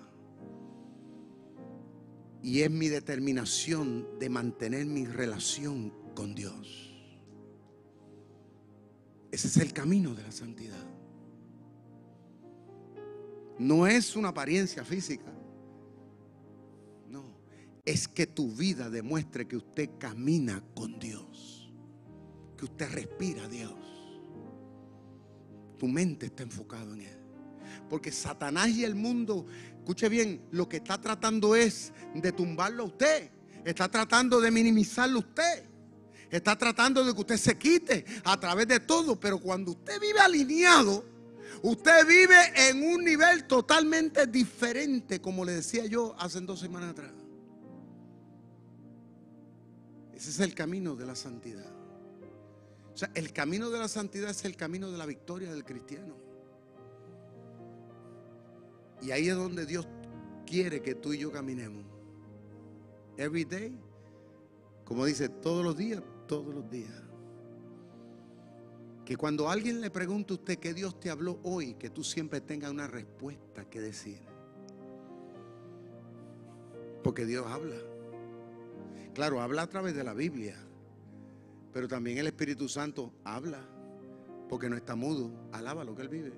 Y 2.43 2.63
es 2.63 2.71
mi 2.71 2.89
determinación 2.89 4.19
de 4.19 4.31
mantener 4.31 4.87
mi 4.87 5.05
relación 5.05 5.93
con 6.15 6.35
Dios. 6.35 6.95
Ese 9.31 9.49
es 9.49 9.57
el 9.59 9.73
camino 9.73 10.15
de 10.15 10.23
la 10.23 10.33
santidad. 10.33 10.87
No 13.59 13.87
es 13.87 14.17
una 14.17 14.29
apariencia 14.29 14.85
física. 14.85 15.33
No, 17.09 17.25
es 17.85 18.07
que 18.07 18.27
tu 18.27 18.51
vida 18.51 18.91
demuestre 18.91 19.47
que 19.47 19.57
usted 19.57 19.91
camina 19.99 20.63
con 20.75 20.99
Dios. 20.99 21.71
Que 22.57 22.67
usted 22.67 22.91
respira 22.91 23.45
a 23.45 23.49
Dios. 23.49 23.75
Tu 25.79 25.87
mente 25.87 26.27
está 26.27 26.43
enfocada 26.43 26.93
en 26.95 27.03
Él. 27.03 27.19
Porque 27.89 28.11
Satanás 28.11 28.69
y 28.71 28.85
el 28.85 28.95
mundo, 28.95 29.47
escuche 29.79 30.09
bien, 30.09 30.43
lo 30.51 30.69
que 30.69 30.79
está 30.79 31.01
tratando 31.01 31.55
es 31.55 31.93
de 32.15 32.33
tumbarlo 32.33 32.85
a 32.85 32.87
usted. 32.87 33.31
Está 33.65 33.89
tratando 33.89 34.41
de 34.41 34.51
minimizarlo 34.51 35.19
a 35.19 35.21
usted. 35.21 35.65
Está 36.31 36.57
tratando 36.57 37.05
de 37.05 37.15
que 37.15 37.21
usted 37.21 37.37
se 37.37 37.57
quite 37.57 38.05
a 38.25 38.39
través 38.39 38.67
de 38.69 38.81
todo. 38.81 39.19
Pero 39.19 39.39
cuando 39.39 39.73
usted 39.73 40.01
vive 40.01 40.21
alineado, 40.21 41.05
usted 41.63 42.07
vive 42.07 42.69
en 42.69 42.83
un 42.83 43.05
nivel 43.05 43.47
totalmente 43.47 44.27
diferente, 44.27 45.21
como 45.21 45.45
le 45.45 45.53
decía 45.53 45.87
yo 45.87 46.15
hace 46.19 46.41
dos 46.41 46.61
semanas 46.61 46.91
atrás. 46.91 47.13
Ese 50.15 50.31
es 50.31 50.41
el 50.41 50.55
camino 50.55 50.97
de 50.97 51.07
la 51.07 51.15
santidad. 51.15 51.71
O 52.95 52.97
sea, 52.97 53.11
el 53.15 53.33
camino 53.33 53.69
de 53.69 53.79
la 53.79 53.89
santidad 53.89 54.31
es 54.31 54.45
el 54.47 54.57
camino 54.57 54.91
de 54.91 54.97
la 54.97 55.05
victoria 55.05 55.53
del 55.53 55.65
cristiano. 55.65 56.17
Y 59.03 59.11
ahí 59.11 59.29
es 59.29 59.37
donde 59.37 59.67
Dios 59.67 59.87
quiere 60.47 60.81
que 60.81 60.95
tú 60.95 61.13
y 61.13 61.19
yo 61.19 61.31
caminemos. 61.31 61.85
Every 63.19 63.45
day, 63.45 63.79
como 64.85 65.05
dice, 65.05 65.29
todos 65.29 65.65
los 65.65 65.77
días, 65.77 66.03
todos 66.27 66.55
los 66.55 66.71
días. 66.71 67.06
Que 69.07 69.17
cuando 69.17 69.49
alguien 69.49 69.81
le 69.81 69.89
pregunte 69.89 70.33
a 70.33 70.37
usted 70.37 70.59
que 70.59 70.75
Dios 70.75 70.99
te 70.99 71.11
habló 71.11 71.39
hoy, 71.45 71.75
que 71.75 71.91
tú 71.91 72.03
siempre 72.03 72.41
tengas 72.41 72.73
una 72.73 72.89
respuesta 72.89 73.65
que 73.65 73.81
decir. 73.81 74.19
Porque 77.05 77.25
Dios 77.25 77.47
habla. 77.47 77.77
Claro, 79.15 79.41
habla 79.41 79.63
a 79.63 79.69
través 79.69 79.95
de 79.95 80.03
la 80.03 80.13
Biblia. 80.13 80.57
Pero 81.73 81.87
también 81.87 82.19
el 82.19 82.27
Espíritu 82.27 82.69
Santo 82.69 83.13
habla. 83.23 83.61
Porque 84.49 84.69
no 84.69 84.75
está 84.75 84.97
mudo. 84.97 85.31
Alaba 85.53 85.85
lo 85.85 85.95
que 85.95 86.03
Él 86.03 86.09
vive. 86.09 86.33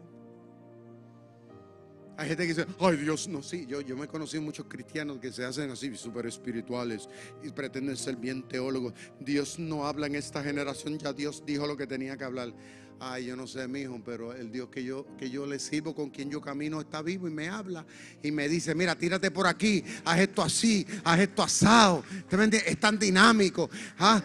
Hay 2.18 2.26
gente 2.26 2.42
que 2.42 2.48
dice, 2.48 2.66
ay 2.80 2.96
Dios, 2.96 3.28
no, 3.28 3.44
sí, 3.44 3.64
yo, 3.68 3.80
yo 3.80 3.96
me 3.96 4.06
he 4.06 4.08
conocido 4.08 4.42
muchos 4.42 4.66
cristianos 4.68 5.18
que 5.20 5.30
se 5.30 5.44
hacen 5.44 5.70
así, 5.70 5.94
súper 5.96 6.26
espirituales 6.26 7.08
y 7.44 7.50
pretenden 7.50 7.96
ser 7.96 8.16
bien 8.16 8.42
teólogos. 8.42 8.92
Dios 9.20 9.56
no 9.60 9.86
habla 9.86 10.08
en 10.08 10.16
esta 10.16 10.42
generación, 10.42 10.98
ya 10.98 11.12
Dios 11.12 11.44
dijo 11.46 11.64
lo 11.68 11.76
que 11.76 11.86
tenía 11.86 12.16
que 12.16 12.24
hablar. 12.24 12.52
Ay, 13.00 13.26
yo 13.26 13.36
no 13.36 13.46
sé, 13.46 13.68
mi 13.68 13.82
hijo, 13.82 14.00
pero 14.04 14.32
el 14.32 14.50
Dios 14.50 14.68
que 14.70 14.82
yo, 14.82 15.06
que 15.16 15.30
yo 15.30 15.46
le 15.46 15.60
sirvo, 15.60 15.94
con 15.94 16.10
quien 16.10 16.30
yo 16.30 16.40
camino, 16.40 16.80
está 16.80 17.00
vivo 17.00 17.28
y 17.28 17.30
me 17.30 17.48
habla 17.48 17.86
y 18.24 18.32
me 18.32 18.48
dice, 18.48 18.74
mira, 18.74 18.96
tírate 18.96 19.30
por 19.30 19.46
aquí, 19.46 19.84
haz 20.04 20.18
esto 20.18 20.42
así, 20.42 20.84
haz 21.04 21.20
esto 21.20 21.44
asado. 21.44 22.02
Es 22.66 22.80
tan 22.80 22.98
dinámico. 22.98 23.70
¿Ah? 23.98 24.20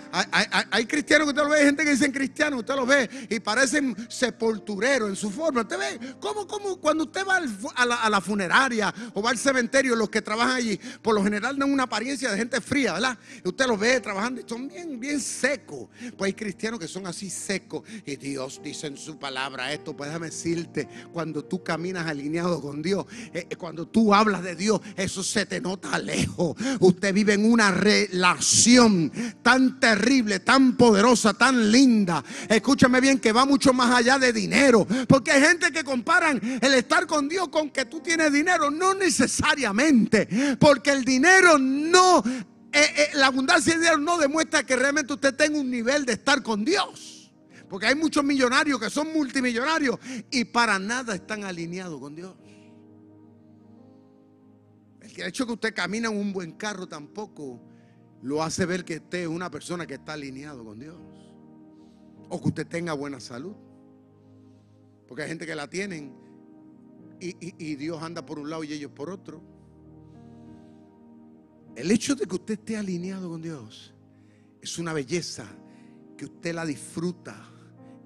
Hay, 0.72 0.86
cristianos 0.88 1.26
que 1.26 1.30
usted 1.30 1.44
lo 1.44 1.50
ve, 1.50 1.60
hay 1.60 1.66
gente 1.66 1.84
que 1.84 1.92
dicen 1.92 2.12
cristianos, 2.12 2.62
usted 2.62 2.76
lo 2.76 2.88
ve 2.88 3.08
y 3.30 3.40
parecen 3.40 3.96
sepultureros 4.10 5.08
en 5.08 5.16
su 5.16 5.30
forma. 5.30 5.62
Usted 5.62 5.78
ve, 5.78 6.16
¿cómo, 6.20 6.48
cómo 6.48 6.78
cuando 6.78 7.04
usted 7.04 7.24
va 7.28 7.42
a 7.76 7.86
la, 7.86 7.96
a 7.96 8.10
la 8.10 8.22
funeraria 8.22 8.92
o 9.14 9.22
va 9.22 9.30
al 9.30 9.38
cementerio, 9.38 9.96
los 9.96 10.10
que 10.10 10.24
trabajan 10.24 10.56
allí, 10.56 10.80
por 11.04 11.14
lo 11.14 11.24
general 11.24 11.60
dan 11.60 11.72
una 11.72 11.84
apariencia 11.84 12.32
de 12.32 12.38
gente 12.38 12.60
fría, 12.60 12.94
¿verdad? 12.94 13.20
usted 13.44 13.68
los 13.68 13.80
ve 13.80 14.00
trabajando 14.00 14.42
y 14.42 14.50
son 14.50 14.68
bien, 14.68 15.00
bien 15.00 15.22
secos. 15.22 15.90
Pues 16.18 16.30
hay 16.30 16.34
cristianos 16.34 16.80
que 16.80 16.88
son 16.88 17.06
así 17.06 17.30
secos 17.30 17.84
y 18.04 18.16
Dios 18.16 18.63
dice 18.64 18.88
en 18.88 18.98
su 18.98 19.18
palabra 19.18 19.74
esto, 19.74 19.96
pues 19.96 20.10
déjame 20.10 20.28
decirte, 20.28 20.88
cuando 21.12 21.44
tú 21.44 21.62
caminas 21.64 22.08
alineado 22.08 22.62
con 22.62 22.82
Dios, 22.82 23.06
eh, 23.34 23.48
eh, 23.50 23.56
cuando 23.56 23.88
tú 23.88 24.14
hablas 24.14 24.42
de 24.42 24.56
Dios, 24.56 24.80
eso 24.96 25.22
se 25.22 25.46
te 25.46 25.60
nota 25.60 26.00
lejos. 26.00 26.56
Usted 26.80 27.14
vive 27.14 27.34
en 27.34 27.52
una 27.52 27.72
relación 27.72 29.12
tan 29.42 29.80
terrible, 29.80 30.40
tan 30.40 30.78
poderosa, 30.78 31.34
tan 31.34 31.72
linda. 31.72 32.24
Escúchame 32.48 33.02
bien 33.02 33.20
que 33.20 33.34
va 33.34 33.46
mucho 33.46 33.74
más 33.74 33.94
allá 33.94 34.18
de 34.18 34.32
dinero, 34.32 34.88
porque 35.08 35.32
hay 35.32 35.42
gente 35.42 35.72
que 35.72 35.84
comparan 35.84 36.40
el 36.62 36.74
estar 36.74 37.06
con 37.06 37.28
Dios 37.28 37.50
con 37.50 37.70
que 37.70 37.86
tú 37.86 38.00
tienes 38.00 38.32
dinero, 38.32 38.72
no 38.72 38.94
necesariamente, 38.94 40.58
porque 40.60 40.92
el 40.92 41.04
dinero 41.04 41.58
no 41.58 42.24
eh, 42.76 43.12
la 43.14 43.28
abundancia 43.28 43.74
de 43.74 43.80
dinero 43.80 44.00
no 44.00 44.18
demuestra 44.18 44.64
que 44.64 44.76
realmente 44.76 45.14
usted 45.14 45.36
tenga 45.36 45.60
un 45.60 45.70
nivel 45.70 46.06
de 46.06 46.14
estar 46.14 46.42
con 46.42 46.66
Dios. 46.66 47.13
Porque 47.70 47.88
hay 47.88 47.96
muchos 47.96 48.24
millonarios 48.24 48.80
que 48.80 48.90
son 48.90 49.12
multimillonarios 49.14 49.98
y 50.30 50.46
para 50.46 50.78
nada 50.80 51.16
están 51.16 51.44
alineados 51.44 52.00
con 52.00 52.16
Dios. 52.16 52.36
El 55.02 55.28
hecho 55.28 55.46
que 55.46 55.54
usted 55.54 55.74
camina 55.74 56.10
en 56.10 56.18
un 56.18 56.34
buen 56.34 56.54
carro 56.54 56.88
tampoco 56.88 57.62
lo 58.22 58.42
hace 58.42 58.66
ver 58.66 58.84
que 58.86 58.98
usted 58.98 59.24
es 59.24 59.28
una 59.28 59.52
persona 59.52 59.86
que 59.86 59.96
está 59.96 60.14
alineado 60.14 60.64
con 60.64 60.80
Dios. 60.80 60.98
O 62.30 62.42
que 62.42 62.48
usted 62.48 62.68
tenga 62.68 62.94
buena 62.94 63.20
salud. 63.20 63.56
Porque 65.08 65.24
hay 65.24 65.30
gente 65.30 65.46
que 65.46 65.56
la 65.56 65.70
tienen 65.70 66.16
y 67.20 67.76
Dios 67.76 68.02
anda 68.04 68.26
por 68.26 68.40
un 68.40 68.50
lado 68.50 68.64
y 68.64 68.74
ellos 68.74 68.92
por 68.92 69.10
otro. 69.10 69.42
El 71.76 71.90
hecho 71.90 72.16
de 72.16 72.26
que 72.26 72.36
usted 72.36 72.54
esté 72.56 72.78
alineado 72.78 73.30
con 73.30 73.42
Dios 73.42 73.94
es 74.62 74.78
una 74.78 74.94
belleza 74.94 75.46
que 76.18 76.26
usted 76.26 76.54
la 76.54 76.66
disfruta 76.66 77.50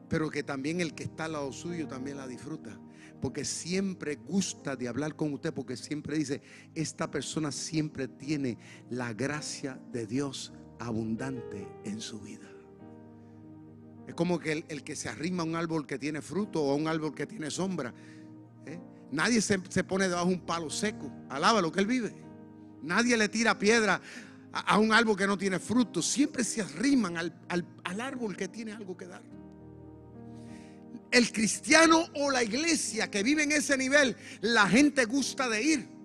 pero 0.10 0.30
que 0.30 0.44
también 0.44 0.80
el 0.80 0.94
que 0.94 1.04
está 1.04 1.26
al 1.26 1.34
lado 1.34 1.52
suyo 1.52 1.88
también 1.88 2.18
la 2.18 2.28
disfruta. 2.28 2.80
Porque 3.22 3.46
siempre 3.46 4.16
gusta 4.16 4.76
de 4.76 4.88
hablar 4.88 5.16
con 5.16 5.34
usted, 5.34 5.54
porque 5.54 5.76
siempre 5.76 6.18
dice, 6.18 6.42
esta 6.76 7.10
persona 7.10 7.52
siempre 7.52 8.08
tiene 8.08 8.58
la 8.90 9.14
gracia 9.14 9.80
de 9.92 10.06
Dios 10.06 10.54
abundante 10.80 11.68
en 11.84 12.00
su 12.00 12.20
vida. 12.22 12.48
Es 14.08 14.14
como 14.14 14.40
que 14.40 14.64
el, 14.70 14.84
que 14.84 14.96
se 14.96 15.10
arrima 15.10 15.44
a 15.44 15.46
un 15.46 15.56
árbol 15.56 15.86
que 15.86 15.98
tiene 15.98 16.22
fruto 16.22 16.64
o 16.64 16.72
a 16.72 16.76
un 16.76 16.88
árbol 16.88 17.14
que 17.14 17.26
tiene 17.26 17.50
sombra. 17.50 17.94
¿eh? 18.66 18.80
Nadie 19.12 19.42
se, 19.42 19.60
pone 19.84 20.08
debajo 20.08 20.28
de 20.28 20.36
un 20.36 20.46
palo 20.46 20.70
seco. 20.70 21.12
Alaba 21.28 21.62
lo 21.62 21.72
que 21.72 21.80
él 21.82 21.88
vive. 21.88 22.16
Nadie 22.84 23.18
le 23.18 23.28
tira 23.28 23.58
piedra 23.58 24.00
a, 24.54 24.78
un 24.78 24.94
árbol 24.94 25.18
que 25.18 25.28
no 25.28 25.38
tiene 25.38 25.60
fruto. 25.60 26.02
Siempre 26.02 26.44
se 26.44 26.62
arriman 26.62 27.18
al 27.18 28.00
árbol 28.00 28.38
que 28.38 28.48
tiene 28.48 28.72
algo 28.72 28.96
que 28.96 29.08
dar 29.08 29.37
el 31.12 31.32
cristiano 31.32 32.08
o 32.16 32.32
la 32.32 32.44
iglesia 32.44 33.10
que 33.10 33.24
vive 33.24 33.44
en 33.44 33.52
ese 33.52 33.78
nivel, 33.78 34.16
la 34.42 34.68
gente 34.68 35.06
gusta 35.06 35.50
de 35.50 35.62
ir. 35.62 35.97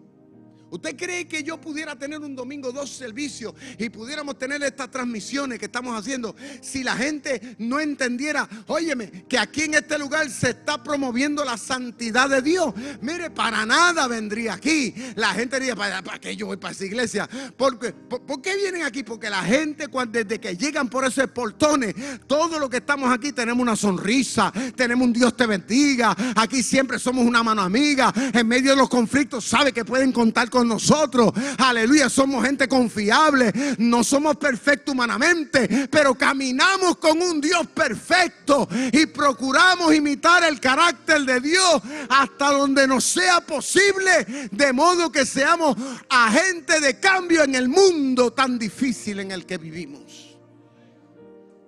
¿Usted 0.73 0.97
cree 0.97 1.29
que 1.29 1.43
yo 1.43 1.61
pudiera 1.61 1.95
tener 1.97 2.19
un 2.21 2.35
domingo 2.35 2.73
dos 2.73 2.89
servicios 2.89 3.53
y 3.77 3.91
pudiéramos 3.91 4.39
tener 4.39 4.63
estas 4.63 4.91
transmisiones 4.91 5.59
que 5.59 5.67
estamos 5.67 5.95
haciendo 5.95 6.35
si 6.63 6.83
la 6.83 6.97
gente 6.97 7.57
no 7.59 7.79
entendiera, 7.79 8.49
óyeme, 8.69 9.27
que 9.29 9.39
aquí 9.39 9.65
en 9.65 9.75
este 9.75 9.99
lugar 9.99 10.31
se 10.31 10.49
está 10.49 10.83
promoviendo 10.83 11.45
la 11.45 11.59
santidad 11.59 12.31
de 12.31 12.41
Dios? 12.41 12.73
Mire, 13.03 13.29
para 13.29 13.67
nada 13.67 14.09
vendría 14.09 14.55
aquí. 14.55 14.95
La 15.15 15.35
gente 15.35 15.59
diría, 15.61 15.77
¿para, 15.77 16.01
para 16.01 16.19
qué 16.19 16.35
yo 16.35 16.47
voy 16.47 16.57
para 16.57 16.73
esa 16.73 16.87
iglesia? 16.87 17.29
Porque, 17.55 17.93
por, 17.93 18.41
qué 18.41 18.57
vienen 18.57 18.85
aquí? 18.85 19.03
Porque 19.03 19.29
la 19.29 19.43
gente 19.43 19.89
desde 20.09 20.41
que 20.41 20.57
llegan 20.57 20.89
por 20.89 21.05
esos 21.05 21.27
portones, 21.33 21.95
todo 22.27 22.59
lo 22.59 22.71
que 22.71 22.79
estamos 22.79 23.13
aquí 23.13 23.33
tenemos 23.33 23.61
una 23.61 23.77
sonrisa, 23.77 24.51
tenemos 24.75 25.07
un 25.07 25.13
Dios 25.13 25.37
te 25.37 25.45
bendiga, 25.45 26.17
aquí 26.35 26.63
siempre 26.63 26.99
somos 26.99 27.27
una 27.27 27.43
mano 27.43 27.61
amiga, 27.61 28.11
en 28.33 28.49
medio 28.49 28.71
de 28.71 28.77
los 28.79 28.89
conflictos 28.89 29.45
sabe 29.45 29.71
que 29.71 29.85
pueden 29.85 30.13
contar 30.13 30.49
con 30.49 30.62
nosotros. 30.65 31.33
Aleluya, 31.59 32.09
somos 32.09 32.45
gente 32.45 32.69
confiable. 32.69 33.53
No 33.79 34.05
somos 34.05 34.37
perfectos 34.37 34.93
humanamente, 34.93 35.89
pero 35.91 36.15
caminamos 36.15 36.97
con 36.97 37.21
un 37.21 37.41
Dios 37.41 37.67
perfecto 37.75 38.69
y 38.93 39.07
procuramos 39.07 39.95
imitar 39.95 40.45
el 40.45 40.61
carácter 40.61 41.23
de 41.23 41.41
Dios 41.41 41.83
hasta 42.09 42.53
donde 42.53 42.87
nos 42.87 43.05
sea 43.05 43.41
posible, 43.41 44.49
de 44.51 44.73
modo 44.73 45.11
que 45.11 45.27
seamos 45.27 45.77
agentes 46.09 46.81
de 46.81 46.99
cambio 46.99 47.43
en 47.43 47.55
el 47.55 47.69
mundo 47.69 48.33
tan 48.33 48.59
difícil 48.59 49.21
en 49.21 49.31
el 49.31 49.47
que 49.47 49.59
vivimos. 49.59 50.37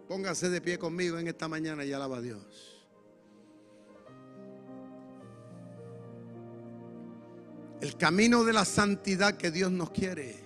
Póngase 0.08 0.48
de 0.48 0.60
pie 0.60 0.78
conmigo 0.78 1.18
en 1.18 1.28
esta 1.28 1.48
mañana 1.48 1.84
y 1.84 1.92
alaba 1.92 2.18
a 2.18 2.20
Dios. 2.20 2.73
El 7.84 7.98
camino 7.98 8.44
de 8.44 8.54
la 8.54 8.64
santidad 8.64 9.36
que 9.36 9.50
Dios 9.50 9.70
nos 9.70 9.90
quiere 9.90 10.36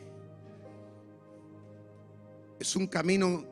es 2.59 2.75
un 2.75 2.89
camino 2.89 3.45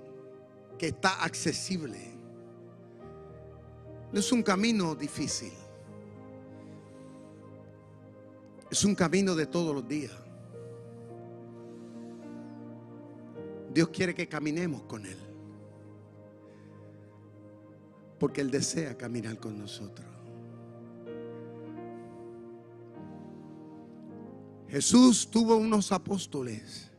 que 0.76 0.88
está 0.88 1.22
accesible. 1.22 1.96
No 4.12 4.18
es 4.18 4.32
un 4.32 4.42
camino 4.42 4.96
difícil. 4.96 5.52
Es 8.68 8.84
un 8.84 8.96
camino 8.96 9.36
de 9.36 9.46
todos 9.46 9.72
los 9.72 9.86
días. 9.86 10.10
Dios 13.72 13.88
quiere 13.90 14.16
que 14.16 14.26
caminemos 14.26 14.82
con 14.82 15.06
Él. 15.06 15.18
Porque 18.18 18.40
Él 18.40 18.50
desea 18.50 18.98
caminar 18.98 19.38
con 19.38 19.56
nosotros. 19.56 20.15
Jesús 24.68 25.30
tuvo 25.30 25.56
unos 25.56 25.92
apóstoles 25.92 26.90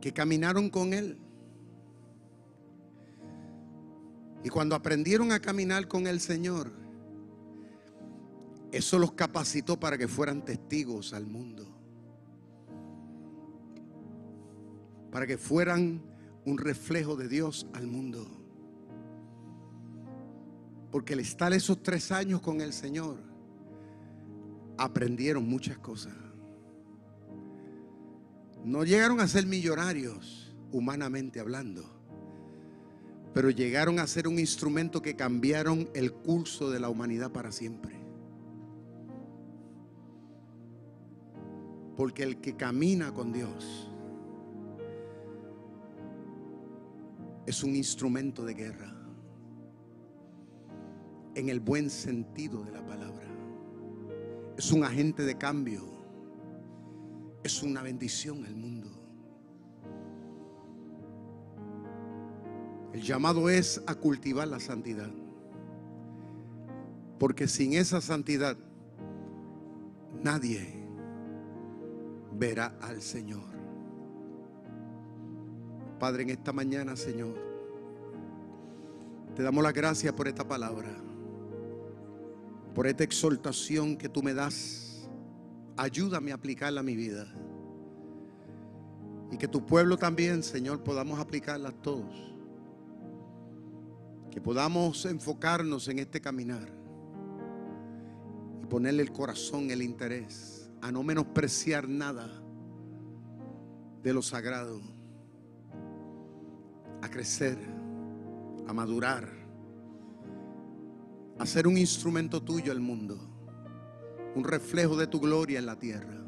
que 0.00 0.12
caminaron 0.12 0.70
con 0.70 0.92
él. 0.92 1.18
Y 4.44 4.48
cuando 4.48 4.74
aprendieron 4.74 5.32
a 5.32 5.40
caminar 5.40 5.86
con 5.88 6.06
el 6.06 6.20
Señor, 6.20 6.72
eso 8.72 8.98
los 8.98 9.12
capacitó 9.12 9.78
para 9.78 9.98
que 9.98 10.08
fueran 10.08 10.44
testigos 10.44 11.12
al 11.12 11.26
mundo. 11.26 11.66
Para 15.10 15.26
que 15.26 15.38
fueran 15.38 16.02
un 16.44 16.58
reflejo 16.58 17.16
de 17.16 17.28
Dios 17.28 17.66
al 17.74 17.86
mundo. 17.86 18.26
Porque 20.90 21.12
al 21.14 21.20
estar 21.20 21.52
esos 21.52 21.82
tres 21.82 22.10
años 22.10 22.40
con 22.40 22.60
el 22.60 22.72
Señor, 22.72 23.31
aprendieron 24.82 25.48
muchas 25.48 25.78
cosas. 25.78 26.12
No 28.64 28.84
llegaron 28.84 29.20
a 29.20 29.28
ser 29.28 29.46
millonarios, 29.46 30.52
humanamente 30.72 31.38
hablando, 31.38 31.84
pero 33.32 33.50
llegaron 33.50 34.00
a 34.00 34.06
ser 34.08 34.26
un 34.26 34.40
instrumento 34.40 35.00
que 35.00 35.14
cambiaron 35.14 35.88
el 35.94 36.12
curso 36.12 36.70
de 36.70 36.80
la 36.80 36.88
humanidad 36.88 37.30
para 37.30 37.52
siempre. 37.52 37.94
Porque 41.96 42.24
el 42.24 42.40
que 42.40 42.56
camina 42.56 43.12
con 43.12 43.32
Dios 43.32 43.88
es 47.46 47.62
un 47.62 47.76
instrumento 47.76 48.44
de 48.44 48.54
guerra, 48.54 48.96
en 51.36 51.48
el 51.48 51.60
buen 51.60 51.88
sentido 51.88 52.64
de 52.64 52.72
la 52.72 52.84
palabra 52.84 53.21
es 54.62 54.70
un 54.70 54.84
agente 54.84 55.24
de 55.24 55.36
cambio, 55.36 55.82
es 57.42 57.64
una 57.64 57.82
bendición 57.82 58.44
al 58.44 58.54
mundo. 58.54 58.88
El 62.92 63.02
llamado 63.02 63.50
es 63.50 63.82
a 63.88 63.96
cultivar 63.96 64.46
la 64.46 64.60
santidad, 64.60 65.10
porque 67.18 67.48
sin 67.48 67.72
esa 67.72 68.00
santidad 68.00 68.56
nadie 70.22 70.86
verá 72.32 72.78
al 72.82 73.02
Señor. 73.02 73.50
Padre, 75.98 76.22
en 76.22 76.30
esta 76.30 76.52
mañana, 76.52 76.94
Señor, 76.94 77.34
te 79.34 79.42
damos 79.42 79.64
la 79.64 79.72
gracias 79.72 80.12
por 80.12 80.28
esta 80.28 80.46
palabra 80.46 81.11
por 82.74 82.86
esta 82.86 83.04
exhortación 83.04 83.96
que 83.96 84.08
tú 84.08 84.22
me 84.22 84.34
das. 84.34 85.08
Ayúdame 85.76 86.32
a 86.32 86.36
aplicarla 86.36 86.80
a 86.80 86.82
mi 86.82 86.96
vida. 86.96 87.26
Y 89.30 89.38
que 89.38 89.48
tu 89.48 89.64
pueblo 89.64 89.96
también, 89.96 90.42
Señor, 90.42 90.82
podamos 90.82 91.18
aplicarla 91.18 91.70
todos. 91.70 92.34
Que 94.30 94.40
podamos 94.40 95.04
enfocarnos 95.06 95.88
en 95.88 95.98
este 95.98 96.20
caminar. 96.20 96.68
Y 98.62 98.66
ponerle 98.66 99.02
el 99.02 99.12
corazón, 99.12 99.70
el 99.70 99.82
interés, 99.82 100.70
a 100.80 100.92
no 100.92 101.02
menospreciar 101.02 101.88
nada 101.88 102.30
de 104.02 104.12
lo 104.12 104.22
sagrado. 104.22 104.80
A 107.02 107.08
crecer, 107.08 107.58
a 108.66 108.72
madurar 108.72 109.41
a 111.42 111.46
ser 111.46 111.66
un 111.66 111.76
instrumento 111.76 112.40
tuyo 112.40 112.70
al 112.70 112.78
mundo, 112.78 113.18
un 114.36 114.44
reflejo 114.44 114.96
de 114.96 115.08
tu 115.08 115.18
gloria 115.18 115.58
en 115.58 115.66
la 115.66 115.76
tierra. 115.76 116.24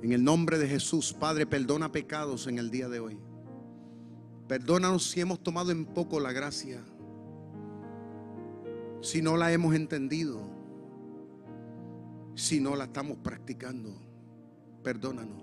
En 0.00 0.12
el 0.12 0.24
nombre 0.24 0.58
de 0.58 0.66
Jesús, 0.66 1.12
Padre, 1.12 1.44
perdona 1.44 1.92
pecados 1.92 2.46
en 2.46 2.56
el 2.56 2.70
día 2.70 2.88
de 2.88 3.00
hoy. 3.00 3.18
Perdónanos 4.48 5.10
si 5.10 5.20
hemos 5.20 5.42
tomado 5.42 5.72
en 5.72 5.84
poco 5.84 6.20
la 6.20 6.32
gracia, 6.32 6.82
si 9.02 9.20
no 9.20 9.36
la 9.36 9.52
hemos 9.52 9.74
entendido, 9.74 10.40
si 12.34 12.60
no 12.60 12.76
la 12.76 12.84
estamos 12.84 13.18
practicando. 13.18 13.94
Perdónanos. 14.82 15.42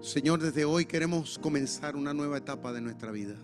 Señor, 0.00 0.40
desde 0.40 0.64
hoy 0.64 0.86
queremos 0.86 1.38
comenzar 1.38 1.94
una 1.94 2.12
nueva 2.12 2.38
etapa 2.38 2.72
de 2.72 2.80
nuestra 2.80 3.12
vida 3.12 3.36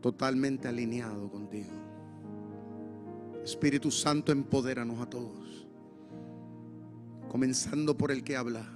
totalmente 0.00 0.68
alineado 0.68 1.30
contigo. 1.30 1.70
Espíritu 3.44 3.90
Santo, 3.90 4.30
empodéranos 4.30 5.00
a 5.00 5.06
todos. 5.06 5.66
Comenzando 7.28 7.96
por 7.96 8.10
el 8.10 8.22
que 8.22 8.36
habla. 8.36 8.66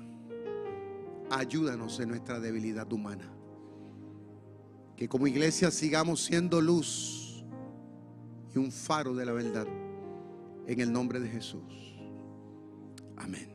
Ayúdanos 1.30 2.00
en 2.00 2.08
nuestra 2.08 2.40
debilidad 2.40 2.90
humana. 2.92 3.30
Que 4.96 5.08
como 5.08 5.26
iglesia 5.26 5.70
sigamos 5.70 6.22
siendo 6.22 6.60
luz 6.60 7.44
y 8.54 8.58
un 8.58 8.70
faro 8.70 9.14
de 9.14 9.26
la 9.26 9.32
verdad. 9.32 9.66
En 10.66 10.80
el 10.80 10.92
nombre 10.92 11.20
de 11.20 11.28
Jesús. 11.28 11.98
Amén. 13.16 13.51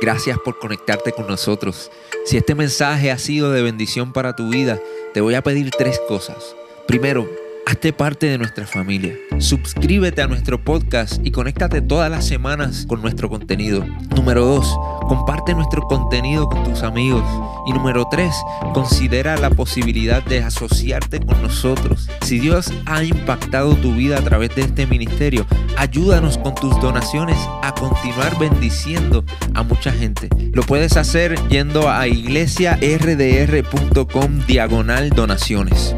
Gracias 0.00 0.38
por 0.38 0.58
conectarte 0.58 1.12
con 1.12 1.26
nosotros. 1.26 1.90
Si 2.24 2.38
este 2.38 2.54
mensaje 2.54 3.10
ha 3.10 3.18
sido 3.18 3.52
de 3.52 3.62
bendición 3.62 4.12
para 4.12 4.34
tu 4.34 4.48
vida, 4.48 4.78
te 5.12 5.20
voy 5.20 5.34
a 5.34 5.42
pedir 5.42 5.70
tres 5.70 6.00
cosas. 6.08 6.56
Primero, 6.86 7.28
hazte 7.66 7.92
parte 7.92 8.26
de 8.26 8.38
nuestra 8.38 8.66
familia. 8.66 9.14
Suscríbete 9.38 10.22
a 10.22 10.26
nuestro 10.26 10.62
podcast 10.64 11.20
y 11.22 11.30
conéctate 11.30 11.82
todas 11.82 12.10
las 12.10 12.26
semanas 12.26 12.86
con 12.88 13.02
nuestro 13.02 13.28
contenido. 13.28 13.84
Número 14.16 14.44
dos, 14.44 14.74
Comparte 15.10 15.54
nuestro 15.54 15.82
contenido 15.82 16.48
con 16.48 16.62
tus 16.62 16.84
amigos. 16.84 17.24
Y 17.66 17.72
número 17.72 18.06
tres, 18.08 18.32
considera 18.72 19.36
la 19.36 19.50
posibilidad 19.50 20.22
de 20.22 20.40
asociarte 20.40 21.18
con 21.18 21.42
nosotros. 21.42 22.08
Si 22.22 22.38
Dios 22.38 22.72
ha 22.86 23.02
impactado 23.02 23.74
tu 23.74 23.92
vida 23.92 24.18
a 24.18 24.22
través 24.22 24.54
de 24.54 24.62
este 24.62 24.86
ministerio, 24.86 25.44
ayúdanos 25.76 26.38
con 26.38 26.54
tus 26.54 26.80
donaciones 26.80 27.36
a 27.60 27.74
continuar 27.74 28.38
bendiciendo 28.38 29.24
a 29.52 29.64
mucha 29.64 29.90
gente. 29.90 30.28
Lo 30.52 30.62
puedes 30.62 30.96
hacer 30.96 31.34
yendo 31.48 31.90
a 31.90 32.06
iglesiardr.com 32.06 34.46
diagonal 34.46 35.10
donaciones. 35.10 35.96